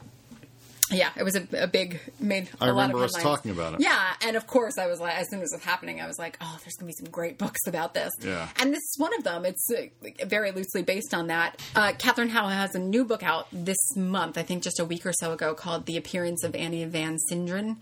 Yeah, 0.94 1.10
it 1.16 1.24
was 1.24 1.36
a, 1.36 1.48
a 1.58 1.68
big 1.68 2.00
made. 2.20 2.50
a 2.60 2.64
I 2.64 2.66
lot 2.68 2.82
remember 2.84 2.98
of 3.00 3.04
us 3.06 3.14
talking 3.22 3.52
about 3.52 3.74
it. 3.76 3.80
Yeah, 3.82 4.14
and 4.26 4.36
of 4.36 4.48
course, 4.48 4.78
I 4.78 4.88
was 4.88 5.00
like, 5.00 5.18
as 5.18 5.30
soon 5.30 5.42
as 5.42 5.52
it 5.52 5.58
was 5.58 5.64
happening, 5.64 6.02
I 6.02 6.08
was 6.08 6.20
like, 6.20 6.38
oh, 6.42 6.58
there's 6.64 6.76
gonna 6.76 6.88
be 6.88 6.94
some 6.94 7.10
great 7.10 7.38
books 7.38 7.62
about 7.68 7.94
this. 7.94 8.12
Yeah. 8.22 8.48
And 8.58 8.72
this 8.72 8.82
is 8.82 8.96
one 8.98 9.14
of 9.18 9.24
them. 9.24 9.46
It's 9.46 9.70
uh, 9.72 9.88
very 10.26 10.52
loosely 10.52 10.84
based 10.84 11.14
on 11.14 11.28
that. 11.28 11.62
Uh, 11.76 11.94
Katherine 11.98 12.30
Howe 12.30 12.48
has 12.48 12.76
a 12.76 12.80
new 12.80 13.06
book 13.06 13.24
out 13.24 13.48
this 13.52 13.96
month, 13.96 14.38
I 14.38 14.44
think 14.44 14.64
just 14.64 14.80
a 14.80 14.86
week 14.86 15.06
or 15.06 15.14
so 15.14 15.34
ago, 15.34 15.54
called 15.54 15.86
The 15.86 15.98
Appearance 15.98 16.44
of 16.44 16.56
Annie 16.56 16.86
Van 16.86 17.18
Sinderen. 17.32 17.78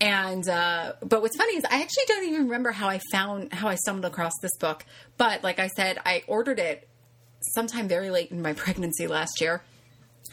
And 0.00 0.48
uh, 0.48 0.94
but 1.00 1.22
what's 1.22 1.36
funny 1.36 1.56
is 1.56 1.64
I 1.64 1.80
actually 1.80 2.04
don't 2.08 2.24
even 2.24 2.44
remember 2.44 2.72
how 2.72 2.88
I 2.88 3.00
found 3.12 3.52
how 3.52 3.68
I 3.68 3.76
stumbled 3.76 4.04
across 4.04 4.32
this 4.42 4.56
book. 4.58 4.84
But 5.16 5.44
like 5.44 5.60
I 5.60 5.68
said, 5.68 6.00
I 6.04 6.24
ordered 6.26 6.58
it 6.58 6.88
sometime 7.54 7.86
very 7.88 8.10
late 8.10 8.30
in 8.32 8.42
my 8.42 8.52
pregnancy 8.54 9.06
last 9.06 9.40
year. 9.40 9.62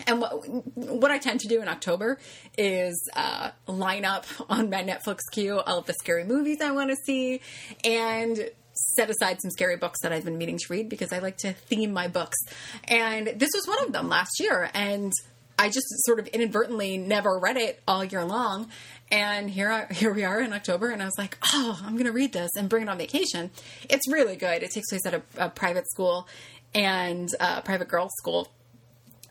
And 0.07 0.21
what, 0.21 0.47
what 0.75 1.11
I 1.11 1.17
tend 1.17 1.41
to 1.41 1.47
do 1.47 1.61
in 1.61 1.67
October 1.67 2.17
is 2.57 3.09
uh, 3.15 3.51
line 3.67 4.05
up 4.05 4.25
on 4.49 4.69
my 4.69 4.83
Netflix 4.83 5.19
queue 5.31 5.59
all 5.59 5.79
of 5.79 5.85
the 5.85 5.93
scary 5.93 6.23
movies 6.23 6.61
I 6.61 6.71
want 6.71 6.89
to 6.89 6.95
see 7.05 7.41
and 7.83 8.49
set 8.95 9.09
aside 9.09 9.41
some 9.41 9.51
scary 9.51 9.75
books 9.77 9.99
that 10.01 10.13
I've 10.13 10.23
been 10.23 10.37
meaning 10.37 10.57
to 10.57 10.65
read 10.69 10.89
because 10.89 11.11
I 11.11 11.19
like 11.19 11.37
to 11.39 11.53
theme 11.53 11.91
my 11.91 12.07
books. 12.07 12.37
And 12.87 13.27
this 13.27 13.49
was 13.53 13.67
one 13.67 13.85
of 13.85 13.91
them 13.91 14.07
last 14.07 14.39
year. 14.39 14.69
And 14.73 15.11
I 15.57 15.67
just 15.67 15.87
sort 16.05 16.19
of 16.19 16.27
inadvertently 16.27 16.97
never 16.97 17.37
read 17.37 17.57
it 17.57 17.81
all 17.85 18.03
year 18.05 18.23
long. 18.23 18.69
And 19.11 19.49
here, 19.49 19.69
I, 19.69 19.93
here 19.93 20.13
we 20.13 20.23
are 20.23 20.39
in 20.39 20.53
October, 20.53 20.91
and 20.91 21.01
I 21.01 21.05
was 21.05 21.17
like, 21.17 21.37
oh, 21.53 21.79
I'm 21.83 21.93
going 21.93 22.05
to 22.05 22.13
read 22.13 22.31
this 22.31 22.51
and 22.55 22.69
bring 22.69 22.83
it 22.83 22.89
on 22.89 22.97
vacation. 22.97 23.51
It's 23.89 24.09
really 24.09 24.35
good. 24.35 24.63
It 24.63 24.71
takes 24.71 24.89
place 24.89 25.05
at 25.05 25.15
a, 25.15 25.21
a 25.37 25.49
private 25.49 25.89
school 25.89 26.27
and 26.73 27.27
a 27.39 27.61
private 27.61 27.89
girls' 27.89 28.13
school. 28.17 28.47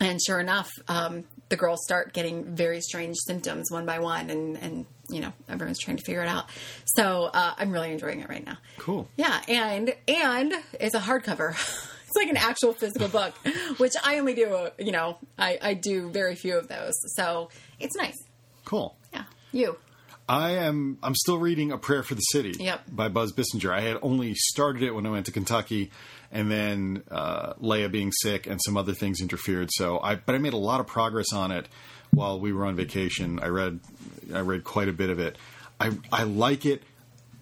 And 0.01 0.21
sure 0.25 0.39
enough, 0.39 0.71
um, 0.87 1.25
the 1.49 1.57
girls 1.57 1.81
start 1.85 2.13
getting 2.13 2.45
very 2.55 2.81
strange 2.81 3.17
symptoms 3.27 3.71
one 3.71 3.85
by 3.87 3.99
one, 3.99 4.31
and, 4.31 4.57
and 4.59 4.87
you 5.11 5.21
know 5.21 5.33
everyone's 5.49 5.79
trying 5.81 5.97
to 5.97 6.05
figure 6.05 6.23
it 6.23 6.29
out. 6.29 6.47
So 6.85 7.25
uh, 7.33 7.55
I'm 7.57 7.73
really 7.73 7.91
enjoying 7.93 8.21
it 8.21 8.29
right 8.29 8.45
now. 8.45 8.59
Cool. 8.79 9.09
Yeah, 9.17 9.41
and 9.49 9.95
and 10.07 10.53
it's 10.79 10.95
a 10.95 11.01
hardcover. 11.01 11.51
it's 12.07 12.17
like 12.17 12.29
an 12.29 12.37
actual 12.37 12.73
physical 12.75 13.09
book, 13.09 13.35
which 13.79 13.93
I 14.05 14.19
only 14.19 14.35
do. 14.35 14.69
You 14.79 14.93
know, 14.93 15.19
I, 15.39 15.59
I 15.61 15.75
do 15.75 16.11
very 16.11 16.35
few 16.37 16.57
of 16.57 16.69
those, 16.69 16.93
so 17.17 17.51
it's 17.81 17.97
nice. 17.97 18.17
Cool. 18.65 18.97
Yeah, 19.13 19.25
you. 19.53 19.79
I 20.29 20.51
am. 20.53 20.99
I'm 21.03 21.15
still 21.15 21.39
reading 21.39 21.73
A 21.73 21.79
Prayer 21.79 22.03
for 22.03 22.15
the 22.15 22.21
City 22.21 22.53
Yep. 22.59 22.83
by 22.93 23.09
Buzz 23.09 23.33
Bissinger. 23.33 23.73
I 23.73 23.81
had 23.81 23.97
only 24.03 24.35
started 24.35 24.83
it 24.83 24.95
when 24.95 25.07
I 25.07 25.11
went 25.11 25.25
to 25.27 25.33
Kentucky, 25.33 25.91
and 26.31 26.51
then 26.51 27.03
uh, 27.11 27.55
Leia 27.55 27.91
being 27.91 28.13
sick 28.13 28.47
and 28.47 28.61
some 28.65 28.77
other 28.77 28.93
things 28.93 29.21
interfered. 29.21 29.71
So 29.73 29.99
I, 30.01 30.17
but 30.17 30.35
I 30.35 30.39
made 30.39 30.53
a 30.53 30.59
lot 30.59 30.81
of 30.81 30.87
progress 30.87 31.33
on 31.33 31.51
it 31.51 31.69
while 32.11 32.39
we 32.39 32.53
were 32.53 32.67
on 32.67 32.77
vacation. 32.77 33.41
I 33.41 33.49
read, 33.49 33.81
I 34.35 34.41
read 34.41 34.65
quite 34.65 34.89
a 34.89 34.93
bit 34.93 35.11
of 35.11 35.19
it. 35.19 35.37
I 35.81 35.93
I 36.13 36.25
like 36.25 36.67
it. 36.67 36.83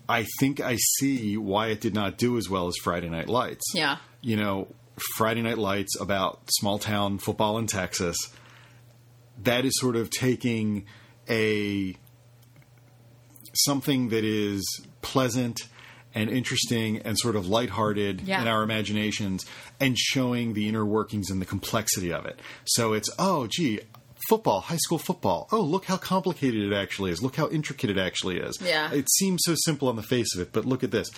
I 0.09 0.27
think 0.39 0.61
I 0.61 0.77
see 0.77 1.37
why 1.37 1.69
it 1.69 1.81
did 1.81 1.95
not 1.95 2.19
do 2.19 2.37
as 2.39 2.49
well 2.49 2.69
as 2.69 2.75
Friday 2.83 3.09
Night 3.09 3.29
Lights. 3.29 3.65
Yeah. 3.75 3.97
You 4.21 4.37
know, 4.37 4.69
Friday 5.17 5.43
Night 5.43 5.59
Lights 5.59 5.99
about 6.01 6.41
small 6.51 6.79
town 6.79 7.19
football 7.19 7.59
in 7.59 7.67
Texas. 7.67 8.17
That 9.43 9.65
is 9.65 9.73
sort 9.79 9.97
of 9.97 10.11
taking 10.11 10.85
a 11.29 11.97
something 13.55 14.11
that 14.11 14.25
is 14.25 14.65
pleasant 15.03 15.61
and 16.17 16.31
interesting 16.31 16.99
and 17.05 17.17
sort 17.19 17.37
of 17.37 17.47
lighthearted 17.47 18.23
Yeah. 18.23 18.43
in 18.43 18.49
our 18.49 18.63
imaginations 18.65 19.45
and 19.79 19.97
showing 19.99 20.55
the 20.55 20.69
inner 20.69 20.85
workings 20.85 21.31
and 21.31 21.41
the 21.41 21.47
complexity 21.47 22.13
of 22.13 22.27
it. 22.27 22.41
So 22.65 22.93
it's, 22.95 23.11
oh, 23.19 23.47
gee, 23.49 23.81
football, 24.29 24.61
high 24.63 24.79
school 24.79 24.99
football. 24.99 25.47
Oh, 25.53 25.61
look 25.61 25.85
how 25.85 25.99
complicated 25.99 26.73
it 26.73 26.75
actually 26.75 27.11
is. 27.13 27.23
Look 27.23 27.37
how 27.37 27.49
intricate 27.51 27.91
it 27.91 27.99
actually 27.99 28.39
is. 28.39 28.59
Yeah. 28.61 28.91
It 28.93 29.09
seems 29.11 29.43
so 29.45 29.55
simple 29.65 29.89
on 29.89 29.97
the 29.97 30.03
face 30.03 30.35
of 30.35 30.41
it, 30.41 30.53
but 30.53 30.65
look 30.65 30.83
at 30.83 30.91
this. 30.91 31.09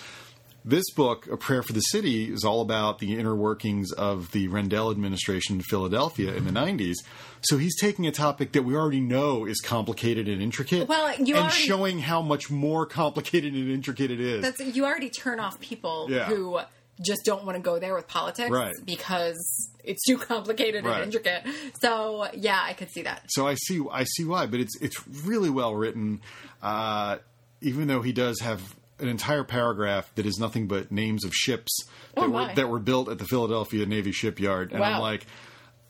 This 0.65 0.89
book, 0.91 1.27
A 1.31 1.37
Prayer 1.37 1.63
for 1.63 1.73
the 1.73 1.79
City, 1.79 2.31
is 2.31 2.43
all 2.43 2.61
about 2.61 2.99
the 2.99 3.17
inner 3.17 3.35
workings 3.35 3.91
of 3.93 4.31
the 4.31 4.47
Rendell 4.49 4.91
administration 4.91 5.55
in 5.55 5.61
Philadelphia 5.61 6.33
in 6.35 6.45
the 6.45 6.51
90s. 6.51 6.95
So 7.41 7.57
he's 7.57 7.79
taking 7.79 8.05
a 8.05 8.11
topic 8.11 8.51
that 8.51 8.63
we 8.63 8.75
already 8.75 8.99
know 8.99 9.45
is 9.45 9.61
complicated 9.61 10.27
and 10.27 10.41
intricate 10.41 10.87
Well, 10.89 11.13
you 11.17 11.35
and 11.35 11.45
already- 11.45 11.55
showing 11.55 11.99
how 11.99 12.21
much 12.21 12.49
more 12.51 12.85
complicated 12.85 13.53
and 13.53 13.71
intricate 13.71 14.11
it 14.11 14.19
is. 14.19 14.41
That's 14.41 14.59
you 14.75 14.85
already 14.85 15.09
turn 15.09 15.39
off 15.39 15.59
people 15.61 16.07
Yeah. 16.09 16.25
who 16.25 16.59
just 17.01 17.21
don't 17.23 17.45
want 17.45 17.55
to 17.55 17.61
go 17.61 17.79
there 17.79 17.95
with 17.95 18.09
politics 18.09 18.51
Right. 18.51 18.75
because 18.85 19.69
it's 19.85 20.03
too 20.05 20.17
complicated 20.17 20.83
Right. 20.83 20.95
and 21.01 21.05
intricate. 21.05 21.43
So 21.81 22.27
yeah, 22.33 22.59
I 22.61 22.73
could 22.73 22.91
see 22.91 23.03
that. 23.03 23.23
so 23.29 23.47
I 23.47 23.55
see 23.55 23.81
I 23.89 24.03
see 24.03 24.25
why, 24.25 24.45
but 24.45 24.59
it's 24.59 24.77
it's 24.81 25.07
really 25.23 25.49
well 25.49 25.73
written. 25.73 26.19
Uh, 26.61 27.19
even 27.61 27.87
though 27.87 28.01
he 28.01 28.11
does 28.11 28.41
have 28.41 28.75
an 28.99 29.07
entire 29.07 29.43
paragraph 29.43 30.11
that 30.15 30.25
is 30.25 30.37
nothing 30.39 30.67
but 30.67 30.91
names 30.91 31.23
of 31.25 31.33
ships 31.33 31.85
that 32.15 32.25
Oh, 32.25 32.29
were 32.29 32.53
that 32.55 32.69
were 32.69 32.79
built 32.79 33.09
at 33.09 33.17
the 33.19 33.25
Philadelphia 33.25 33.85
Navy 33.85 34.11
shipyard, 34.11 34.71
and 34.71 34.83
I'm 34.83 35.01
like. 35.01 35.25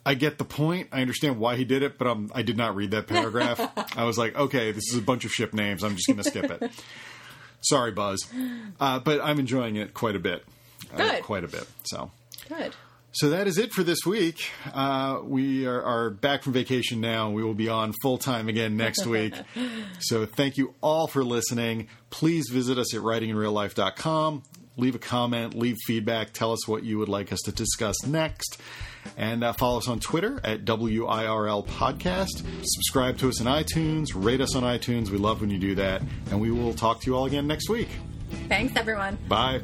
I 0.05 0.13
get 0.15 0.37
the 0.37 0.45
point. 0.45 0.87
I 0.93 1.01
understand 1.01 1.37
why 1.39 1.57
he 1.57 1.65
did 1.65 1.83
it, 1.83 1.97
but 1.99 2.07
um, 2.07 2.31
I 2.33 2.41
did 2.41 2.55
not 2.57 2.73
read 2.73 2.91
that 2.91 3.05
paragraph. 3.05 3.59
I 3.97 4.05
was 4.05 4.17
like, 4.17 4.33
okay, 4.35 4.71
this 4.71 4.85
is 4.91 4.97
a 4.97 5.01
bunch 5.01 5.25
of 5.25 5.31
ship 5.31 5.53
names. 5.53 5.83
I'm 5.83 5.95
just 5.95 6.07
going 6.07 6.17
to 6.17 6.23
skip 6.23 6.45
it. 6.49 6.71
Sorry, 7.61 7.91
Buzz. 7.91 8.25
Uh, 8.79 8.99
but 8.99 9.19
I'm 9.21 9.39
enjoying 9.39 9.75
it 9.75 9.93
quite 9.93 10.15
a 10.15 10.19
bit. 10.19 10.45
Uh, 10.95 11.17
quite 11.21 11.43
a 11.43 11.47
bit. 11.49 11.67
So. 11.83 12.09
Good. 12.47 12.73
So 13.11 13.31
that 13.31 13.47
is 13.47 13.57
it 13.57 13.73
for 13.73 13.83
this 13.83 13.99
week. 14.05 14.51
Uh, 14.71 15.19
we 15.23 15.65
are, 15.65 15.81
are 15.81 16.09
back 16.11 16.43
from 16.43 16.53
vacation 16.53 17.01
now. 17.01 17.31
We 17.31 17.43
will 17.43 17.55
be 17.55 17.67
on 17.67 17.93
full 18.01 18.17
time 18.17 18.47
again 18.47 18.77
next 18.77 19.05
week. 19.05 19.33
so 19.99 20.25
thank 20.25 20.57
you 20.57 20.75
all 20.81 21.07
for 21.07 21.23
listening. 21.23 21.87
Please 22.11 22.49
visit 22.51 22.77
us 22.77 22.93
at 22.93 23.01
writinginreallife.com. 23.01 24.43
Leave 24.77 24.95
a 24.95 24.99
comment, 24.99 25.55
leave 25.55 25.75
feedback, 25.85 26.31
tell 26.31 26.53
us 26.53 26.65
what 26.65 26.83
you 26.83 26.97
would 26.97 27.09
like 27.09 27.33
us 27.33 27.39
to 27.43 27.51
discuss 27.51 28.05
next. 28.05 28.57
And 29.17 29.43
uh, 29.43 29.51
follow 29.53 29.79
us 29.79 29.89
on 29.89 29.99
Twitter 29.99 30.39
at 30.43 30.63
WIRL 30.63 31.65
Podcast. 31.65 32.45
Subscribe 32.63 33.17
to 33.17 33.27
us 33.27 33.41
on 33.41 33.47
iTunes, 33.47 34.11
rate 34.13 34.39
us 34.39 34.55
on 34.55 34.63
iTunes. 34.63 35.09
We 35.09 35.17
love 35.17 35.41
when 35.41 35.49
you 35.49 35.59
do 35.59 35.75
that. 35.75 36.01
And 36.29 36.39
we 36.39 36.51
will 36.51 36.73
talk 36.73 37.01
to 37.01 37.07
you 37.07 37.17
all 37.17 37.25
again 37.25 37.47
next 37.47 37.69
week. 37.69 37.89
Thanks 38.47 38.77
everyone. 38.77 39.17
Bye. 39.27 39.61